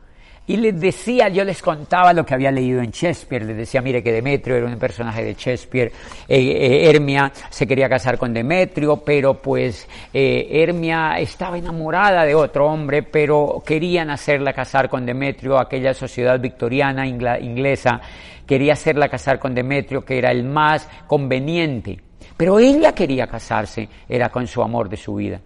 Y 0.47 0.58
les 0.58 0.80
decía, 0.80 1.30
yo 1.30 1.43
les 1.43 1.62
contaba 1.62 2.13
lo 2.13 2.25
que 2.25 2.34
había 2.34 2.51
leído 2.51 2.82
en 2.82 2.89
Shakespeare, 2.89 3.45
les 3.45 3.56
decía, 3.56 3.80
mire 3.80 4.01
que 4.01 4.12
Demetrio 4.12 4.56
era 4.56 4.65
un 4.65 4.80
personaje 4.80 5.23
de 5.23 5.36
Shakespeare, 5.36 5.91
eh, 6.27 6.39
eh, 6.39 6.89
Hermia 6.89 7.32
se 7.49 7.67
quería 7.67 7.88
casar 7.88 8.17
con 8.17 8.34
Demetrio, 8.34 8.97
pero 8.97 9.36
pues 9.36 9.88
eh, 10.12 10.47
Hermia 10.51 11.19
estaba 11.19 11.60
enamorada 11.60 12.25
de 12.25 12.34
otro 12.34 12.65
hombre, 12.65 13.04
pero 13.04 13.62
querían 13.63 14.10
hacerla 14.10 14.51
casar 14.51 14.89
con 14.89 15.06
Demetrio, 15.06 15.60
aquella 15.60 15.93
sociedad 15.93 16.39
victoriana 16.39 17.06
inglesa. 17.06 18.01
Quería 18.47 18.73
hacerla 18.73 19.10
casar 19.10 19.38
con 19.38 19.54
Demetrio, 19.54 20.04
que 20.04 20.17
era 20.17 20.32
el 20.32 20.43
más 20.43 20.89
conveniente, 21.06 21.99
pero 22.36 22.58
ella 22.58 22.93
quería 22.93 23.27
casarse, 23.27 23.88
era 24.10 24.30
con 24.30 24.47
su 24.47 24.63
amor 24.63 24.89
de 24.89 24.97
su 24.97 25.13
vida. 25.13 25.39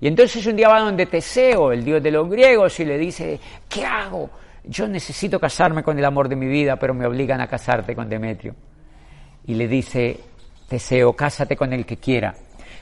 Y 0.00 0.06
entonces 0.06 0.46
un 0.46 0.56
día 0.56 0.68
va 0.68 0.80
donde 0.80 1.06
Teseo, 1.06 1.72
el 1.72 1.84
dios 1.84 2.02
de 2.02 2.10
los 2.10 2.28
griegos, 2.28 2.78
y 2.80 2.84
le 2.84 2.96
dice, 2.96 3.38
¿qué 3.68 3.84
hago? 3.84 4.30
Yo 4.64 4.88
necesito 4.88 5.38
casarme 5.38 5.82
con 5.82 5.98
el 5.98 6.04
amor 6.04 6.28
de 6.28 6.36
mi 6.36 6.46
vida, 6.46 6.76
pero 6.76 6.94
me 6.94 7.06
obligan 7.06 7.40
a 7.40 7.46
casarte 7.46 7.94
con 7.94 8.08
Demetrio. 8.08 8.54
Y 9.46 9.54
le 9.54 9.68
dice, 9.68 10.18
Teseo, 10.68 11.12
cásate 11.12 11.56
con 11.56 11.72
el 11.72 11.84
que 11.84 11.98
quiera. 11.98 12.34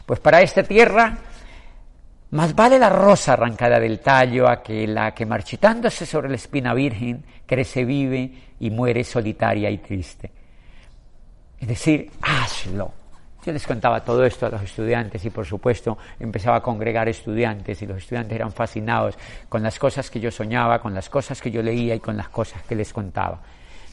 Pues 0.07 0.21
para 0.21 0.41
esta 0.43 0.63
tierra, 0.63 1.19
más 2.31 2.55
vale 2.55 2.79
la 2.79 2.91
rosa 2.91 3.33
arrancada 3.33 3.81
del 3.81 4.01
tallo 4.01 4.49
a 4.49 4.63
que 4.63 4.87
la 4.87 5.13
que 5.13 5.27
marchitándose 5.27 6.07
sobre 6.07 6.29
la 6.29 6.37
espina 6.37 6.75
virgen 6.75 7.25
crece, 7.47 7.85
vive 7.85 8.31
y 8.61 8.71
muere 8.71 9.03
solitaria 9.03 9.71
y 9.71 9.79
triste. 9.79 10.31
Es 11.59 11.67
decir, 11.67 12.11
hazlo. 12.23 12.93
Yo 13.49 13.55
les 13.55 13.67
contaba 13.67 14.05
todo 14.05 14.27
esto 14.27 14.45
a 14.45 14.51
los 14.51 14.63
estudiantes 14.63 15.25
y 15.25 15.31
por 15.31 15.47
supuesto 15.47 15.97
empezaba 16.21 16.59
a 16.59 16.61
congregar 16.61 17.09
estudiantes 17.09 17.81
y 17.81 17.87
los 17.87 17.97
estudiantes 17.97 18.37
eran 18.37 18.53
fascinados 18.53 19.17
con 19.49 19.63
las 19.63 19.79
cosas 19.79 20.11
que 20.11 20.21
yo 20.21 20.31
soñaba, 20.31 20.83
con 20.83 20.93
las 20.93 21.09
cosas 21.09 21.41
que 21.41 21.51
yo 21.51 21.63
leía 21.63 21.95
y 21.95 21.99
con 21.99 22.15
las 22.15 22.29
cosas 22.29 22.63
que 22.65 22.75
les 22.75 22.93
contaba. 22.93 23.41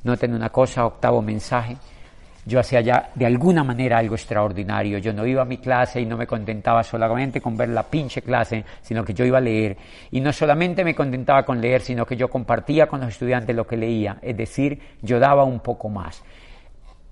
Noten 0.04 0.34
una 0.34 0.50
cosa, 0.50 0.86
octavo 0.86 1.22
mensaje, 1.22 1.78
yo 2.46 2.60
hacía 2.60 2.82
ya 2.82 3.12
de 3.16 3.26
alguna 3.26 3.64
manera 3.64 3.98
algo 4.00 4.16
extraordinario. 4.16 4.98
Yo 4.98 5.14
no 5.14 5.26
iba 5.26 5.44
a 5.44 5.46
mi 5.46 5.60
clase 5.60 6.02
y 6.02 6.06
no 6.06 6.18
me 6.18 6.28
contentaba 6.28 6.84
solamente 6.84 7.40
con 7.40 7.56
ver 7.56 7.70
la 7.70 7.84
pinche 7.84 8.22
clase, 8.22 8.66
sino 8.82 9.06
que 9.06 9.14
yo 9.14 9.24
iba 9.24 9.38
a 9.38 9.42
leer. 9.42 9.78
Y 10.12 10.20
no 10.20 10.34
solamente 10.34 10.84
me 10.84 10.94
contentaba 10.94 11.46
con 11.46 11.62
leer, 11.62 11.80
sino 11.80 12.06
que 12.06 12.18
yo 12.18 12.28
compartía 12.28 12.88
con 12.88 13.00
los 13.00 13.08
estudiantes 13.08 13.56
lo 13.56 13.66
que 13.66 13.78
leía. 13.78 14.18
Es 14.22 14.36
decir, 14.36 14.78
yo 15.02 15.18
daba 15.18 15.46
un 15.46 15.62
poco 15.62 15.88
más. 15.88 16.22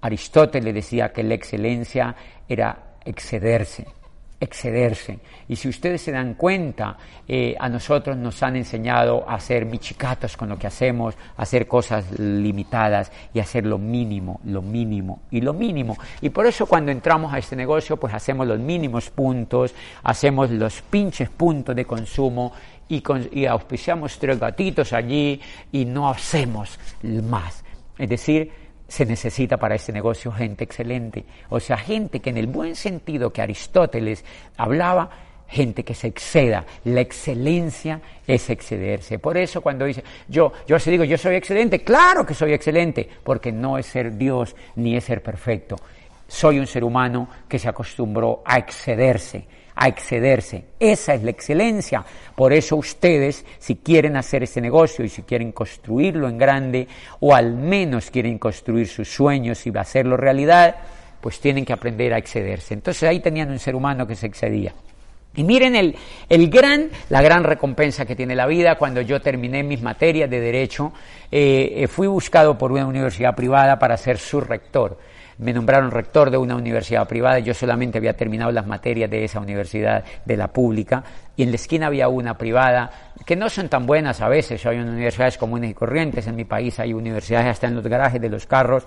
Aristóteles 0.03 0.73
decía 0.73 1.13
que 1.13 1.23
la 1.23 1.33
excelencia 1.33 2.13
era 2.45 2.97
excederse, 3.05 3.87
excederse. 4.37 5.19
Y 5.47 5.55
si 5.55 5.69
ustedes 5.69 6.01
se 6.01 6.11
dan 6.11 6.33
cuenta, 6.33 6.97
eh, 7.25 7.55
a 7.57 7.69
nosotros 7.69 8.17
nos 8.17 8.43
han 8.43 8.57
enseñado 8.57 9.23
a 9.25 9.39
ser 9.39 9.65
michicatos 9.65 10.35
con 10.35 10.49
lo 10.49 10.59
que 10.59 10.67
hacemos, 10.67 11.15
a 11.37 11.43
hacer 11.43 11.67
cosas 11.67 12.19
limitadas 12.19 13.13
y 13.33 13.39
hacer 13.39 13.65
lo 13.65 13.77
mínimo, 13.77 14.41
lo 14.43 14.61
mínimo 14.61 15.21
y 15.31 15.39
lo 15.39 15.53
mínimo. 15.53 15.97
Y 16.19 16.31
por 16.31 16.47
eso 16.47 16.65
cuando 16.65 16.91
entramos 16.91 17.33
a 17.33 17.37
este 17.37 17.55
negocio, 17.55 17.95
pues 17.95 18.13
hacemos 18.13 18.45
los 18.45 18.59
mínimos 18.59 19.09
puntos, 19.09 19.73
hacemos 20.03 20.51
los 20.51 20.81
pinches 20.81 21.29
puntos 21.29 21.73
de 21.73 21.85
consumo 21.85 22.51
y, 22.89 23.01
y 23.31 23.45
auspiciamos 23.45 24.19
tres 24.19 24.37
gatitos 24.37 24.91
allí 24.91 25.39
y 25.71 25.85
no 25.85 26.09
hacemos 26.09 26.77
más. 27.01 27.63
Es 27.97 28.09
decir, 28.09 28.62
se 28.93 29.07
necesita 29.07 29.57
para 29.57 29.73
este 29.73 29.91
negocio 29.91 30.31
gente 30.31 30.63
excelente, 30.63 31.25
o 31.49 31.59
sea, 31.59 31.77
gente 31.77 32.19
que 32.19 32.29
en 32.29 32.37
el 32.37 32.45
buen 32.45 32.75
sentido 32.75 33.33
que 33.33 33.41
Aristóteles 33.41 34.23
hablaba, 34.55 35.09
gente 35.47 35.83
que 35.83 35.95
se 35.95 36.05
exceda. 36.05 36.63
La 36.83 37.01
excelencia 37.01 37.99
es 38.27 38.51
excederse. 38.51 39.17
Por 39.17 39.35
eso 39.35 39.61
cuando 39.61 39.85
dice, 39.85 40.03
yo, 40.27 40.53
yo 40.67 40.77
se 40.77 40.91
digo, 40.91 41.03
yo 41.05 41.17
soy 41.17 41.33
excelente, 41.37 41.83
claro 41.83 42.23
que 42.23 42.35
soy 42.35 42.53
excelente, 42.53 43.09
porque 43.23 43.51
no 43.51 43.79
es 43.79 43.87
ser 43.87 44.15
Dios 44.15 44.55
ni 44.75 44.95
es 44.95 45.05
ser 45.05 45.23
perfecto. 45.23 45.75
Soy 46.27 46.59
un 46.59 46.67
ser 46.67 46.83
humano 46.83 47.27
que 47.49 47.57
se 47.57 47.69
acostumbró 47.69 48.43
a 48.45 48.59
excederse 48.59 49.47
a 49.75 49.87
excederse. 49.87 50.65
Esa 50.79 51.13
es 51.13 51.23
la 51.23 51.31
excelencia. 51.31 52.03
Por 52.35 52.53
eso 52.53 52.75
ustedes, 52.75 53.45
si 53.59 53.77
quieren 53.77 54.15
hacer 54.15 54.43
ese 54.43 54.61
negocio 54.61 55.03
y 55.05 55.09
si 55.09 55.23
quieren 55.23 55.51
construirlo 55.51 56.27
en 56.27 56.37
grande, 56.37 56.87
o 57.19 57.35
al 57.35 57.55
menos 57.55 58.11
quieren 58.11 58.37
construir 58.37 58.87
sus 58.87 59.09
sueños 59.09 59.65
y 59.65 59.71
hacerlo 59.77 60.17
realidad, 60.17 60.75
pues 61.21 61.39
tienen 61.39 61.65
que 61.65 61.73
aprender 61.73 62.13
a 62.13 62.17
excederse. 62.17 62.73
Entonces 62.73 63.03
ahí 63.03 63.19
tenían 63.19 63.49
un 63.49 63.59
ser 63.59 63.75
humano 63.75 64.05
que 64.05 64.15
se 64.15 64.27
excedía. 64.27 64.73
Y 65.35 65.43
miren 65.43 65.75
el, 65.75 65.95
el 66.29 66.49
gran, 66.49 66.89
la 67.09 67.21
gran 67.21 67.43
recompensa 67.43 68.05
que 68.05 68.15
tiene 68.15 68.35
la 68.35 68.45
vida. 68.45 68.75
Cuando 68.75 69.01
yo 69.01 69.19
terminé 69.19 69.63
mis 69.63 69.81
materias 69.81 70.29
de 70.29 70.39
derecho, 70.39 70.93
eh, 71.31 71.73
eh, 71.77 71.87
fui 71.87 72.05
buscado 72.05 72.55
por 72.55 72.71
una 72.71 72.85
universidad 72.85 73.35
privada 73.35 73.79
para 73.79 73.97
ser 73.97 74.19
su 74.19 74.41
rector 74.41 74.99
me 75.37 75.53
nombraron 75.53 75.91
rector 75.91 76.29
de 76.29 76.37
una 76.37 76.55
universidad 76.55 77.07
privada, 77.07 77.39
yo 77.39 77.53
solamente 77.53 77.97
había 77.97 78.15
terminado 78.15 78.51
las 78.51 78.67
materias 78.67 79.09
de 79.09 79.23
esa 79.23 79.39
universidad, 79.39 80.03
de 80.25 80.37
la 80.37 80.47
pública, 80.47 81.03
y 81.35 81.43
en 81.43 81.49
la 81.49 81.55
esquina 81.55 81.87
había 81.87 82.07
una 82.07 82.37
privada, 82.37 82.91
que 83.25 83.35
no 83.35 83.49
son 83.49 83.69
tan 83.69 83.85
buenas 83.85 84.21
a 84.21 84.27
veces, 84.27 84.65
hay 84.65 84.77
universidades 84.79 85.37
comunes 85.37 85.71
y 85.71 85.73
corrientes, 85.73 86.27
en 86.27 86.35
mi 86.35 86.45
país 86.45 86.79
hay 86.79 86.93
universidades 86.93 87.47
hasta 87.47 87.67
en 87.67 87.75
los 87.75 87.87
garajes 87.87 88.21
de 88.21 88.29
los 88.29 88.45
carros, 88.45 88.83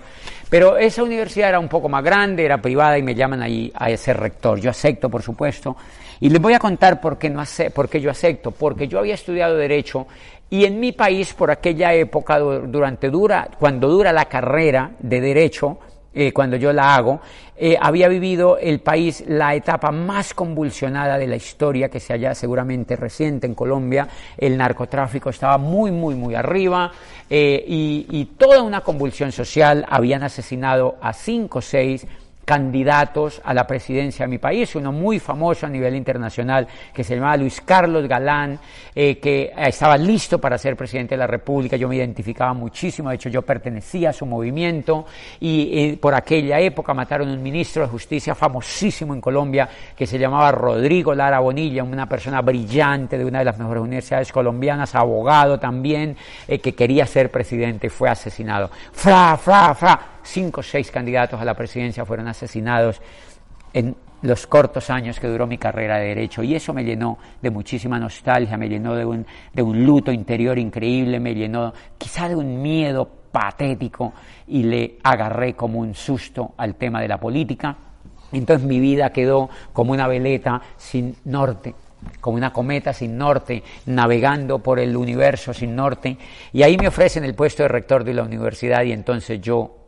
pero 0.49 0.77
esa 0.77 1.03
universidad 1.03 1.49
era 1.49 1.59
un 1.59 1.67
poco 1.67 1.89
más 1.89 2.03
grande, 2.03 2.45
era 2.45 2.61
privada 2.61 2.97
y 2.97 3.03
me 3.03 3.15
llaman 3.15 3.41
ahí 3.41 3.71
a 3.75 3.95
ser 3.97 4.17
rector. 4.17 4.59
Yo 4.59 4.69
acepto, 4.69 5.09
por 5.09 5.21
supuesto, 5.21 5.75
y 6.19 6.29
les 6.29 6.41
voy 6.41 6.53
a 6.53 6.59
contar 6.59 7.01
por 7.01 7.17
qué, 7.17 7.29
no 7.29 7.43
por 7.73 7.89
qué 7.89 7.99
yo 7.99 8.09
acepto, 8.09 8.51
porque 8.51 8.87
yo 8.87 8.99
había 8.99 9.13
estudiado 9.13 9.55
Derecho 9.55 10.07
y 10.49 10.63
en 10.63 10.79
mi 10.79 10.93
país, 10.93 11.33
por 11.33 11.51
aquella 11.51 11.93
época, 11.93 12.39
durante 12.39 13.09
dura, 13.09 13.49
cuando 13.59 13.89
dura 13.89 14.13
la 14.13 14.25
carrera 14.25 14.91
de 14.99 15.19
Derecho, 15.19 15.79
eh, 16.19 16.33
cuando 16.33 16.57
yo 16.57 16.73
la 16.73 16.95
hago, 16.95 17.21
eh, 17.55 17.77
había 17.79 18.07
vivido 18.07 18.57
el 18.57 18.79
país 18.79 19.23
la 19.27 19.53
etapa 19.53 19.91
más 19.91 20.33
convulsionada 20.33 21.19
de 21.19 21.27
la 21.27 21.35
historia 21.35 21.89
que 21.89 21.99
se 21.99 22.11
halla 22.11 22.33
seguramente 22.33 22.95
reciente 22.95 23.45
en 23.45 23.53
Colombia. 23.53 24.07
El 24.35 24.57
narcotráfico 24.57 25.29
estaba 25.29 25.59
muy, 25.59 25.91
muy, 25.91 26.15
muy 26.15 26.33
arriba 26.33 26.91
eh, 27.29 27.63
y, 27.67 28.07
y 28.09 28.25
toda 28.35 28.63
una 28.63 28.81
convulsión 28.81 29.31
social. 29.31 29.85
Habían 29.87 30.23
asesinado 30.23 30.95
a 31.01 31.13
cinco 31.13 31.59
o 31.59 31.61
seis 31.61 32.07
candidatos 32.47 33.41
a 33.43 33.53
la 33.53 33.67
presidencia 33.67 34.23
de 34.23 34.29
mi 34.29 34.37
país, 34.37 34.73
uno 34.75 34.93
muy 34.93 35.19
famoso 35.19 35.65
a 35.65 35.69
nivel 35.69 35.93
internacional 35.95 36.65
que 36.93 37.03
se 37.03 37.15
llamaba 37.15 37.35
Luis 37.35 37.59
Carlos 37.59 38.07
Galán, 38.07 38.57
eh, 38.95 39.19
que 39.19 39.51
estaba 39.57 39.97
listo 39.97 40.39
para 40.39 40.57
ser 40.57 40.77
presidente 40.77 41.15
de 41.15 41.19
la 41.19 41.27
República, 41.27 41.75
yo 41.75 41.89
me 41.89 41.97
identificaba 41.97 42.53
muchísimo, 42.53 43.09
de 43.09 43.15
hecho 43.15 43.27
yo 43.27 43.41
pertenecía 43.41 44.11
a 44.11 44.13
su 44.13 44.25
movimiento 44.25 45.05
y 45.41 45.77
eh, 45.77 45.97
por 45.97 46.15
aquella 46.15 46.57
época 46.61 46.93
mataron 46.93 47.27
un 47.27 47.43
ministro 47.43 47.81
de 47.81 47.89
justicia 47.89 48.33
famosísimo 48.33 49.13
en 49.13 49.19
Colombia 49.19 49.67
que 49.93 50.07
se 50.07 50.17
llamaba 50.17 50.49
Rodrigo 50.53 51.13
Lara 51.13 51.39
Bonilla, 51.39 51.83
una 51.83 52.07
persona 52.07 52.41
brillante 52.41 53.17
de 53.17 53.25
una 53.25 53.39
de 53.39 53.45
las 53.45 53.59
mejores 53.59 53.83
universidades 53.83 54.31
colombianas, 54.31 54.95
abogado 54.95 55.59
también, 55.59 56.15
eh, 56.47 56.59
que 56.59 56.73
quería 56.73 57.05
ser 57.05 57.29
presidente, 57.29 57.89
fue 57.89 58.09
asesinado. 58.09 58.71
Fra, 58.93 59.35
fra, 59.35 59.75
fra 59.75 60.16
cinco 60.27 60.61
o 60.61 60.63
seis 60.63 60.91
candidatos 60.91 61.39
a 61.39 61.45
la 61.45 61.53
presidencia 61.53 62.05
fueron 62.05 62.27
asesinados 62.27 63.01
en 63.73 63.95
los 64.21 64.47
cortos 64.47 64.89
años 64.89 65.19
que 65.19 65.27
duró 65.27 65.45
mi 65.45 65.57
carrera 65.57 65.97
de 65.97 66.07
derecho 66.07 66.41
y 66.43 66.55
eso 66.55 66.73
me 66.73 66.83
llenó 66.83 67.17
de 67.41 67.49
muchísima 67.49 67.99
nostalgia, 67.99 68.57
me 68.57 68.67
llenó 68.67 68.95
de 68.95 69.05
un, 69.05 69.25
de 69.53 69.61
un 69.61 69.85
luto 69.85 70.11
interior 70.11 70.57
increíble, 70.57 71.19
me 71.19 71.35
llenó 71.35 71.73
quizá 71.97 72.27
de 72.27 72.35
un 72.35 72.61
miedo 72.61 73.07
patético 73.31 74.13
y 74.47 74.63
le 74.63 74.97
agarré 75.03 75.53
como 75.53 75.79
un 75.79 75.93
susto 75.93 76.53
al 76.57 76.75
tema 76.75 77.01
de 77.01 77.07
la 77.07 77.19
política 77.19 77.77
Entonces 78.31 78.67
mi 78.67 78.79
vida 78.79 79.11
quedó 79.11 79.49
como 79.73 79.91
una 79.91 80.07
veleta 80.07 80.61
sin 80.75 81.15
norte, 81.25 81.75
como 82.19 82.37
una 82.37 82.51
cometa 82.51 82.93
sin 82.93 83.17
norte, 83.17 83.63
navegando 83.85 84.59
por 84.59 84.79
el 84.79 84.95
universo 84.97 85.53
sin 85.53 85.75
norte. 85.75 86.17
Y 86.53 86.63
ahí 86.63 86.77
me 86.77 86.87
ofrecen 86.87 87.23
el 87.23 87.35
puesto 87.35 87.63
de 87.63 87.69
rector 87.69 88.03
de 88.03 88.13
la 88.13 88.23
universidad 88.23 88.83
y 88.83 88.91
entonces 88.91 89.39
yo 89.41 89.86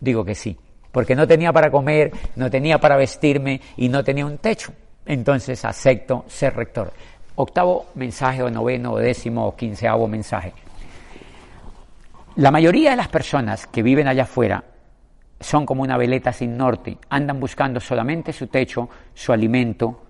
digo 0.00 0.24
que 0.24 0.34
sí, 0.34 0.56
porque 0.92 1.14
no 1.14 1.26
tenía 1.26 1.52
para 1.52 1.70
comer, 1.70 2.12
no 2.36 2.50
tenía 2.50 2.78
para 2.78 2.96
vestirme 2.96 3.60
y 3.76 3.88
no 3.88 4.02
tenía 4.02 4.26
un 4.26 4.38
techo. 4.38 4.72
Entonces 5.06 5.64
acepto 5.64 6.24
ser 6.28 6.54
rector. 6.54 6.92
Octavo 7.36 7.86
mensaje 7.94 8.42
o 8.42 8.50
noveno 8.50 8.92
o 8.92 8.98
décimo 8.98 9.46
o 9.46 9.56
quinceavo 9.56 10.08
mensaje. 10.08 10.52
La 12.36 12.50
mayoría 12.50 12.90
de 12.90 12.96
las 12.96 13.08
personas 13.08 13.66
que 13.66 13.82
viven 13.82 14.06
allá 14.06 14.24
afuera 14.24 14.62
son 15.40 15.64
como 15.64 15.82
una 15.82 15.96
veleta 15.96 16.32
sin 16.32 16.56
norte, 16.56 16.98
andan 17.08 17.40
buscando 17.40 17.80
solamente 17.80 18.32
su 18.32 18.48
techo, 18.48 18.88
su 19.14 19.32
alimento 19.32 20.02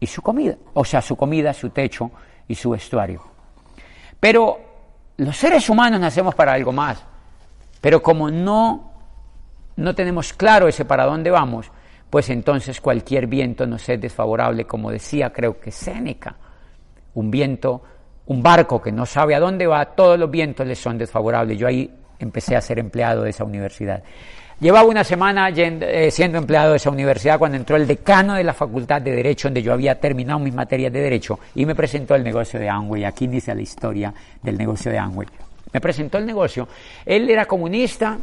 y 0.00 0.06
su 0.06 0.22
comida, 0.22 0.56
o 0.74 0.84
sea, 0.84 1.00
su 1.00 1.16
comida, 1.16 1.52
su 1.52 1.70
techo 1.70 2.10
y 2.48 2.54
su 2.54 2.70
vestuario. 2.70 3.22
Pero 4.18 4.60
los 5.18 5.36
seres 5.36 5.68
humanos 5.68 6.00
nacemos 6.00 6.34
para 6.34 6.52
algo 6.52 6.72
más, 6.72 7.04
pero 7.82 8.00
como 8.00 8.30
no, 8.30 8.92
no 9.76 9.94
tenemos 9.94 10.32
claro 10.32 10.68
ese 10.68 10.86
para 10.86 11.04
dónde 11.04 11.30
vamos, 11.30 11.70
pues 12.08 12.30
entonces 12.30 12.80
cualquier 12.80 13.26
viento 13.26 13.66
nos 13.66 13.86
es 13.88 14.00
desfavorable, 14.00 14.64
como 14.64 14.90
decía 14.90 15.30
creo 15.30 15.58
que 15.58 15.72
Séneca, 15.72 16.36
un 17.14 17.30
viento, 17.30 17.82
un 18.26 18.40
barco 18.40 18.80
que 18.80 18.92
no 18.92 19.04
sabe 19.04 19.34
a 19.34 19.40
dónde 19.40 19.66
va, 19.66 19.84
todos 19.84 20.18
los 20.18 20.30
vientos 20.30 20.64
le 20.64 20.76
son 20.76 20.96
desfavorables. 20.96 21.58
Yo 21.58 21.66
ahí 21.66 21.90
empecé 22.20 22.54
a 22.54 22.60
ser 22.60 22.78
empleado 22.78 23.24
de 23.24 23.30
esa 23.30 23.44
universidad. 23.44 24.02
Llevaba 24.60 24.88
una 24.88 25.02
semana 25.02 25.48
eh, 25.48 26.08
siendo 26.12 26.38
empleado 26.38 26.70
de 26.70 26.76
esa 26.76 26.90
universidad 26.90 27.36
cuando 27.36 27.56
entró 27.56 27.74
el 27.74 27.84
decano 27.84 28.34
de 28.34 28.44
la 28.44 28.54
Facultad 28.54 29.02
de 29.02 29.10
Derecho, 29.10 29.48
donde 29.48 29.60
yo 29.60 29.72
había 29.72 29.98
terminado 29.98 30.38
mis 30.38 30.54
materias 30.54 30.92
de 30.92 31.00
Derecho, 31.00 31.40
y 31.56 31.66
me 31.66 31.74
presentó 31.74 32.14
el 32.14 32.22
negocio 32.22 32.60
de 32.60 32.68
Amway. 32.68 33.04
Aquí 33.04 33.26
dice 33.26 33.52
la 33.52 33.62
historia 33.62 34.14
del 34.40 34.56
negocio 34.56 34.92
de 34.92 34.98
Amway. 34.98 35.26
Me 35.72 35.80
presentó 35.80 36.18
el 36.18 36.26
negocio. 36.26 36.68
Él 37.06 37.28
era 37.30 37.46
comunista, 37.46 38.18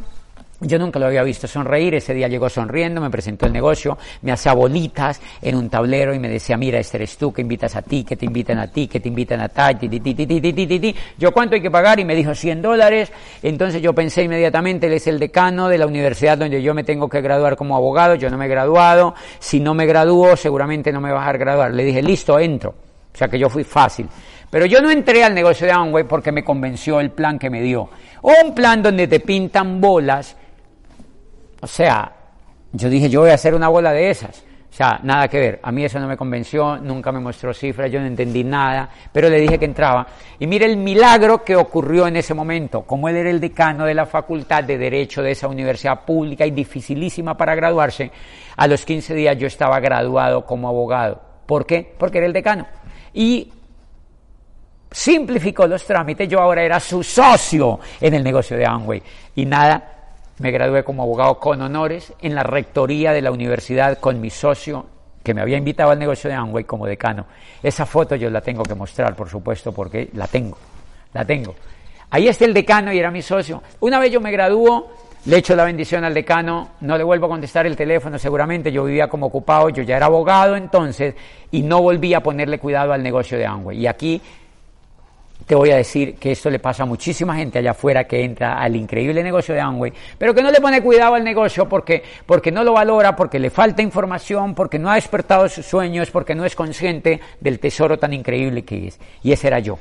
yo 0.62 0.78
nunca 0.78 0.98
lo 0.98 1.06
había 1.06 1.22
visto 1.22 1.48
sonreír, 1.48 1.94
ese 1.94 2.12
día 2.12 2.28
llegó 2.28 2.50
sonriendo, 2.50 3.00
me 3.00 3.08
presentó 3.08 3.46
el 3.46 3.52
negocio, 3.52 3.96
me 4.20 4.32
hacía 4.32 4.52
bolitas 4.52 5.18
en 5.40 5.54
un 5.56 5.70
tablero 5.70 6.12
y 6.14 6.18
me 6.18 6.28
decía, 6.28 6.58
mira, 6.58 6.78
este 6.78 6.98
eres 6.98 7.16
tú, 7.16 7.32
que 7.32 7.40
invitas 7.40 7.76
a 7.76 7.82
ti, 7.82 8.04
que 8.04 8.14
te 8.14 8.26
invitan 8.26 8.58
a 8.58 8.66
ti, 8.66 8.86
que 8.86 9.00
te 9.00 9.08
invitan 9.08 9.40
a 9.40 9.48
tal, 9.48 9.78
ti, 9.78 9.88
ti, 9.88 10.00
ti, 10.00 10.14
ti, 10.14 10.26
ti, 10.26 10.42
ti, 10.52 10.78
ti, 10.78 10.94
Yo, 11.16 11.32
¿cuánto 11.32 11.54
hay 11.54 11.62
que 11.62 11.70
pagar? 11.70 11.98
Y 11.98 12.04
me 12.04 12.14
dijo 12.14 12.34
100 12.34 12.60
dólares. 12.60 13.10
Entonces 13.42 13.80
yo 13.80 13.94
pensé 13.94 14.24
inmediatamente, 14.24 14.86
él 14.86 14.92
es 14.92 15.06
el 15.06 15.18
decano 15.18 15.68
de 15.68 15.78
la 15.78 15.86
universidad 15.86 16.36
donde 16.36 16.60
yo 16.60 16.74
me 16.74 16.84
tengo 16.84 17.08
que 17.08 17.22
graduar 17.22 17.56
como 17.56 17.74
abogado, 17.74 18.14
yo 18.16 18.28
no 18.28 18.36
me 18.36 18.44
he 18.44 18.48
graduado, 18.48 19.14
si 19.38 19.60
no 19.60 19.72
me 19.72 19.86
gradúo 19.86 20.36
seguramente 20.36 20.92
no 20.92 21.00
me 21.00 21.10
va 21.10 21.26
a 21.26 21.32
graduar. 21.32 21.72
Le 21.72 21.84
dije, 21.84 22.02
listo, 22.02 22.38
entro. 22.38 22.74
O 23.12 23.16
sea 23.16 23.28
que 23.28 23.38
yo 23.38 23.48
fui 23.48 23.64
fácil. 23.64 24.06
Pero 24.50 24.66
yo 24.66 24.82
no 24.82 24.90
entré 24.90 25.22
al 25.24 25.34
negocio 25.34 25.66
de 25.66 25.72
Amway 25.72 26.04
porque 26.04 26.32
me 26.32 26.44
convenció 26.44 27.00
el 27.00 27.10
plan 27.10 27.38
que 27.38 27.50
me 27.50 27.62
dio. 27.62 27.88
Un 28.22 28.54
plan 28.54 28.82
donde 28.82 29.06
te 29.06 29.20
pintan 29.20 29.80
bolas 29.80 30.36
o 31.60 31.66
sea, 31.66 32.12
yo 32.72 32.88
dije, 32.88 33.08
yo 33.08 33.20
voy 33.20 33.30
a 33.30 33.34
hacer 33.34 33.54
una 33.54 33.68
bola 33.68 33.92
de 33.92 34.10
esas. 34.10 34.44
O 34.70 34.72
sea, 34.72 35.00
nada 35.02 35.28
que 35.28 35.38
ver. 35.38 35.60
A 35.62 35.72
mí 35.72 35.84
eso 35.84 35.98
no 35.98 36.06
me 36.06 36.16
convenció, 36.16 36.78
nunca 36.78 37.10
me 37.12 37.18
mostró 37.18 37.52
cifras, 37.52 37.90
yo 37.90 38.00
no 38.00 38.06
entendí 38.06 38.44
nada, 38.44 38.88
pero 39.12 39.28
le 39.28 39.40
dije 39.40 39.58
que 39.58 39.64
entraba. 39.64 40.06
Y 40.38 40.46
mire 40.46 40.64
el 40.64 40.76
milagro 40.76 41.44
que 41.44 41.56
ocurrió 41.56 42.06
en 42.06 42.16
ese 42.16 42.34
momento. 42.34 42.82
Como 42.82 43.08
él 43.08 43.16
era 43.16 43.30
el 43.30 43.40
decano 43.40 43.84
de 43.84 43.94
la 43.94 44.06
Facultad 44.06 44.64
de 44.64 44.78
Derecho 44.78 45.22
de 45.22 45.32
esa 45.32 45.48
universidad 45.48 46.04
pública 46.04 46.46
y 46.46 46.52
dificilísima 46.52 47.36
para 47.36 47.54
graduarse, 47.54 48.10
a 48.56 48.66
los 48.68 48.84
15 48.84 49.14
días 49.14 49.36
yo 49.36 49.48
estaba 49.48 49.80
graduado 49.80 50.46
como 50.46 50.68
abogado. 50.68 51.20
¿Por 51.46 51.66
qué? 51.66 51.92
Porque 51.98 52.18
era 52.18 52.28
el 52.28 52.32
decano. 52.32 52.66
Y 53.12 53.52
simplificó 54.90 55.66
los 55.66 55.84
trámites, 55.84 56.28
yo 56.28 56.40
ahora 56.40 56.62
era 56.62 56.80
su 56.80 57.02
socio 57.02 57.78
en 58.00 58.14
el 58.14 58.24
negocio 58.24 58.56
de 58.56 58.66
Amway. 58.66 59.02
Y 59.36 59.46
nada, 59.46 59.82
me 60.38 60.50
gradué 60.50 60.82
como 60.82 61.02
abogado 61.02 61.38
con 61.38 61.60
honores 61.62 62.12
en 62.20 62.34
la 62.34 62.42
rectoría 62.42 63.12
de 63.12 63.22
la 63.22 63.30
universidad 63.30 63.98
con 63.98 64.20
mi 64.20 64.30
socio 64.30 64.86
que 65.22 65.34
me 65.34 65.42
había 65.42 65.58
invitado 65.58 65.90
al 65.90 65.98
negocio 65.98 66.30
de 66.30 66.36
Amway 66.36 66.64
como 66.64 66.86
decano. 66.86 67.26
Esa 67.62 67.84
foto 67.86 68.16
yo 68.16 68.30
la 68.30 68.40
tengo 68.40 68.62
que 68.62 68.74
mostrar, 68.74 69.14
por 69.14 69.28
supuesto, 69.28 69.72
porque 69.72 70.08
la 70.14 70.26
tengo, 70.26 70.56
la 71.12 71.24
tengo. 71.24 71.54
Ahí 72.10 72.26
está 72.26 72.44
el 72.44 72.54
decano 72.54 72.92
y 72.92 72.98
era 72.98 73.10
mi 73.10 73.22
socio. 73.22 73.62
Una 73.80 73.98
vez 73.98 74.10
yo 74.10 74.20
me 74.20 74.32
graduó, 74.32 74.88
le 75.26 75.36
echo 75.36 75.54
la 75.54 75.64
bendición 75.64 76.04
al 76.04 76.14
decano, 76.14 76.70
no 76.80 76.96
le 76.96 77.04
vuelvo 77.04 77.26
a 77.26 77.28
contestar 77.28 77.66
el 77.66 77.76
teléfono, 77.76 78.18
seguramente 78.18 78.72
yo 78.72 78.84
vivía 78.84 79.08
como 79.08 79.26
ocupado, 79.26 79.68
yo 79.68 79.82
ya 79.82 79.98
era 79.98 80.06
abogado 80.06 80.56
entonces 80.56 81.14
y 81.50 81.62
no 81.62 81.82
volví 81.82 82.14
a 82.14 82.22
ponerle 82.22 82.58
cuidado 82.58 82.94
al 82.94 83.02
negocio 83.02 83.36
de 83.36 83.44
Amway. 83.44 83.78
Y 83.78 83.86
aquí 83.86 84.20
te 85.46 85.54
voy 85.54 85.70
a 85.70 85.76
decir 85.76 86.14
que 86.14 86.32
esto 86.32 86.48
le 86.50 86.58
pasa 86.58 86.84
a 86.84 86.86
muchísima 86.86 87.34
gente 87.34 87.58
allá 87.58 87.72
afuera 87.72 88.04
que 88.04 88.22
entra 88.24 88.60
al 88.60 88.76
increíble 88.76 89.22
negocio 89.22 89.54
de 89.54 89.60
Amway, 89.60 89.92
pero 90.16 90.34
que 90.34 90.42
no 90.42 90.50
le 90.50 90.60
pone 90.60 90.82
cuidado 90.82 91.14
al 91.14 91.24
negocio 91.24 91.68
porque, 91.68 92.02
porque 92.26 92.52
no 92.52 92.62
lo 92.62 92.72
valora, 92.72 93.16
porque 93.16 93.38
le 93.38 93.50
falta 93.50 93.82
información, 93.82 94.54
porque 94.54 94.78
no 94.78 94.90
ha 94.90 94.94
despertado 94.94 95.48
sus 95.48 95.66
sueños, 95.66 96.10
porque 96.10 96.34
no 96.34 96.44
es 96.44 96.54
consciente 96.54 97.20
del 97.40 97.58
tesoro 97.58 97.98
tan 97.98 98.12
increíble 98.12 98.64
que 98.64 98.88
es. 98.88 99.00
Y 99.22 99.32
ese 99.32 99.48
era 99.48 99.58
yo. 99.58 99.78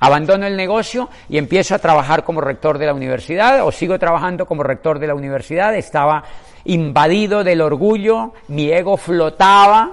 Abandono 0.00 0.46
el 0.46 0.56
negocio 0.56 1.08
y 1.28 1.38
empiezo 1.38 1.76
a 1.76 1.78
trabajar 1.78 2.24
como 2.24 2.40
rector 2.40 2.78
de 2.78 2.86
la 2.86 2.94
universidad, 2.94 3.64
o 3.64 3.70
sigo 3.70 4.00
trabajando 4.00 4.46
como 4.46 4.64
rector 4.64 4.98
de 4.98 5.06
la 5.06 5.14
universidad. 5.14 5.76
Estaba 5.76 6.24
invadido 6.64 7.44
del 7.44 7.60
orgullo, 7.60 8.32
mi 8.48 8.72
ego 8.72 8.96
flotaba, 8.96 9.92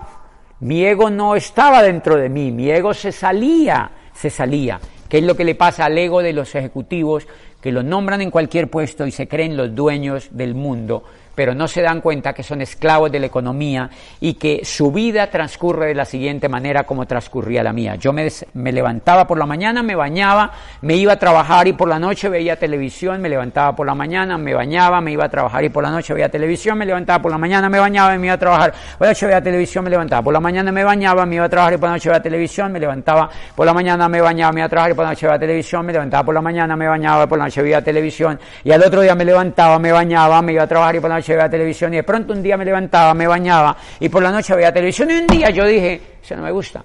mi 0.61 0.83
ego 0.83 1.11
no 1.11 1.35
estaba 1.35 1.83
dentro 1.83 2.15
de 2.15 2.29
mí, 2.29 2.51
mi 2.51 2.71
ego 2.71 2.93
se 2.95 3.11
salía, 3.11 3.91
se 4.11 4.31
salía. 4.31 4.79
¿Qué 5.09 5.17
es 5.17 5.23
lo 5.23 5.35
que 5.35 5.43
le 5.43 5.55
pasa 5.55 5.85
al 5.85 5.97
ego 5.97 6.21
de 6.21 6.33
los 6.33 6.53
ejecutivos 6.53 7.27
que 7.61 7.71
lo 7.71 7.81
nombran 7.81 8.21
en 8.21 8.29
cualquier 8.29 8.69
puesto 8.69 9.07
y 9.07 9.11
se 9.11 9.27
creen 9.27 9.57
los 9.57 9.73
dueños 9.73 10.29
del 10.31 10.53
mundo? 10.53 11.03
Pero 11.35 11.55
no 11.55 11.67
se 11.67 11.81
dan 11.81 12.01
cuenta 12.01 12.33
que 12.33 12.43
son 12.43 12.61
esclavos 12.61 13.11
de 13.11 13.19
la 13.19 13.25
economía 13.27 13.89
y 14.19 14.33
que 14.35 14.61
su 14.63 14.91
vida 14.91 15.27
transcurre 15.29 15.87
de 15.87 15.95
la 15.95 16.05
siguiente 16.05 16.49
manera 16.49 16.83
como 16.83 17.05
transcurría 17.05 17.63
la 17.63 17.73
mía. 17.73 17.95
Yo 17.95 18.13
me, 18.13 18.27
me, 18.53 18.71
levantaba 18.71 19.25
por 19.25 19.37
la 19.37 19.45
mañana, 19.45 19.81
me 19.81 19.95
bañaba, 19.95 20.51
me 20.81 20.95
iba 20.95 21.13
a 21.13 21.19
trabajar 21.19 21.67
y 21.67 21.73
por 21.73 21.87
la 21.87 21.99
noche 21.99 22.29
veía 22.29 22.57
televisión, 22.57 23.21
me 23.21 23.29
levantaba 23.29 23.75
por 23.75 23.87
la 23.87 23.95
mañana, 23.95 24.37
me 24.37 24.53
bañaba, 24.53 25.01
me 25.01 25.11
iba 25.11 25.25
a 25.25 25.29
trabajar 25.29 25.63
y 25.63 25.69
por 25.69 25.83
la 25.83 25.91
noche 25.91 26.13
veía 26.13 26.29
televisión, 26.29 26.77
me 26.77 26.85
levantaba 26.85 27.21
por 27.21 27.31
la 27.31 27.37
mañana, 27.37 27.69
me 27.69 27.79
bañaba 27.79 28.09
me 28.17 28.25
iba 28.25 28.33
a 28.33 28.37
trabajar, 28.37 28.73
por 28.97 29.07
la 29.07 29.11
noche 29.11 29.25
veía 29.25 29.41
televisión, 29.41 29.83
me 29.83 29.89
levantaba, 29.89 30.23
por 30.23 30.33
la 30.33 30.39
mañana 30.39 30.71
me 30.71 30.83
bañaba, 30.83 31.25
me 31.25 31.35
iba 31.35 31.45
a 31.45 31.49
trabajar 31.49 31.73
y 31.73 31.77
por 31.77 31.87
la 31.87 31.93
noche 31.93 32.09
veía 32.09 32.21
televisión, 32.21 32.71
me 32.71 32.79
levantaba, 32.79 33.31
por 33.55 33.65
la 33.65 33.73
mañana 33.73 34.09
me 34.09 34.21
bañaba, 34.21 34.51
me 34.51 34.59
iba 34.59 34.65
a 34.65 34.69
trabajar 34.69 34.91
y 34.91 34.93
por 34.95 35.03
la 35.03 35.09
noche 35.11 35.27
veía 35.27 35.39
televisión, 35.39 35.85
me 35.85 35.93
levantaba 35.93 36.23
por 36.23 36.35
la 36.35 36.41
mañana, 36.41 36.75
me 36.75 36.87
bañaba, 36.87 37.27
por 37.27 37.37
la 37.37 37.45
noche 37.45 37.61
veía 37.61 37.81
televisión 37.81 38.39
y 38.63 38.71
al 38.71 38.83
otro 38.83 39.01
día 39.01 39.15
me 39.15 39.25
levantaba, 39.25 39.79
me 39.79 39.91
bañaba, 39.91 40.41
me 40.41 40.53
iba 40.53 40.63
a 40.63 40.67
trabajar 40.67 40.95
y 40.95 40.99
por 40.99 41.09
la 41.09 41.17
noche 41.17 41.28
veía 41.35 41.49
televisión 41.49 41.93
y 41.93 41.97
de 41.97 42.03
pronto 42.03 42.33
un 42.33 42.43
día 42.43 42.57
me 42.57 42.65
levantaba, 42.65 43.13
me 43.13 43.27
bañaba 43.27 43.75
y 43.99 44.09
por 44.09 44.21
la 44.23 44.31
noche 44.31 44.55
veía 44.55 44.73
televisión 44.73 45.09
y 45.11 45.13
un 45.13 45.27
día 45.27 45.49
yo 45.49 45.65
dije, 45.65 46.01
eso 46.23 46.35
no 46.35 46.43
me 46.43 46.51
gusta. 46.51 46.83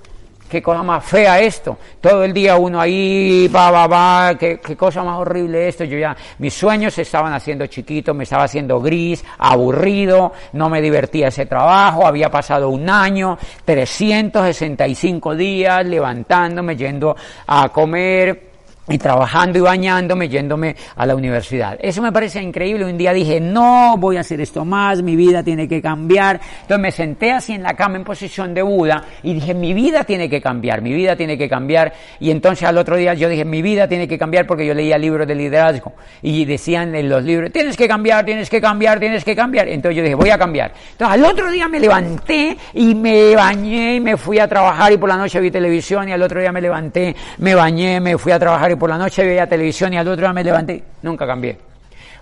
Qué 0.48 0.62
cosa 0.62 0.82
más 0.82 1.04
fea 1.04 1.40
esto. 1.40 1.76
Todo 2.00 2.22
el 2.22 2.32
día 2.32 2.56
uno 2.56 2.80
ahí, 2.80 3.48
va, 3.48 3.70
va, 3.70 3.86
va, 3.86 4.34
qué, 4.38 4.60
qué 4.60 4.76
cosa 4.76 5.02
más 5.02 5.18
horrible 5.18 5.66
esto. 5.66 5.84
Yo 5.84 5.98
ya, 5.98 6.14
mis 6.38 6.54
sueños 6.54 6.94
se 6.94 7.02
estaban 7.02 7.32
haciendo 7.32 7.66
chiquitos, 7.66 8.14
me 8.14 8.24
estaba 8.24 8.44
haciendo 8.44 8.78
gris, 8.80 9.24
aburrido, 9.38 10.32
no 10.52 10.68
me 10.68 10.80
divertía 10.80 11.28
ese 11.28 11.46
trabajo, 11.46 12.06
había 12.06 12.30
pasado 12.30 12.68
un 12.68 12.88
año, 12.88 13.36
365 13.64 15.34
días 15.34 15.84
levantándome, 15.86 16.76
yendo 16.76 17.16
a 17.46 17.70
comer, 17.70 18.53
y 18.88 18.98
trabajando 18.98 19.58
y 19.58 19.62
bañándome, 19.62 20.28
yéndome 20.28 20.76
a 20.96 21.06
la 21.06 21.14
universidad. 21.14 21.78
Eso 21.80 22.02
me 22.02 22.12
parece 22.12 22.42
increíble. 22.42 22.84
Un 22.84 22.98
día 22.98 23.12
dije, 23.12 23.40
no, 23.40 23.96
voy 23.98 24.18
a 24.18 24.20
hacer 24.20 24.40
esto 24.40 24.64
más, 24.64 25.02
mi 25.02 25.16
vida 25.16 25.42
tiene 25.42 25.66
que 25.66 25.80
cambiar. 25.80 26.38
Entonces 26.62 26.78
me 26.78 26.92
senté 26.92 27.32
así 27.32 27.54
en 27.54 27.62
la 27.62 27.74
cama 27.74 27.96
en 27.96 28.04
posición 28.04 28.52
de 28.52 28.62
Buda 28.62 29.04
y 29.22 29.34
dije, 29.34 29.54
mi 29.54 29.72
vida 29.72 30.04
tiene 30.04 30.28
que 30.28 30.40
cambiar, 30.40 30.82
mi 30.82 30.92
vida 30.92 31.16
tiene 31.16 31.38
que 31.38 31.48
cambiar. 31.48 31.94
Y 32.20 32.30
entonces 32.30 32.68
al 32.68 32.76
otro 32.76 32.96
día 32.96 33.14
yo 33.14 33.28
dije, 33.28 33.44
mi 33.44 33.62
vida 33.62 33.88
tiene 33.88 34.06
que 34.06 34.18
cambiar 34.18 34.46
porque 34.46 34.66
yo 34.66 34.74
leía 34.74 34.98
libros 34.98 35.26
de 35.26 35.34
liderazgo 35.34 35.94
y 36.20 36.44
decían 36.44 36.94
en 36.94 37.08
los 37.08 37.24
libros, 37.24 37.52
tienes 37.52 37.76
que 37.78 37.88
cambiar, 37.88 38.24
tienes 38.26 38.50
que 38.50 38.60
cambiar, 38.60 39.00
tienes 39.00 39.24
que 39.24 39.34
cambiar. 39.34 39.68
Entonces 39.68 39.96
yo 39.96 40.02
dije, 40.02 40.14
voy 40.14 40.30
a 40.30 40.36
cambiar. 40.36 40.72
Entonces 40.92 41.14
al 41.14 41.24
otro 41.24 41.50
día 41.50 41.68
me 41.68 41.80
levanté 41.80 42.56
y 42.74 42.94
me 42.94 43.34
bañé 43.34 43.96
y 43.96 44.00
me 44.00 44.18
fui 44.18 44.38
a 44.38 44.46
trabajar 44.46 44.92
y 44.92 44.98
por 44.98 45.08
la 45.08 45.16
noche 45.16 45.40
vi 45.40 45.50
televisión 45.50 46.06
y 46.06 46.12
al 46.12 46.20
otro 46.20 46.38
día 46.38 46.52
me 46.52 46.60
levanté, 46.60 47.16
me 47.38 47.54
bañé, 47.54 47.98
me 47.98 48.18
fui 48.18 48.32
a 48.32 48.38
trabajar 48.38 48.73
por 48.76 48.90
la 48.90 48.98
noche 48.98 49.24
veía 49.24 49.46
televisión 49.46 49.92
y 49.92 49.98
al 49.98 50.08
otro 50.08 50.22
día 50.22 50.32
me 50.32 50.44
levanté. 50.44 50.82
Nunca 51.02 51.26
cambié. 51.26 51.58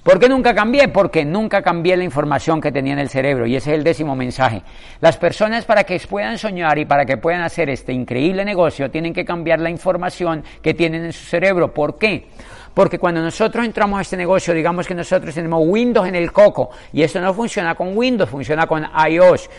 ¿Por 0.03 0.18
qué 0.18 0.28
nunca 0.28 0.53
cambié? 0.53 0.88
Porque 0.88 1.24
nunca 1.24 1.62
cambié 1.62 1.96
la 1.96 2.03
información 2.03 2.61
que 2.61 2.72
tenía 2.72 2.92
en 2.94 2.98
el 2.98 3.09
cerebro 3.09 3.46
y 3.46 3.55
ese 3.55 3.70
es 3.70 3.78
el 3.78 3.84
décimo 3.84 4.16
mensaje. 4.16 4.62
Las 5.00 5.16
personas 5.16 5.64
para 5.64 5.84
que 5.84 6.00
puedan 6.00 6.38
soñar 6.38 6.76
y 6.78 6.84
para 6.84 7.05
que 7.05 7.18
puedan 7.18 7.42
hacer 7.42 7.70
este 7.70 7.92
increíble 7.92 8.44
negocio 8.44 8.90
tienen 8.90 9.14
que 9.14 9.24
cambiar 9.24 9.61
la 9.61 9.70
información 9.70 10.42
que 10.61 10.74
tienen 10.74 11.05
en 11.05 11.12
su 11.12 11.24
cerebro. 11.24 11.72
¿Por 11.72 11.98
qué? 11.98 12.26
porque 12.74 12.98
cuando 12.98 13.20
nosotros 13.20 13.64
entramos 13.64 13.98
a 13.98 14.03
este 14.03 14.16
negocio, 14.16 14.55
digamos 14.55 14.86
que 14.86 14.94
nosotros 14.94 15.34
tenemos 15.34 15.61
Windows 15.64 16.09
en 16.09 16.14
el 16.14 16.32
coco, 16.32 16.70
y 16.92 17.03
eso 17.03 17.20
no 17.20 17.34
funciona 17.34 17.74
con 17.74 17.96
Windows, 17.96 18.30
funciona 18.30 18.66
con 18.66 18.86
iOS, 19.11 19.50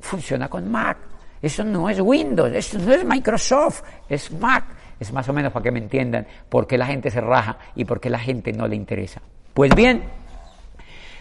funciona 0.00 0.48
con 0.48 0.70
Mac. 0.70 0.98
Eso 1.40 1.62
no 1.62 1.88
es 1.88 2.00
Windows, 2.00 2.52
eso 2.52 2.78
no 2.78 2.92
es 2.92 3.04
Microsoft, 3.04 3.82
es 4.08 4.30
Mac. 4.32 4.64
Más 5.12 5.28
o 5.28 5.32
menos 5.32 5.52
para 5.52 5.62
que 5.62 5.70
me 5.70 5.78
entiendan 5.78 6.26
por 6.48 6.66
qué 6.66 6.78
la 6.78 6.86
gente 6.86 7.10
se 7.10 7.20
raja 7.20 7.58
y 7.74 7.84
por 7.84 8.00
qué 8.00 8.10
la 8.10 8.18
gente 8.18 8.52
no 8.52 8.68
le 8.68 8.76
interesa. 8.76 9.22
Pues 9.52 9.74
bien, 9.74 10.02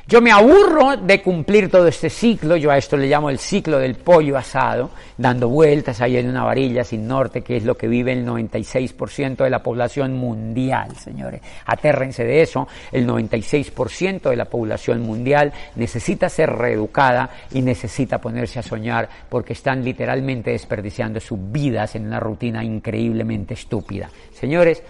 yo 0.06 0.22
me 0.22 0.32
aburro 0.32 0.98
de 0.98 1.22
cumplir 1.22 1.72
todo 1.72 1.88
este 1.88 2.10
ciclo, 2.10 2.58
yo 2.58 2.70
a 2.70 2.78
esto 2.78 2.98
le 2.98 3.08
llamo 3.08 3.30
el 3.30 3.40
ciclo 3.40 3.80
del 3.80 3.96
pollo 3.96 4.38
asado, 4.38 4.90
dando 5.18 5.48
vueltas 5.48 6.02
ahí 6.02 6.18
en 6.18 6.28
una 6.28 6.44
varilla 6.44 6.84
sin 6.84 7.08
norte, 7.08 7.42
que 7.42 7.56
es 7.56 7.64
lo 7.64 7.78
que 7.78 7.88
vive 7.88 8.12
el 8.12 8.26
96% 8.26 9.38
de 9.38 9.50
la 9.50 9.64
población 9.64 10.14
mundial, 10.14 10.94
señores. 10.98 11.42
Atérrense 11.66 12.26
de 12.26 12.42
eso, 12.42 12.68
el 12.92 13.08
96% 13.08 14.30
de 14.30 14.36
la 14.36 14.46
población 14.46 15.02
mundial 15.02 15.54
necesita 15.76 16.28
ser 16.28 16.50
reeducada 16.50 17.30
y 17.54 17.62
necesita 17.62 18.20
ponerse 18.20 18.60
a 18.60 18.64
soñar 18.64 19.08
porque 19.30 19.54
están 19.54 19.86
literalmente 19.86 20.52
desperdiciando 20.52 21.22
sus 21.22 21.40
vidas 21.50 21.96
en 21.96 22.08
una 22.08 22.20
rutina 22.20 22.62
increíblemente 22.62 23.54
estúpida. 23.54 24.10
Señores, 24.34 24.84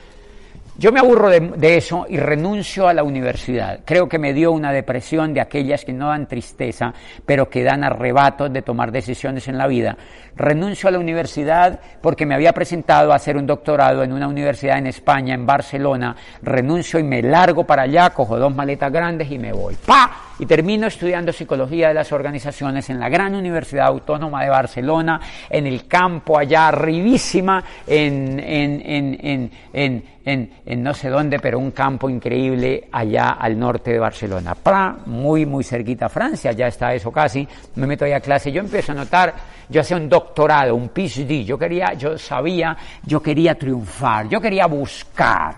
yo 0.76 0.92
me 0.92 1.00
aburro 1.00 1.30
de, 1.30 1.78
eso 1.78 2.06
y 2.10 2.18
renuncio 2.18 2.88
a 2.88 2.94
la 2.94 3.04
universidad. 3.04 3.82
Creo 3.86 4.10
que 4.10 4.18
me 4.18 4.34
dio 4.34 4.52
una 4.52 4.72
depresión 4.72 5.34
de 5.34 5.42
aquellas 5.42 5.86
que 5.86 5.94
no 5.94 6.08
dan 6.08 6.28
tristeza, 6.28 6.94
pero 7.26 7.48
que 7.48 7.64
dan 7.64 7.84
arrebatos 7.84 8.52
de 8.52 8.64
tomar 8.64 8.92
decisiones 8.92 9.48
en 9.48 9.58
la 9.60 9.68
vida. 9.68 9.96
Renuncio 10.36 10.90
a 10.90 10.92
la 10.92 10.98
universidad 10.98 11.80
porque 12.02 12.26
me 12.26 12.34
había 12.34 12.54
presentado 12.54 13.14
a 13.14 13.18
hacer 13.18 13.38
un 13.38 13.46
doctorado 13.46 14.02
en 14.02 14.14
una 14.14 14.28
universidad 14.28 14.80
en 14.80 14.88
España, 14.88 15.36
en 15.36 15.46
Barcelona. 15.46 16.16
Renuncio 16.42 17.00
y 17.00 17.04
me 17.04 17.22
largo 17.22 17.66
para 17.66 17.84
allá, 17.84 18.10
cojo 18.10 18.40
dos 18.40 18.54
maletas 18.56 18.92
grandes 18.92 19.30
y 19.32 19.38
me 19.38 19.54
voy. 19.54 19.76
¡Pa! 19.86 20.33
Y 20.40 20.46
termino 20.46 20.88
estudiando 20.88 21.32
psicología 21.32 21.90
de 21.90 21.94
las 21.94 22.12
organizaciones 22.12 22.90
en 22.90 23.00
la 23.00 23.10
gran 23.10 23.36
Universidad 23.36 23.88
Autónoma 23.88 24.44
de 24.44 24.50
Barcelona, 24.50 25.22
en 25.50 25.68
el 25.68 25.88
campo 25.88 26.38
allá 26.38 26.70
arribísima, 26.70 27.64
en, 27.86 28.40
en, 28.40 28.82
en, 28.86 29.52
en 29.74 30.04
en, 30.26 30.54
en, 30.66 30.84
no 30.84 30.94
sé 30.94 31.10
dónde, 31.10 31.40
pero 31.40 31.60
un 31.60 31.72
campo 31.72 32.10
increíble 32.10 32.88
allá 32.92 33.32
al 33.32 33.60
norte 33.60 33.92
de 33.92 34.00
Barcelona. 34.00 34.56
Pra, 34.56 34.96
muy, 35.06 35.46
muy 35.46 35.64
cerquita 35.64 36.06
a 36.06 36.10
Francia, 36.10 36.52
ya 36.52 36.68
está 36.68 36.94
eso 36.94 37.12
casi. 37.12 37.48
Me 37.76 37.88
meto 37.88 38.06
ahí 38.06 38.14
a 38.14 38.20
clase, 38.20 38.52
yo 38.52 38.62
empiezo 38.62 38.94
a 38.94 38.96
notar, 38.96 39.34
yo 39.70 39.82
hacía 39.82 39.98
un 39.98 40.08
doctorado, 40.08 40.76
un 40.76 40.90
PhD, 40.90 41.44
yo 41.44 41.58
quería, 41.58 41.94
yo 41.94 42.18
sabía, 42.18 42.76
yo 43.04 43.22
quería 43.22 43.56
triunfar, 43.56 44.30
yo 44.30 44.40
quería 44.40 44.66
buscar. 44.66 45.56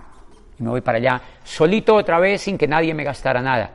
Y 0.58 0.62
me 0.62 0.70
voy 0.70 0.80
para 0.80 0.98
allá, 0.98 1.20
solito 1.44 1.94
otra 1.94 2.18
vez, 2.18 2.40
sin 2.42 2.58
que 2.58 2.66
nadie 2.66 2.92
me 2.92 3.04
gastara 3.04 3.40
nada. 3.40 3.70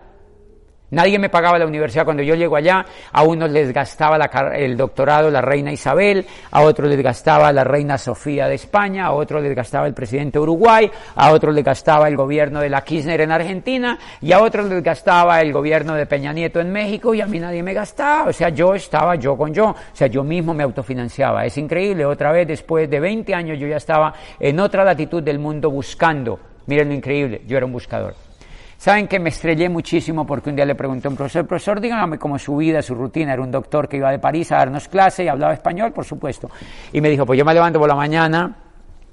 Nadie 0.92 1.18
me 1.20 1.30
pagaba 1.30 1.58
la 1.58 1.66
universidad 1.66 2.04
cuando 2.04 2.22
yo 2.22 2.36
llego 2.36 2.58
allá, 2.58 2.86
a 3.14 3.24
unos 3.24 3.50
les 3.50 3.72
gastaba 3.72 4.18
el 4.54 4.76
doctorado 4.76 5.32
la 5.32 5.40
reina 5.40 5.72
Isabel, 5.72 6.26
a 6.52 6.64
otros 6.64 6.90
les 6.90 7.02
gastaba 7.02 7.54
la 7.54 7.64
reina 7.64 7.98
Sofía 7.98 8.50
de 8.50 8.56
España, 8.56 9.06
a 9.06 9.12
otros 9.14 9.42
les 9.42 9.56
gastaba 9.56 9.88
el 9.88 9.94
presidente 9.94 10.38
de 10.38 10.44
Uruguay, 10.44 10.92
a 11.16 11.32
otros 11.32 11.56
les 11.56 11.64
gastaba 11.64 12.10
el 12.10 12.18
gobierno 12.18 12.60
de 12.60 12.70
la 12.70 12.82
Kirchner 12.82 13.22
en 13.22 13.32
Argentina, 13.32 13.98
y 14.20 14.34
a 14.34 14.42
otros 14.42 14.68
les 14.68 14.84
gastaba 14.84 15.40
el 15.40 15.54
gobierno 15.54 15.94
de 15.94 16.06
Peña 16.06 16.34
Nieto 16.34 16.60
en 16.60 16.74
México, 16.74 17.14
y 17.14 17.22
a 17.22 17.26
mí 17.26 17.40
nadie 17.40 17.64
me 17.64 17.74
gastaba, 17.74 18.30
o 18.30 18.34
sea, 18.34 18.50
yo 18.50 18.76
estaba 18.76 19.16
yo 19.16 19.38
con 19.38 19.54
yo, 19.54 19.68
o 19.70 19.76
sea, 19.94 20.08
yo 20.08 20.26
mismo 20.26 20.54
me 20.54 20.64
autofinanciaba. 20.64 21.46
Es 21.46 21.58
increíble, 21.58 22.06
otra 22.06 22.34
vez 22.34 22.46
después 22.46 22.90
de 22.90 23.00
20 23.00 23.34
años 23.34 23.58
yo 23.58 23.66
ya 23.66 23.78
estaba 23.78 24.14
en 24.38 24.60
otra 24.60 24.84
latitud 24.84 25.24
del 25.24 25.40
mundo 25.40 25.72
buscando, 25.72 26.38
miren 26.66 26.90
lo 26.90 26.96
increíble, 26.96 27.44
yo 27.48 27.56
era 27.56 27.66
un 27.66 27.72
buscador. 27.72 28.31
Saben 28.82 29.08
que 29.08 29.20
me 29.20 29.30
estrellé 29.30 29.70
muchísimo 29.70 30.26
porque 30.26 30.50
un 30.50 30.56
día 30.56 30.66
le 30.66 30.74
pregunté 30.74 31.08
a 31.08 31.12
un 31.12 31.16
profesor, 31.16 31.46
profesor, 31.46 31.80
dígame 31.80 32.18
cómo 32.18 32.40
su 32.40 32.58
vida, 32.58 32.82
su 32.82 32.96
rutina. 32.96 33.34
Era 33.34 33.44
un 33.44 33.52
doctor 33.52 33.88
que 33.88 33.98
iba 33.98 34.10
de 34.10 34.18
París 34.18 34.52
a 34.52 34.56
darnos 34.58 34.88
clase 34.88 35.24
y 35.24 35.28
hablaba 35.28 35.54
español, 35.54 35.92
por 35.92 36.04
supuesto. 36.04 36.50
Y 36.92 37.00
me 37.00 37.12
dijo, 37.12 37.24
pues 37.24 37.38
yo 37.38 37.46
me 37.46 37.54
levanto 37.54 37.78
por 37.78 37.88
la 37.88 37.94
mañana, 37.94 38.56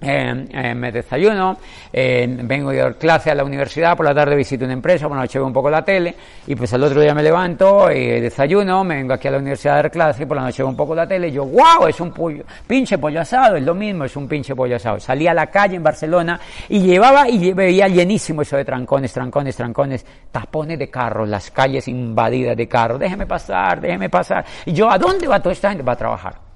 eh, 0.00 0.74
me 0.76 0.92
desayuno, 0.92 1.58
eh, 1.92 2.26
vengo 2.42 2.70
a 2.70 2.74
dar 2.74 2.94
clase 2.96 3.30
a 3.30 3.34
la 3.34 3.44
universidad, 3.44 3.96
por 3.96 4.06
la 4.06 4.14
tarde 4.14 4.36
visito 4.36 4.64
una 4.64 4.74
empresa, 4.74 5.08
por 5.08 5.16
la 5.16 5.22
noche 5.22 5.38
veo 5.38 5.46
un 5.46 5.52
poco 5.52 5.68
la 5.68 5.84
tele, 5.84 6.14
y 6.46 6.54
pues 6.54 6.72
al 6.72 6.84
otro 6.84 7.00
día 7.00 7.14
me 7.14 7.22
levanto, 7.22 7.90
eh, 7.90 8.20
desayuno, 8.20 8.84
me 8.84 8.96
vengo 8.96 9.14
aquí 9.14 9.26
a 9.28 9.32
la 9.32 9.38
universidad 9.38 9.74
a 9.74 9.82
dar 9.82 9.90
clase, 9.90 10.26
por 10.26 10.36
la 10.36 10.44
noche 10.44 10.62
veo 10.62 10.70
un 10.70 10.76
poco 10.76 10.94
la 10.94 11.06
tele, 11.06 11.28
y 11.28 11.32
yo, 11.32 11.44
wow, 11.44 11.88
es 11.88 12.00
un 12.00 12.12
pollo, 12.12 12.44
pinche 12.66 12.96
pollo 12.98 13.20
asado, 13.20 13.56
es 13.56 13.62
lo 13.62 13.74
mismo, 13.74 14.04
es 14.04 14.14
un 14.16 14.28
pinche 14.28 14.54
pollo 14.54 14.76
asado. 14.76 15.00
Salí 15.00 15.26
a 15.26 15.34
la 15.34 15.46
calle 15.46 15.76
en 15.76 15.82
Barcelona 15.82 16.38
y 16.68 16.80
llevaba 16.80 17.28
y 17.28 17.52
veía 17.52 17.88
llenísimo 17.88 18.42
eso 18.42 18.56
de 18.56 18.64
trancones, 18.64 19.12
trancones, 19.12 19.56
trancones, 19.56 20.06
tapones 20.30 20.78
de 20.78 20.88
carros, 20.88 21.28
las 21.28 21.50
calles 21.50 21.88
invadidas 21.88 22.56
de 22.56 22.68
carros, 22.68 23.00
déjeme 23.00 23.26
pasar, 23.26 23.80
déjeme 23.80 24.08
pasar. 24.08 24.44
Y 24.66 24.72
yo, 24.72 24.90
¿a 24.90 24.98
dónde 24.98 25.26
va 25.26 25.40
toda 25.40 25.52
esta 25.52 25.70
gente? 25.70 25.82
Va 25.82 25.92
a 25.92 25.96
trabajar 25.96 26.47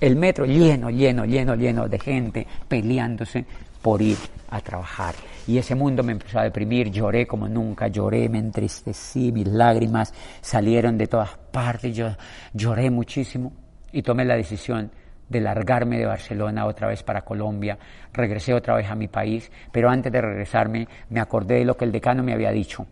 el 0.00 0.16
metro 0.16 0.46
lleno, 0.46 0.90
lleno, 0.90 1.24
lleno, 1.24 1.54
lleno 1.54 1.88
de 1.88 1.98
gente 1.98 2.46
peleándose 2.68 3.44
por 3.82 4.00
ir 4.00 4.16
a 4.50 4.60
trabajar. 4.60 5.14
Y 5.46 5.58
ese 5.58 5.74
mundo 5.74 6.02
me 6.02 6.12
empezó 6.12 6.38
a 6.38 6.44
deprimir, 6.44 6.90
lloré 6.90 7.26
como 7.26 7.48
nunca, 7.48 7.88
lloré, 7.88 8.28
me 8.28 8.38
entristecí, 8.38 9.32
mis 9.32 9.46
lágrimas 9.46 10.12
salieron 10.40 10.98
de 10.98 11.06
todas 11.06 11.36
partes, 11.50 11.94
yo 11.94 12.08
lloré 12.52 12.90
muchísimo 12.90 13.52
y 13.92 14.02
tomé 14.02 14.24
la 14.24 14.36
decisión 14.36 14.90
de 15.28 15.40
largarme 15.40 15.98
de 15.98 16.06
Barcelona 16.06 16.66
otra 16.66 16.88
vez 16.88 17.02
para 17.02 17.22
Colombia, 17.22 17.78
regresé 18.12 18.52
otra 18.52 18.74
vez 18.74 18.90
a 18.90 18.96
mi 18.96 19.06
país, 19.06 19.50
pero 19.70 19.88
antes 19.88 20.12
de 20.12 20.20
regresarme 20.20 20.88
me 21.08 21.20
acordé 21.20 21.56
de 21.56 21.64
lo 21.64 21.76
que 21.76 21.84
el 21.84 21.92
decano 21.92 22.22
me 22.22 22.32
había 22.32 22.50
dicho, 22.50 22.86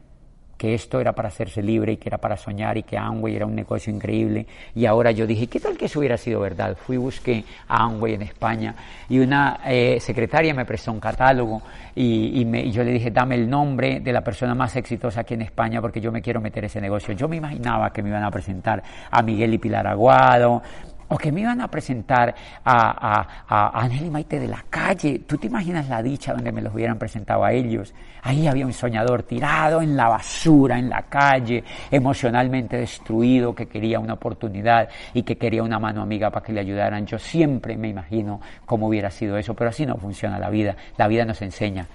que 0.59 0.75
esto 0.75 1.01
era 1.01 1.13
para 1.13 1.29
hacerse 1.29 1.63
libre 1.63 1.93
y 1.93 1.97
que 1.97 2.09
era 2.09 2.19
para 2.19 2.37
soñar 2.37 2.77
y 2.77 2.83
que 2.83 2.99
Amway 2.99 3.37
era 3.37 3.47
un 3.47 3.55
negocio 3.55 3.93
increíble. 3.93 4.47
Y 4.75 4.87
ahora 4.87 5.13
yo 5.13 5.27
dije, 5.27 5.47
¿qué 5.47 5.61
tal 5.61 5.79
que 5.79 5.87
eso 5.87 6.01
hubiera 6.01 6.19
sido 6.19 6.41
verdad? 6.41 6.77
Fui, 6.77 6.97
busqué 6.97 7.45
a 7.69 7.85
Amway 7.85 8.15
en 8.15 8.23
España 8.23 8.75
y 9.09 9.21
una 9.21 9.61
eh, 9.65 9.99
secretaria 10.01 10.53
me 10.53 10.65
prestó 10.65 10.91
un 10.91 10.99
catálogo 10.99 11.63
y, 11.95 12.43
y, 12.43 12.71
yo 12.73 12.83
le 12.83 12.93
dije, 12.93 13.13
dame 13.13 13.37
el 13.37 13.49
nombre 13.49 14.01
de 14.01 14.13
la 14.13 14.23
persona 14.23 14.55
más 14.55 14.75
exitosa 14.75 15.21
aquí 15.21 15.35
en 15.35 15.43
España 15.43 15.81
porque 15.81 16.01
yo 16.01 16.11
me 16.11 16.21
quiero 16.21 16.41
meter 16.41 16.65
ese 16.65 16.81
negocio. 16.81 17.15
Yo 17.15 17.29
me 17.29 17.37
imaginaba 17.37 17.93
que 17.93 18.03
me 18.03 18.09
iban 18.09 18.25
a 18.25 18.31
presentar 18.31 18.83
a 19.11 19.23
Miguel 19.23 19.55
y 19.55 19.59
Pilar 19.59 19.87
Aguado, 19.87 20.61
o 21.09 21.17
que 21.17 21.33
me 21.33 21.41
iban 21.41 21.61
a 21.61 21.69
presentar 21.69 22.35
a, 22.65 23.27
a, 23.49 23.81
Ángel 23.81 24.07
y 24.07 24.11
Maite 24.11 24.39
de 24.39 24.49
la 24.49 24.65
calle. 24.69 25.21
¿Tú 25.27 25.39
te 25.39 25.47
imaginas 25.47 25.89
la 25.89 26.03
dicha 26.03 26.33
donde 26.33 26.53
me 26.53 26.61
los 26.61 26.75
hubieran 26.75 26.99
presentado 26.99 27.45
a 27.45 27.53
ellos? 27.53 27.95
Ahí 28.23 28.47
había 28.47 28.67
un 28.67 28.73
soñador 28.73 29.23
tirado 29.23 29.81
en 29.81 29.97
la 29.97 30.09
basura, 30.09 30.79
en 30.79 30.91
la 30.91 31.03
calle, 31.03 31.65
emocionalmente 31.91 32.77
destruido, 32.77 33.55
que 33.55 33.67
quería 33.67 34.01
una 34.01 34.15
oportunidad 34.15 34.89
y 35.15 35.23
que 35.23 35.37
quería 35.37 35.63
una 35.63 35.79
mano 35.79 36.03
amiga 36.03 36.31
para 36.31 36.45
que 36.45 36.53
le 36.53 36.61
ayudaran. 36.61 37.07
Yo 37.07 37.19
siempre 37.19 37.77
me 37.77 37.89
imagino 37.89 38.41
cómo 38.67 38.89
hubiera 38.89 39.11
sido 39.11 39.39
eso, 39.39 39.55
pero 39.55 39.71
así 39.71 39.87
no 39.87 39.97
funciona 39.97 40.39
la 40.39 40.51
vida. 40.51 40.77
La 40.97 41.09
vida 41.09 41.25
nos 41.25 41.41
enseña. 41.41 41.87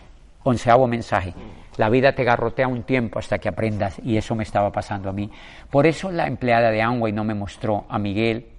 Onceavo 0.44 0.88
mensaje. 0.88 1.34
La 1.78 1.90
vida 1.90 2.14
te 2.14 2.24
garrotea 2.24 2.68
un 2.68 2.84
tiempo 2.84 3.20
hasta 3.20 3.40
que 3.40 3.50
aprendas 3.50 4.00
y 4.04 4.18
eso 4.18 4.36
me 4.36 4.44
estaba 4.44 4.72
pasando 4.72 5.10
a 5.10 5.14
mí. 5.14 5.30
Por 5.70 5.88
eso 5.88 6.12
la 6.12 6.28
empleada 6.28 6.70
de 6.70 6.82
Amway 6.82 7.14
no 7.14 7.24
me 7.24 7.34
mostró 7.34 7.86
a 7.90 7.98
Miguel 7.98 8.53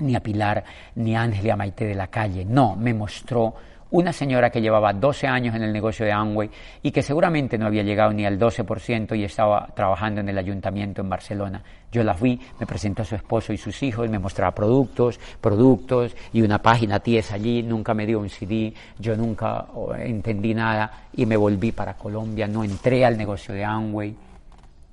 ni 0.00 0.14
a 0.16 0.20
Pilar, 0.20 0.64
ni 0.96 1.14
a 1.14 1.22
Ángel 1.22 1.46
y 1.46 1.50
a 1.50 1.56
Maite 1.56 1.84
de 1.84 1.94
la 1.94 2.08
calle. 2.08 2.44
No, 2.44 2.76
me 2.76 2.94
mostró 2.94 3.54
una 3.92 4.12
señora 4.12 4.50
que 4.50 4.60
llevaba 4.60 4.92
12 4.92 5.26
años 5.26 5.54
en 5.54 5.62
el 5.62 5.72
negocio 5.72 6.06
de 6.06 6.12
Amway 6.12 6.50
y 6.82 6.90
que 6.90 7.02
seguramente 7.02 7.58
no 7.58 7.66
había 7.66 7.82
llegado 7.82 8.12
ni 8.12 8.24
al 8.24 8.38
12% 8.38 9.18
y 9.18 9.24
estaba 9.24 9.68
trabajando 9.74 10.20
en 10.20 10.28
el 10.28 10.38
ayuntamiento 10.38 11.00
en 11.00 11.08
Barcelona. 11.08 11.62
Yo 11.90 12.04
la 12.04 12.14
fui, 12.14 12.40
me 12.58 12.66
presentó 12.66 13.02
a 13.02 13.04
su 13.04 13.16
esposo 13.16 13.52
y 13.52 13.56
sus 13.56 13.82
hijos, 13.82 14.08
me 14.08 14.18
mostraba 14.18 14.54
productos, 14.54 15.18
productos 15.40 16.14
y 16.32 16.42
una 16.42 16.62
página 16.62 17.00
TIES 17.00 17.32
allí, 17.32 17.62
nunca 17.62 17.94
me 17.94 18.06
dio 18.06 18.20
un 18.20 18.28
CD, 18.28 18.72
yo 18.98 19.16
nunca 19.16 19.66
oh, 19.74 19.94
entendí 19.94 20.54
nada 20.54 21.08
y 21.14 21.26
me 21.26 21.36
volví 21.36 21.72
para 21.72 21.94
Colombia, 21.94 22.46
no 22.46 22.62
entré 22.62 23.04
al 23.04 23.18
negocio 23.18 23.54
de 23.54 23.64
Amway, 23.64 24.14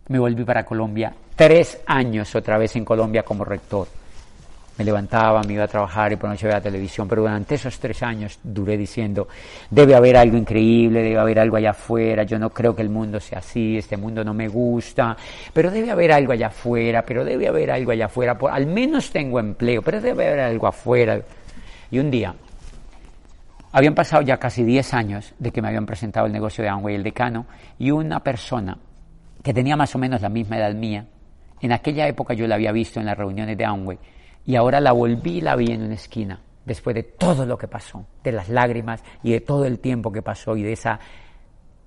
me 0.08 0.20
volví 0.20 0.44
para 0.44 0.66
Colombia, 0.66 1.14
tres 1.36 1.82
años 1.86 2.34
otra 2.34 2.58
vez 2.58 2.76
en 2.76 2.86
Colombia 2.86 3.22
como 3.22 3.46
rector 3.46 3.97
me 4.78 4.86
levantaba, 4.86 5.42
me 5.44 5.54
iba 5.54 5.64
a 5.64 5.68
trabajar 5.68 6.12
y 6.12 6.16
por 6.18 6.30
noche 6.30 6.46
veía 6.46 6.62
televisión, 6.62 7.08
pero 7.08 7.24
durante 7.24 7.56
esos 7.56 7.80
tres 7.80 8.04
años 8.04 8.40
duré 8.44 8.78
diciendo, 8.78 9.28
debe 9.70 9.96
haber 9.96 10.18
algo 10.18 10.38
increíble, 10.38 11.02
debe 11.02 11.18
haber 11.18 11.40
algo 11.40 11.58
allá 11.58 11.72
afuera, 11.72 12.24
yo 12.24 12.38
no 12.38 12.52
creo 12.52 12.76
que 12.76 12.84
el 12.84 12.90
mundo 12.90 13.20
sea 13.20 13.40
así, 13.40 13.78
este 13.78 13.98
mundo 13.98 14.24
no 14.24 14.34
me 14.34 14.48
gusta, 14.48 15.18
pero 15.52 15.72
debe 15.72 15.90
haber 15.90 16.12
algo 16.12 16.32
allá 16.32 16.48
afuera, 16.48 17.04
pero 17.04 17.26
debe 17.26 17.48
haber 17.48 17.72
algo 17.72 17.92
allá 17.92 18.06
afuera, 18.06 18.38
al 18.52 18.68
menos 18.68 19.10
tengo 19.10 19.40
empleo, 19.40 19.82
pero 19.82 20.00
debe 20.00 20.28
haber 20.28 20.40
algo 20.42 20.68
afuera. 20.68 21.20
Y 21.90 22.00
un 22.00 22.12
día, 22.12 22.36
habían 23.72 23.96
pasado 23.96 24.22
ya 24.22 24.38
casi 24.38 24.64
diez 24.64 24.94
años 24.94 25.34
de 25.40 25.52
que 25.52 25.62
me 25.62 25.70
habían 25.70 25.86
presentado 25.86 26.28
el 26.28 26.34
negocio 26.34 26.64
de 26.64 26.70
Amway 26.70 26.96
el 26.96 27.04
decano, 27.04 27.48
y 27.80 27.90
una 27.90 28.20
persona 28.20 28.78
que 29.44 29.54
tenía 29.54 29.76
más 29.76 29.96
o 29.96 29.98
menos 29.98 30.22
la 30.22 30.30
misma 30.30 30.58
edad 30.58 30.74
mía, 30.76 31.06
en 31.62 31.72
aquella 31.72 32.08
época 32.08 32.36
yo 32.36 32.46
la 32.46 32.56
había 32.56 32.72
visto 32.72 33.00
en 33.00 33.08
las 33.08 33.18
reuniones 33.18 33.58
de 33.58 33.66
Amway, 33.66 33.98
y 34.48 34.56
ahora 34.56 34.80
la 34.80 34.94
volví 34.94 35.38
y 35.38 35.42
la 35.42 35.56
vi 35.56 35.72
en 35.72 35.84
una 35.84 35.94
esquina. 35.94 36.40
después 36.66 36.94
de 36.96 37.04
todo 37.04 37.46
lo 37.46 37.58
que 37.58 37.68
pasó, 37.70 38.06
de 38.24 38.34
las 38.34 38.50
lágrimas 38.50 39.02
y 39.24 39.32
de 39.32 39.40
todo 39.40 39.64
el 39.64 39.80
tiempo 39.80 40.12
que 40.12 40.22
pasó 40.22 40.58
y 40.58 40.64
de 40.64 40.74
esa 40.74 41.00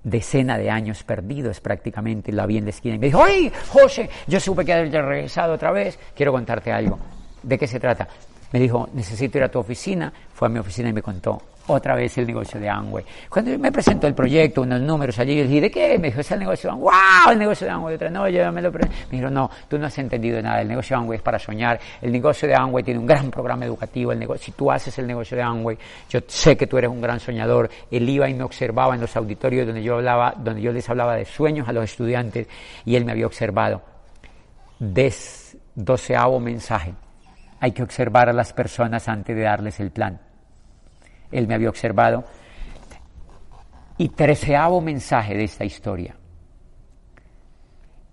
decena 0.03 0.57
de 0.57 0.71
años 0.71 1.03
perdidos 1.03 1.59
prácticamente, 1.59 2.31
la 2.31 2.47
vi 2.47 2.57
en 2.57 2.63
la 2.63 2.71
esquina 2.71 2.95
y 2.95 2.97
me 2.97 3.05
dijo, 3.07 3.23
¡ay, 3.23 3.51
José! 3.69 4.09
Yo 4.27 4.39
supe 4.39 4.65
que 4.65 4.73
había 4.73 5.03
regresado 5.03 5.53
otra 5.53 5.71
vez, 5.71 5.99
quiero 6.15 6.31
contarte 6.31 6.71
algo. 6.71 6.97
¿De 7.43 7.59
qué 7.59 7.67
se 7.67 7.79
trata? 7.79 8.07
Me 8.51 8.59
dijo, 8.59 8.89
necesito 8.93 9.37
ir 9.37 9.43
a 9.43 9.49
tu 9.49 9.59
oficina. 9.59 10.11
Fue 10.33 10.47
a 10.47 10.49
mi 10.49 10.57
oficina 10.57 10.89
y 10.89 10.93
me 10.93 11.03
contó 11.03 11.41
otra 11.73 11.95
vez 11.95 12.17
el 12.17 12.27
negocio 12.27 12.59
de 12.59 12.69
Amway. 12.69 13.03
Cuando 13.29 13.57
me 13.57 13.71
presentó 13.71 14.07
el 14.07 14.13
proyecto, 14.13 14.61
unos 14.61 14.81
números 14.81 15.17
allí, 15.19 15.37
yo 15.37 15.43
dije, 15.43 15.61
¿de 15.61 15.71
qué? 15.71 15.97
Me 15.97 16.07
dijo, 16.07 16.21
es 16.21 16.31
el 16.31 16.39
negocio 16.39 16.69
de 16.69 16.73
Amway. 16.75 16.93
¡Wow! 16.93 17.31
El 17.33 17.39
negocio 17.39 17.67
de 17.67 17.73
Amway. 17.73 17.95
Otra, 17.95 18.09
no, 18.09 18.27
yo 18.29 18.51
me 18.51 18.61
lo 18.61 18.71
Me 18.71 18.79
dijo, 19.11 19.29
no, 19.29 19.49
tú 19.67 19.77
no 19.77 19.87
has 19.87 19.97
entendido 19.97 20.41
nada. 20.41 20.61
El 20.61 20.67
negocio 20.67 20.95
de 20.95 21.01
Amway 21.01 21.17
es 21.17 21.23
para 21.23 21.39
soñar. 21.39 21.79
El 22.01 22.11
negocio 22.11 22.47
de 22.47 22.55
Amway 22.55 22.83
tiene 22.83 22.99
un 22.99 23.05
gran 23.05 23.29
programa 23.31 23.65
educativo. 23.65 24.11
El 24.11 24.19
negocio, 24.19 24.45
si 24.45 24.51
tú 24.51 24.71
haces 24.71 24.97
el 24.99 25.07
negocio 25.07 25.37
de 25.37 25.43
Amway, 25.43 25.77
yo 26.09 26.19
sé 26.27 26.55
que 26.55 26.67
tú 26.67 26.77
eres 26.77 26.89
un 26.89 27.01
gran 27.01 27.19
soñador. 27.19 27.69
Él 27.89 28.07
iba 28.09 28.29
y 28.29 28.33
me 28.33 28.43
observaba 28.43 28.95
en 28.95 29.01
los 29.01 29.15
auditorios 29.15 29.65
donde 29.65 29.83
yo 29.83 29.95
hablaba, 29.95 30.33
donde 30.37 30.61
yo 30.61 30.71
les 30.71 30.89
hablaba 30.89 31.15
de 31.15 31.25
sueños 31.25 31.67
a 31.67 31.73
los 31.73 31.83
estudiantes 31.83 32.47
y 32.85 32.95
él 32.95 33.05
me 33.05 33.11
había 33.11 33.25
observado. 33.25 33.81
Des 34.79 35.57
doceavo 35.75 36.39
mensaje 36.39 36.93
hay 37.61 37.71
que 37.71 37.83
observar 37.83 38.27
a 38.27 38.33
las 38.33 38.53
personas 38.53 39.07
antes 39.07 39.35
de 39.35 39.43
darles 39.43 39.79
el 39.79 39.91
plan. 39.91 40.19
Él 41.31 41.47
me 41.47 41.55
había 41.55 41.69
observado. 41.69 42.23
Y 43.97 44.09
treceavo 44.09 44.81
mensaje 44.81 45.35
de 45.35 45.43
esta 45.43 45.63
historia. 45.63 46.15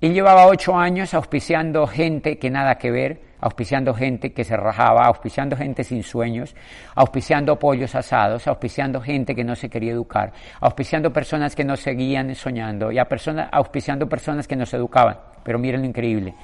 Él 0.00 0.14
llevaba 0.14 0.46
ocho 0.46 0.76
años 0.76 1.12
auspiciando 1.12 1.84
gente 1.86 2.38
que 2.38 2.50
nada 2.50 2.76
que 2.76 2.90
ver, 2.92 3.20
auspiciando 3.40 3.92
gente 3.94 4.32
que 4.32 4.44
se 4.44 4.56
rajaba, 4.56 5.06
auspiciando 5.06 5.56
gente 5.56 5.82
sin 5.82 6.04
sueños, 6.04 6.54
auspiciando 6.94 7.58
pollos 7.58 7.96
asados, 7.96 8.46
auspiciando 8.46 9.00
gente 9.00 9.34
que 9.34 9.42
no 9.42 9.56
se 9.56 9.68
quería 9.68 9.92
educar, 9.92 10.32
auspiciando 10.60 11.12
personas 11.12 11.56
que 11.56 11.64
no 11.64 11.76
seguían 11.76 12.32
soñando 12.36 12.92
y 12.92 12.98
a 12.98 13.06
personas, 13.06 13.48
auspiciando 13.50 14.08
personas 14.08 14.46
que 14.46 14.54
no 14.54 14.66
se 14.66 14.76
educaban. 14.76 15.18
Pero 15.42 15.58
miren 15.58 15.80
lo 15.80 15.86
increíble. 15.88 16.34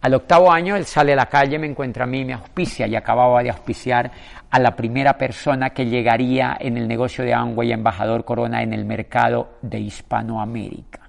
Al 0.00 0.14
octavo 0.14 0.52
año 0.52 0.76
él 0.76 0.84
sale 0.84 1.12
a 1.12 1.16
la 1.16 1.26
calle, 1.26 1.58
me 1.58 1.66
encuentra 1.66 2.04
a 2.04 2.06
mí, 2.06 2.24
me 2.24 2.32
auspicia 2.32 2.86
y 2.86 2.94
acababa 2.94 3.42
de 3.42 3.50
auspiciar 3.50 4.10
a 4.48 4.58
la 4.60 4.76
primera 4.76 5.18
persona 5.18 5.70
que 5.70 5.86
llegaría 5.86 6.56
en 6.60 6.76
el 6.76 6.86
negocio 6.86 7.24
de 7.24 7.34
Amway, 7.34 7.72
embajador 7.72 8.24
Corona, 8.24 8.62
en 8.62 8.72
el 8.72 8.84
mercado 8.84 9.58
de 9.60 9.80
Hispanoamérica. 9.80 11.00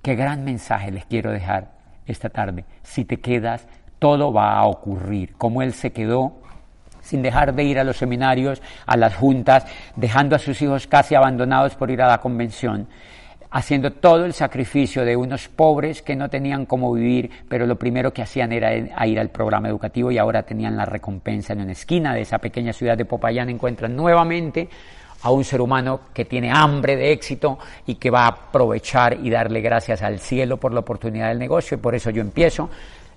Qué 0.00 0.14
gran 0.14 0.44
mensaje 0.44 0.90
les 0.90 1.04
quiero 1.04 1.30
dejar 1.30 1.72
esta 2.06 2.30
tarde. 2.30 2.64
Si 2.82 3.04
te 3.04 3.20
quedas, 3.20 3.66
todo 3.98 4.32
va 4.32 4.56
a 4.56 4.64
ocurrir. 4.64 5.34
Como 5.34 5.62
él 5.62 5.74
se 5.74 5.92
quedó 5.92 6.42
sin 7.02 7.20
dejar 7.20 7.54
de 7.54 7.64
ir 7.64 7.78
a 7.78 7.84
los 7.84 7.98
seminarios, 7.98 8.62
a 8.86 8.96
las 8.96 9.14
juntas, 9.14 9.66
dejando 9.96 10.36
a 10.36 10.38
sus 10.38 10.60
hijos 10.62 10.86
casi 10.86 11.14
abandonados 11.14 11.74
por 11.74 11.90
ir 11.90 12.00
a 12.00 12.08
la 12.08 12.18
convención 12.18 12.88
haciendo 13.52 13.92
todo 13.92 14.24
el 14.24 14.32
sacrificio 14.32 15.04
de 15.04 15.14
unos 15.14 15.48
pobres 15.48 16.00
que 16.02 16.16
no 16.16 16.30
tenían 16.30 16.64
cómo 16.64 16.92
vivir, 16.92 17.30
pero 17.48 17.66
lo 17.66 17.76
primero 17.76 18.12
que 18.12 18.22
hacían 18.22 18.50
era 18.52 18.74
ir 19.06 19.20
al 19.20 19.28
programa 19.28 19.68
educativo 19.68 20.10
y 20.10 20.18
ahora 20.18 20.42
tenían 20.42 20.76
la 20.76 20.86
recompensa 20.86 21.52
en 21.52 21.60
una 21.60 21.72
esquina 21.72 22.14
de 22.14 22.22
esa 22.22 22.38
pequeña 22.38 22.72
ciudad 22.72 22.96
de 22.96 23.04
Popayán, 23.04 23.50
encuentran 23.50 23.94
nuevamente 23.94 24.68
a 25.22 25.30
un 25.30 25.44
ser 25.44 25.60
humano 25.60 26.00
que 26.12 26.24
tiene 26.24 26.50
hambre 26.50 26.96
de 26.96 27.12
éxito 27.12 27.58
y 27.86 27.96
que 27.96 28.10
va 28.10 28.24
a 28.24 28.28
aprovechar 28.28 29.18
y 29.22 29.30
darle 29.30 29.60
gracias 29.60 30.02
al 30.02 30.18
cielo 30.18 30.56
por 30.56 30.72
la 30.72 30.80
oportunidad 30.80 31.28
del 31.28 31.38
negocio. 31.38 31.76
Y 31.76 31.80
por 31.80 31.94
eso 31.94 32.10
yo 32.10 32.22
empiezo 32.22 32.70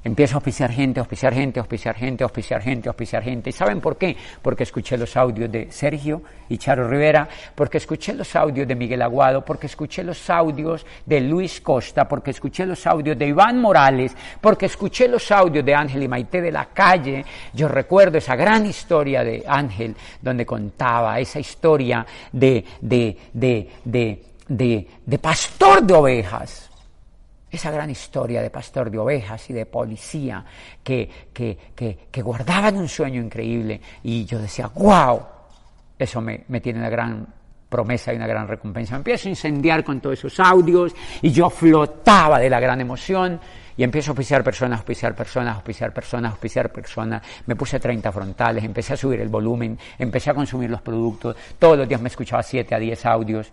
Empiezo 0.05 0.35
a 0.35 0.37
auspiciar 0.37 0.71
gente, 0.71 0.99
auspiciar 0.99 1.33
gente, 1.33 1.59
auspiciar 1.59 1.95
gente, 1.95 2.23
auspiciar 2.23 2.61
gente, 2.61 2.89
auspiciar 2.89 3.23
gente. 3.23 3.49
¿Y 3.49 3.53
saben 3.53 3.81
por 3.81 3.97
qué? 3.97 4.15
Porque 4.39 4.61
escuché 4.61 4.99
los 4.99 5.17
audios 5.17 5.51
de 5.51 5.71
Sergio 5.71 6.21
y 6.47 6.59
Charo 6.59 6.87
Rivera, 6.87 7.27
porque 7.55 7.79
escuché 7.79 8.13
los 8.13 8.35
audios 8.35 8.67
de 8.67 8.75
Miguel 8.75 9.01
Aguado, 9.01 9.43
porque 9.43 9.65
escuché 9.65 10.03
los 10.03 10.29
audios 10.29 10.85
de 11.07 11.21
Luis 11.21 11.59
Costa, 11.59 12.07
porque 12.07 12.29
escuché 12.29 12.67
los 12.67 12.85
audios 12.85 13.17
de 13.17 13.25
Iván 13.25 13.59
Morales, 13.59 14.15
porque 14.39 14.67
escuché 14.67 15.07
los 15.07 15.31
audios 15.31 15.65
de 15.65 15.73
Ángel 15.73 16.03
y 16.03 16.07
Maite 16.07 16.39
de 16.39 16.51
la 16.51 16.65
calle. 16.65 17.25
Yo 17.51 17.67
recuerdo 17.67 18.19
esa 18.19 18.35
gran 18.35 18.63
historia 18.67 19.23
de 19.23 19.43
Ángel, 19.47 19.95
donde 20.21 20.45
contaba 20.45 21.19
esa 21.19 21.39
historia 21.39 22.05
de, 22.31 22.63
de, 22.79 23.17
de, 23.33 23.71
de, 23.83 24.23
de, 24.49 24.87
de 25.03 25.17
pastor 25.17 25.81
de 25.81 25.93
ovejas 25.95 26.69
esa 27.55 27.71
gran 27.71 27.89
historia 27.89 28.41
de 28.41 28.49
pastor 28.49 28.89
de 28.89 28.97
ovejas 28.97 29.49
y 29.49 29.53
de 29.53 29.65
policía 29.65 30.45
que, 30.83 31.09
que, 31.33 31.57
que, 31.75 32.21
guardaban 32.21 32.77
un 32.77 32.87
sueño 32.87 33.21
increíble 33.21 33.81
y 34.03 34.25
yo 34.25 34.39
decía, 34.39 34.69
wow, 34.73 35.21
eso 35.97 36.21
me, 36.21 36.43
me 36.47 36.61
tiene 36.61 36.79
una 36.79 36.89
gran 36.89 37.27
promesa 37.69 38.13
y 38.13 38.15
una 38.15 38.27
gran 38.27 38.47
recompensa. 38.47 38.93
Me 38.93 38.97
empiezo 38.97 39.27
a 39.27 39.31
incendiar 39.31 39.83
con 39.83 39.99
todos 39.99 40.19
esos 40.19 40.39
audios 40.39 40.95
y 41.21 41.31
yo 41.31 41.49
flotaba 41.49 42.39
de 42.39 42.49
la 42.49 42.59
gran 42.59 42.79
emoción 42.79 43.39
y 43.77 43.83
empiezo 43.83 44.11
a 44.11 44.13
auspiciar 44.13 44.43
personas, 44.43 44.79
auspiciar 44.79 45.15
personas, 45.15 45.55
auspiciar 45.55 45.93
personas, 45.93 46.31
auspiciar 46.31 46.71
personas. 46.71 47.21
Me 47.45 47.55
puse 47.55 47.79
30 47.79 48.11
frontales, 48.11 48.63
empecé 48.63 48.93
a 48.93 48.97
subir 48.97 49.19
el 49.19 49.29
volumen, 49.29 49.77
empecé 49.97 50.29
a 50.29 50.33
consumir 50.33 50.69
los 50.69 50.81
productos. 50.81 51.35
Todos 51.59 51.77
los 51.77 51.87
días 51.87 51.99
me 51.99 52.09
escuchaba 52.09 52.41
7 52.43 52.75
a 52.75 52.79
10 52.79 53.05
audios 53.05 53.51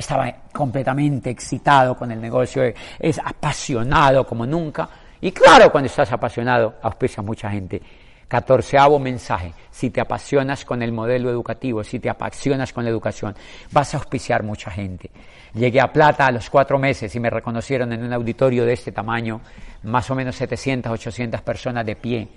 estaba 0.00 0.32
completamente 0.52 1.30
excitado 1.30 1.96
con 1.96 2.10
el 2.10 2.20
negocio, 2.20 2.62
es 2.98 3.18
apasionado 3.18 4.26
como 4.26 4.44
nunca. 4.44 4.88
Y 5.20 5.32
claro, 5.32 5.70
cuando 5.70 5.86
estás 5.86 6.10
apasionado, 6.12 6.74
auspicia 6.82 7.22
mucha 7.22 7.50
gente. 7.50 7.80
Catorceavo 8.26 8.98
mensaje, 9.00 9.52
si 9.70 9.90
te 9.90 10.00
apasionas 10.00 10.64
con 10.64 10.82
el 10.82 10.92
modelo 10.92 11.30
educativo, 11.30 11.82
si 11.82 11.98
te 11.98 12.08
apasionas 12.08 12.72
con 12.72 12.84
la 12.84 12.90
educación, 12.90 13.34
vas 13.72 13.92
a 13.92 13.96
auspiciar 13.96 14.44
mucha 14.44 14.70
gente. 14.70 15.10
Llegué 15.54 15.80
a 15.80 15.92
Plata 15.92 16.26
a 16.26 16.30
los 16.30 16.48
cuatro 16.48 16.78
meses 16.78 17.12
y 17.14 17.18
me 17.18 17.28
reconocieron 17.28 17.92
en 17.92 18.04
un 18.04 18.12
auditorio 18.12 18.64
de 18.64 18.74
este 18.74 18.92
tamaño, 18.92 19.40
más 19.82 20.08
o 20.10 20.14
menos 20.14 20.36
700, 20.36 20.92
800 20.92 21.42
personas 21.42 21.84
de 21.84 21.96
pie, 21.96 22.28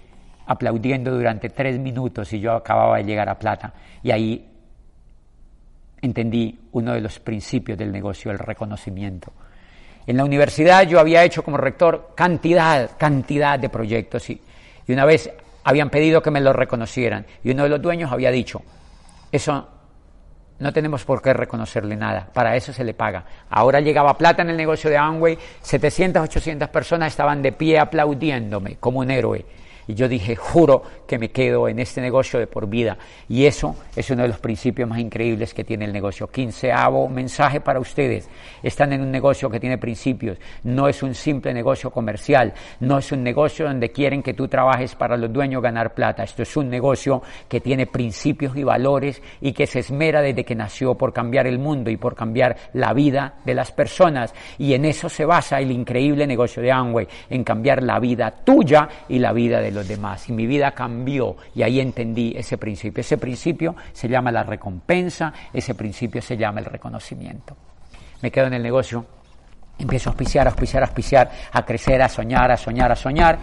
aplaudiendo 0.48 1.12
durante 1.12 1.50
tres 1.50 1.78
minutos 1.78 2.34
y 2.34 2.40
yo 2.40 2.54
acababa 2.54 2.98
de 2.98 3.04
llegar 3.04 3.30
a 3.30 3.38
Plata. 3.38 3.72
Y 4.02 4.10
ahí 4.10 4.53
entendí 6.04 6.60
uno 6.74 6.94
de 6.94 7.00
los 7.02 7.20
principios 7.20 7.78
del 7.78 7.92
negocio, 7.92 8.30
el 8.30 8.38
reconocimiento. 8.38 9.32
En 10.06 10.18
la 10.18 10.26
universidad 10.26 10.86
yo 10.86 11.00
había 11.00 11.24
hecho 11.24 11.44
como 11.44 11.56
rector 11.56 12.12
cantidad, 12.14 12.92
cantidad 12.98 13.58
de 13.58 13.70
proyectos 13.70 14.30
y, 14.30 14.42
una 14.90 15.06
vez 15.06 15.32
habían 15.64 15.90
pedido 15.90 16.22
que 16.22 16.30
me 16.30 16.42
lo 16.42 16.52
reconocieran 16.52 17.26
y 17.42 17.52
uno 17.52 17.64
de 17.64 17.70
los 17.70 17.82
dueños 17.82 18.12
había 18.12 18.32
dicho, 18.32 18.62
eso 19.32 19.70
no 20.60 20.74
tenemos 20.74 21.06
por 21.06 21.22
qué 21.22 21.34
reconocerle 21.34 21.96
nada, 21.96 22.30
para 22.34 22.58
eso 22.58 22.74
se 22.74 22.84
le 22.84 22.94
paga. 22.94 23.24
Ahora 23.50 23.80
llegaba 23.80 24.18
plata 24.18 24.42
en 24.42 24.50
el 24.50 24.58
negocio 24.58 24.90
de 24.90 24.98
Amway, 24.98 25.38
700, 25.62 26.24
800 26.24 26.68
personas 26.68 27.14
estaban 27.14 27.42
de 27.42 27.54
pie 27.54 27.80
aplaudiéndome 27.80 28.76
como 28.76 29.00
un 29.00 29.10
héroe. 29.10 29.46
Y 29.88 29.96
yo 29.96 30.08
dije, 30.08 30.36
juro 30.36 30.84
que 31.08 31.18
me 31.18 31.30
quedo 31.30 31.68
en 31.68 31.80
este 31.80 32.02
negocio 32.02 32.40
de 32.40 32.48
por 32.48 32.68
vida. 32.68 32.98
Y 33.30 33.46
eso 33.46 33.76
es 33.96 34.10
uno 34.10 34.24
de 34.24 34.30
los 34.30 34.40
principios 34.40 34.88
más 34.88 35.00
increíbles 35.00 35.54
que 35.54 35.64
tiene 35.64 35.86
el 35.86 35.94
negocio. 35.94 36.28
Quinceavo 36.28 37.10
mensaje 37.10 37.62
para 37.62 37.80
ustedes. 37.80 38.30
Están 38.62 38.94
en 38.94 39.02
un 39.02 39.12
negocio 39.12 39.50
que 39.50 39.60
tiene 39.60 39.78
principios. 39.78 40.38
No 40.64 40.88
es 40.88 41.04
un 41.04 41.14
simple 41.14 41.54
negocio 41.54 41.92
comercial. 41.92 42.54
No 42.80 42.98
es 42.98 43.12
un 43.12 43.24
negocio 43.24 43.66
donde 43.66 43.92
quieren 43.92 44.24
que 44.24 44.34
tú 44.34 44.48
trabajes 44.48 44.96
para 44.96 45.18
los 45.18 45.32
dueños 45.32 45.62
ganar 45.62 45.94
plata. 45.94 46.24
Esto 46.24 46.44
es 46.44 46.56
un 46.58 46.70
negocio 46.70 47.22
que 47.48 47.62
tiene 47.62 47.88
principios 47.88 48.56
y 48.56 48.64
valores 48.64 49.22
y 49.42 49.54
que 49.54 49.68
se 49.68 49.80
esmera 49.80 50.22
desde 50.22 50.46
que 50.46 50.56
nació 50.56 50.96
por 50.96 51.14
cambiar 51.14 51.48
el 51.48 51.60
mundo 51.60 51.90
y 51.90 51.98
por 51.98 52.16
cambiar 52.16 52.56
la 52.74 52.94
vida 52.94 53.36
de 53.46 53.54
las 53.54 53.72
personas. 53.72 54.34
Y 54.58 54.74
en 54.74 54.86
eso 54.86 55.10
se 55.10 55.26
basa 55.26 55.60
el 55.60 55.72
increíble 55.72 56.26
negocio 56.26 56.62
de 56.62 56.72
Amway, 56.72 57.08
en 57.30 57.44
cambiar 57.44 57.84
la 57.84 58.00
vida 58.00 58.32
tuya 58.32 58.88
y 59.10 59.20
la 59.20 59.34
vida 59.34 59.60
de 59.60 59.72
los 59.74 59.88
demás. 59.88 60.30
Y 60.30 60.34
mi 60.34 60.46
vida 60.48 60.72
cambió 60.72 61.36
y 61.56 61.64
ahí 61.64 61.80
entendí 61.80 62.34
ese 62.36 62.58
principio. 62.58 63.02
Ese 63.02 63.18
principio 63.18 63.76
se 63.92 64.08
llama 64.08 64.32
la 64.32 64.44
recompensa, 64.44 65.34
ese 65.52 65.76
principio 65.76 66.22
se 66.22 66.38
llama 66.38 66.60
el 66.60 66.66
reconocimiento. 66.66 67.56
Me 68.22 68.32
quedo 68.32 68.48
en 68.48 68.54
el 68.54 68.64
negocio, 68.64 69.06
empiezo 69.78 70.10
a 70.10 70.12
auspiciar, 70.12 70.48
a 70.48 70.52
auspiciar, 70.52 70.84
a 70.84 70.86
auspiciar, 70.86 71.32
a 71.52 71.66
crecer, 71.66 72.02
a 72.02 72.10
soñar, 72.10 72.52
a 72.52 72.58
soñar, 72.58 72.92
a 72.92 72.96
soñar 72.96 73.40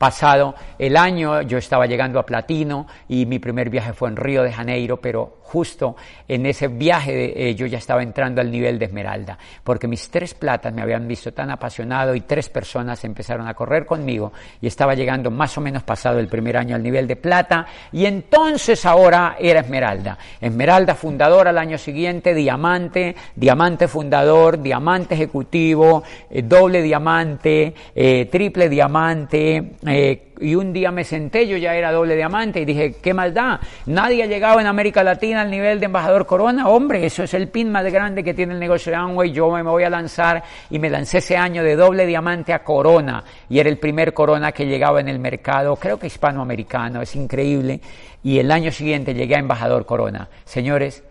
pasado 0.00 0.54
el 0.78 0.96
año 0.96 1.42
yo 1.42 1.58
estaba 1.58 1.84
llegando 1.84 2.18
a 2.18 2.24
Platino 2.24 2.86
y 3.06 3.26
mi 3.26 3.38
primer 3.38 3.68
viaje 3.68 3.92
fue 3.92 4.08
en 4.08 4.16
Río 4.16 4.42
de 4.42 4.50
Janeiro, 4.50 4.96
pero 4.96 5.40
justo 5.42 5.94
en 6.26 6.46
ese 6.46 6.68
viaje 6.68 7.50
eh, 7.50 7.54
yo 7.54 7.66
ya 7.66 7.76
estaba 7.76 8.02
entrando 8.02 8.40
al 8.40 8.50
nivel 8.50 8.78
de 8.78 8.86
Esmeralda, 8.86 9.36
porque 9.62 9.88
mis 9.88 10.08
tres 10.08 10.32
platas 10.32 10.72
me 10.72 10.80
habían 10.80 11.06
visto 11.06 11.34
tan 11.34 11.50
apasionado 11.50 12.14
y 12.14 12.22
tres 12.22 12.48
personas 12.48 13.04
empezaron 13.04 13.46
a 13.46 13.52
correr 13.52 13.84
conmigo 13.84 14.32
y 14.62 14.68
estaba 14.68 14.94
llegando 14.94 15.30
más 15.30 15.58
o 15.58 15.60
menos 15.60 15.82
pasado 15.82 16.18
el 16.18 16.28
primer 16.28 16.56
año 16.56 16.76
al 16.76 16.82
nivel 16.82 17.06
de 17.06 17.16
plata 17.16 17.66
y 17.92 18.06
entonces 18.06 18.86
ahora 18.86 19.36
era 19.38 19.60
Esmeralda. 19.60 20.16
Esmeralda 20.40 20.94
fundador 20.94 21.46
al 21.46 21.58
año 21.58 21.76
siguiente, 21.76 22.32
diamante, 22.32 23.16
diamante 23.36 23.86
fundador, 23.86 24.62
diamante 24.62 25.14
ejecutivo, 25.14 26.04
eh, 26.30 26.40
doble 26.40 26.80
diamante, 26.80 27.74
eh, 27.94 28.30
triple 28.32 28.70
diamante, 28.70 29.72
Eh, 29.92 30.34
y 30.40 30.54
un 30.54 30.72
día 30.72 30.92
me 30.92 31.02
senté, 31.02 31.46
yo 31.48 31.56
ya 31.56 31.74
era 31.74 31.90
doble 31.90 32.14
diamante 32.14 32.60
y 32.60 32.64
dije, 32.64 32.94
¿qué 33.02 33.12
más 33.12 33.34
da? 33.34 33.60
Nadie 33.86 34.22
ha 34.22 34.26
llegado 34.26 34.60
en 34.60 34.66
América 34.66 35.02
Latina 35.02 35.42
al 35.42 35.50
nivel 35.50 35.80
de 35.80 35.86
embajador 35.86 36.26
Corona, 36.26 36.68
hombre, 36.68 37.04
eso 37.04 37.24
es 37.24 37.34
el 37.34 37.48
pin 37.48 37.72
más 37.72 37.84
grande 37.92 38.22
que 38.22 38.32
tiene 38.32 38.54
el 38.54 38.60
negocio 38.60 38.92
de 38.92 38.96
Amway, 38.96 39.32
yo 39.32 39.50
me 39.50 39.62
voy 39.62 39.82
a 39.82 39.90
lanzar 39.90 40.42
y 40.70 40.78
me 40.78 40.88
lancé 40.88 41.18
ese 41.18 41.36
año 41.36 41.64
de 41.64 41.74
doble 41.74 42.06
diamante 42.06 42.52
a 42.52 42.62
Corona 42.62 43.24
y 43.48 43.58
era 43.58 43.68
el 43.68 43.78
primer 43.78 44.14
Corona 44.14 44.52
que 44.52 44.64
llegaba 44.64 45.00
en 45.00 45.08
el 45.08 45.18
mercado, 45.18 45.74
creo 45.76 45.98
que 45.98 46.06
hispanoamericano, 46.06 47.02
es 47.02 47.16
increíble, 47.16 47.80
y 48.22 48.38
el 48.38 48.50
año 48.52 48.70
siguiente 48.70 49.12
llegué 49.12 49.34
a 49.34 49.40
embajador 49.40 49.86
Corona. 49.86 50.28
Señores, 50.44 51.02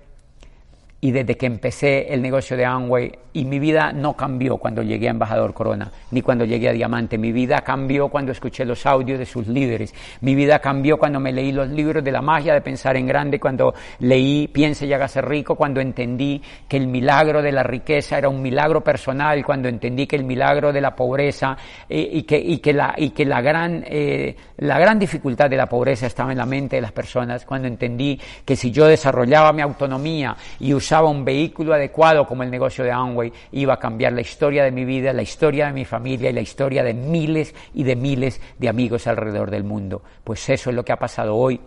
y 1.02 1.12
desde 1.12 1.38
que 1.38 1.46
empecé 1.46 2.14
el 2.14 2.22
negocio 2.22 2.58
de 2.58 2.66
Amway 2.66 3.12
y 3.32 3.46
mi 3.46 3.60
vida 3.60 3.94
no 3.94 4.16
cambió 4.16 4.58
cuando 4.58 4.82
llegué 4.82 5.08
a 5.08 5.12
Embajador 5.12 5.54
Corona, 5.54 5.92
ni 6.12 6.22
cuando 6.22 6.46
llegué 6.46 6.70
a 6.70 6.74
Diamante. 6.74 7.18
Mi 7.18 7.32
vida 7.32 7.62
cambió 7.62 8.10
cuando 8.10 8.32
escuché 8.32 8.66
los 8.66 8.86
audios 8.86 9.20
de 9.20 9.26
sus 9.26 9.48
líderes. 9.48 9.94
Mi 10.22 10.36
vida 10.36 10.60
cambió 10.60 10.98
cuando 10.98 11.20
me 11.20 11.32
leí 11.32 11.52
los 11.52 11.70
libros 11.70 12.04
de 12.04 12.12
la 12.12 12.22
magia 12.22 12.54
de 12.54 12.62
pensar 12.62 12.98
en 12.98 13.08
grande, 13.08 13.40
cuando 13.40 13.74
leí 14.00 14.48
Piense 14.48 14.88
y 14.88 14.94
hágase 14.94 15.22
rico, 15.22 15.56
cuando 15.56 15.80
entendí 15.80 16.42
que 16.68 16.78
el 16.78 16.88
milagro 16.88 17.42
de 17.42 17.52
la 17.52 17.64
riqueza 17.64 18.18
era 18.18 18.28
un 18.28 18.42
milagro 18.42 18.84
personal, 18.84 19.46
cuando 19.46 19.70
entendí 19.70 20.08
que 20.08 20.16
el 20.16 20.24
milagro 20.24 20.74
de 20.74 20.82
la 20.82 20.96
pobreza 20.96 21.56
eh, 21.88 22.10
y, 22.12 22.24
que, 22.24 22.38
y, 22.38 22.58
que, 22.58 22.74
la, 22.74 22.96
y 22.98 23.12
que 23.12 23.26
la, 23.26 23.42
gran, 23.42 23.84
eh, 23.88 24.36
la 24.58 24.80
gran 24.80 24.98
dificultad 24.98 25.50
de 25.50 25.58
la 25.58 25.68
pobreza 25.68 26.08
estaba 26.08 26.32
en 26.32 26.40
la 26.40 26.46
mente 26.46 26.78
de 26.78 26.82
las 26.82 26.92
personas, 26.92 27.46
cuando 27.46 27.68
entendí 27.68 28.20
que 28.44 28.56
si 28.56 28.72
yo 28.72 28.88
desarrollaba 28.88 29.54
mi 29.54 29.62
autonomía 29.62 30.36
y 30.60 30.74
usaba 30.90 31.08
un 31.08 31.24
vehículo 31.24 31.76
adecuado 31.76 32.26
como 32.26 32.42
el 32.42 32.50
negocio 32.50 32.84
de 32.84 32.92
Amway, 32.92 33.32
iba 33.52 33.76
a 33.76 33.78
cambiar 33.78 34.12
la 34.12 34.22
historia 34.22 34.64
de 34.64 34.72
mi 34.72 34.86
vida, 34.86 35.14
la 35.14 35.22
historia 35.22 35.68
de 35.68 35.74
mi 35.74 35.86
familia 35.86 36.32
y 36.32 36.34
la 36.34 36.42
historia 36.42 36.84
de 36.84 36.96
miles 36.96 37.54
y 37.76 37.84
de 37.84 37.96
miles 37.96 38.42
de 38.58 38.70
amigos 38.70 39.06
alrededor 39.06 39.52
del 39.52 39.64
mundo. 39.64 40.02
Pues 40.24 40.50
eso 40.50 40.72
es 40.72 40.76
lo 40.76 40.84
que 40.84 40.92
ha 40.92 40.98
pasado 40.98 41.36
hoy. 41.36 41.62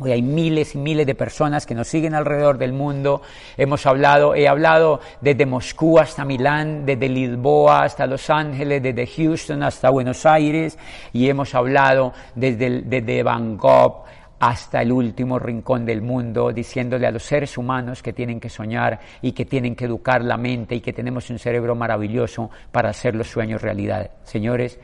Hoy 0.00 0.10
hay 0.10 0.20
miles 0.20 0.74
y 0.74 0.78
miles 0.78 1.06
de 1.06 1.14
personas 1.14 1.64
que 1.64 1.76
nos 1.76 1.86
siguen 1.86 2.16
alrededor 2.16 2.58
del 2.58 2.72
mundo. 2.72 3.22
Hemos 3.56 3.86
hablado, 3.86 4.34
he 4.34 4.48
hablado 4.48 4.98
desde 5.20 5.46
Moscú 5.46 6.00
hasta 6.00 6.24
Milán, 6.24 6.84
desde 6.84 7.08
Lisboa 7.08 7.84
hasta 7.84 8.04
Los 8.04 8.28
Ángeles, 8.30 8.82
desde 8.82 9.06
Houston 9.06 9.62
hasta 9.62 9.90
Buenos 9.90 10.26
Aires, 10.26 10.76
y 11.12 11.28
hemos 11.28 11.54
hablado 11.54 12.12
desde, 12.34 12.82
desde 12.82 13.22
Bangkok 13.22 14.06
hasta 14.46 14.80
el 14.80 14.92
último 14.92 15.40
rincón 15.40 15.84
del 15.84 16.02
mundo, 16.02 16.52
diciéndole 16.52 17.08
a 17.08 17.10
los 17.10 17.24
seres 17.24 17.58
humanos 17.58 18.00
que 18.00 18.12
tienen 18.12 18.38
que 18.38 18.48
soñar 18.48 19.00
y 19.20 19.32
que 19.32 19.44
tienen 19.44 19.74
que 19.74 19.86
educar 19.86 20.22
la 20.22 20.36
mente 20.36 20.76
y 20.76 20.80
que 20.80 20.92
tenemos 20.92 21.28
un 21.30 21.40
cerebro 21.40 21.74
maravilloso 21.74 22.48
para 22.70 22.90
hacer 22.90 23.16
los 23.16 23.26
sueños 23.26 23.60
realidad. 23.60 24.08
Señores, 24.22 24.78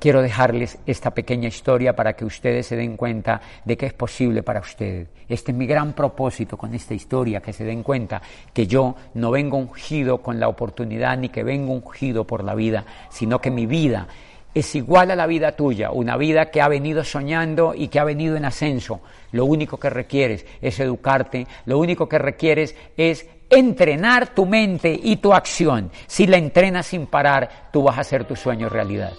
quiero 0.00 0.22
dejarles 0.22 0.76
esta 0.86 1.12
pequeña 1.12 1.46
historia 1.46 1.94
para 1.94 2.14
que 2.14 2.24
ustedes 2.24 2.66
se 2.66 2.74
den 2.74 2.96
cuenta 2.96 3.40
de 3.64 3.76
que 3.76 3.86
es 3.86 3.92
posible 3.92 4.42
para 4.42 4.58
ustedes. 4.58 5.06
Este 5.28 5.52
es 5.52 5.56
mi 5.56 5.68
gran 5.68 5.92
propósito 5.92 6.56
con 6.56 6.74
esta 6.74 6.94
historia, 6.94 7.40
que 7.40 7.52
se 7.52 7.62
den 7.62 7.84
cuenta 7.84 8.20
que 8.52 8.66
yo 8.66 8.96
no 9.14 9.30
vengo 9.30 9.56
ungido 9.56 10.18
con 10.18 10.40
la 10.40 10.48
oportunidad 10.48 11.16
ni 11.16 11.28
que 11.28 11.44
vengo 11.44 11.74
ungido 11.74 12.26
por 12.26 12.42
la 12.42 12.56
vida, 12.56 12.84
sino 13.08 13.40
que 13.40 13.52
mi 13.52 13.66
vida 13.66 14.08
es 14.54 14.74
igual 14.74 15.10
a 15.10 15.16
la 15.16 15.26
vida 15.26 15.52
tuya, 15.52 15.90
una 15.90 16.16
vida 16.16 16.50
que 16.50 16.60
ha 16.60 16.68
venido 16.68 17.04
soñando 17.04 17.74
y 17.74 17.88
que 17.88 18.00
ha 18.00 18.04
venido 18.04 18.36
en 18.36 18.44
ascenso. 18.44 19.00
Lo 19.32 19.44
único 19.44 19.78
que 19.78 19.90
requieres 19.90 20.46
es 20.60 20.80
educarte, 20.80 21.46
lo 21.66 21.78
único 21.78 22.08
que 22.08 22.18
requieres 22.18 22.74
es 22.96 23.26
entrenar 23.50 24.34
tu 24.34 24.46
mente 24.46 24.98
y 25.02 25.16
tu 25.16 25.32
acción. 25.32 25.90
Si 26.06 26.26
la 26.26 26.38
entrenas 26.38 26.86
sin 26.86 27.06
parar, 27.06 27.70
tú 27.72 27.82
vas 27.82 27.98
a 27.98 28.02
hacer 28.02 28.24
tu 28.24 28.36
sueño 28.36 28.68
realidad. 28.68 29.12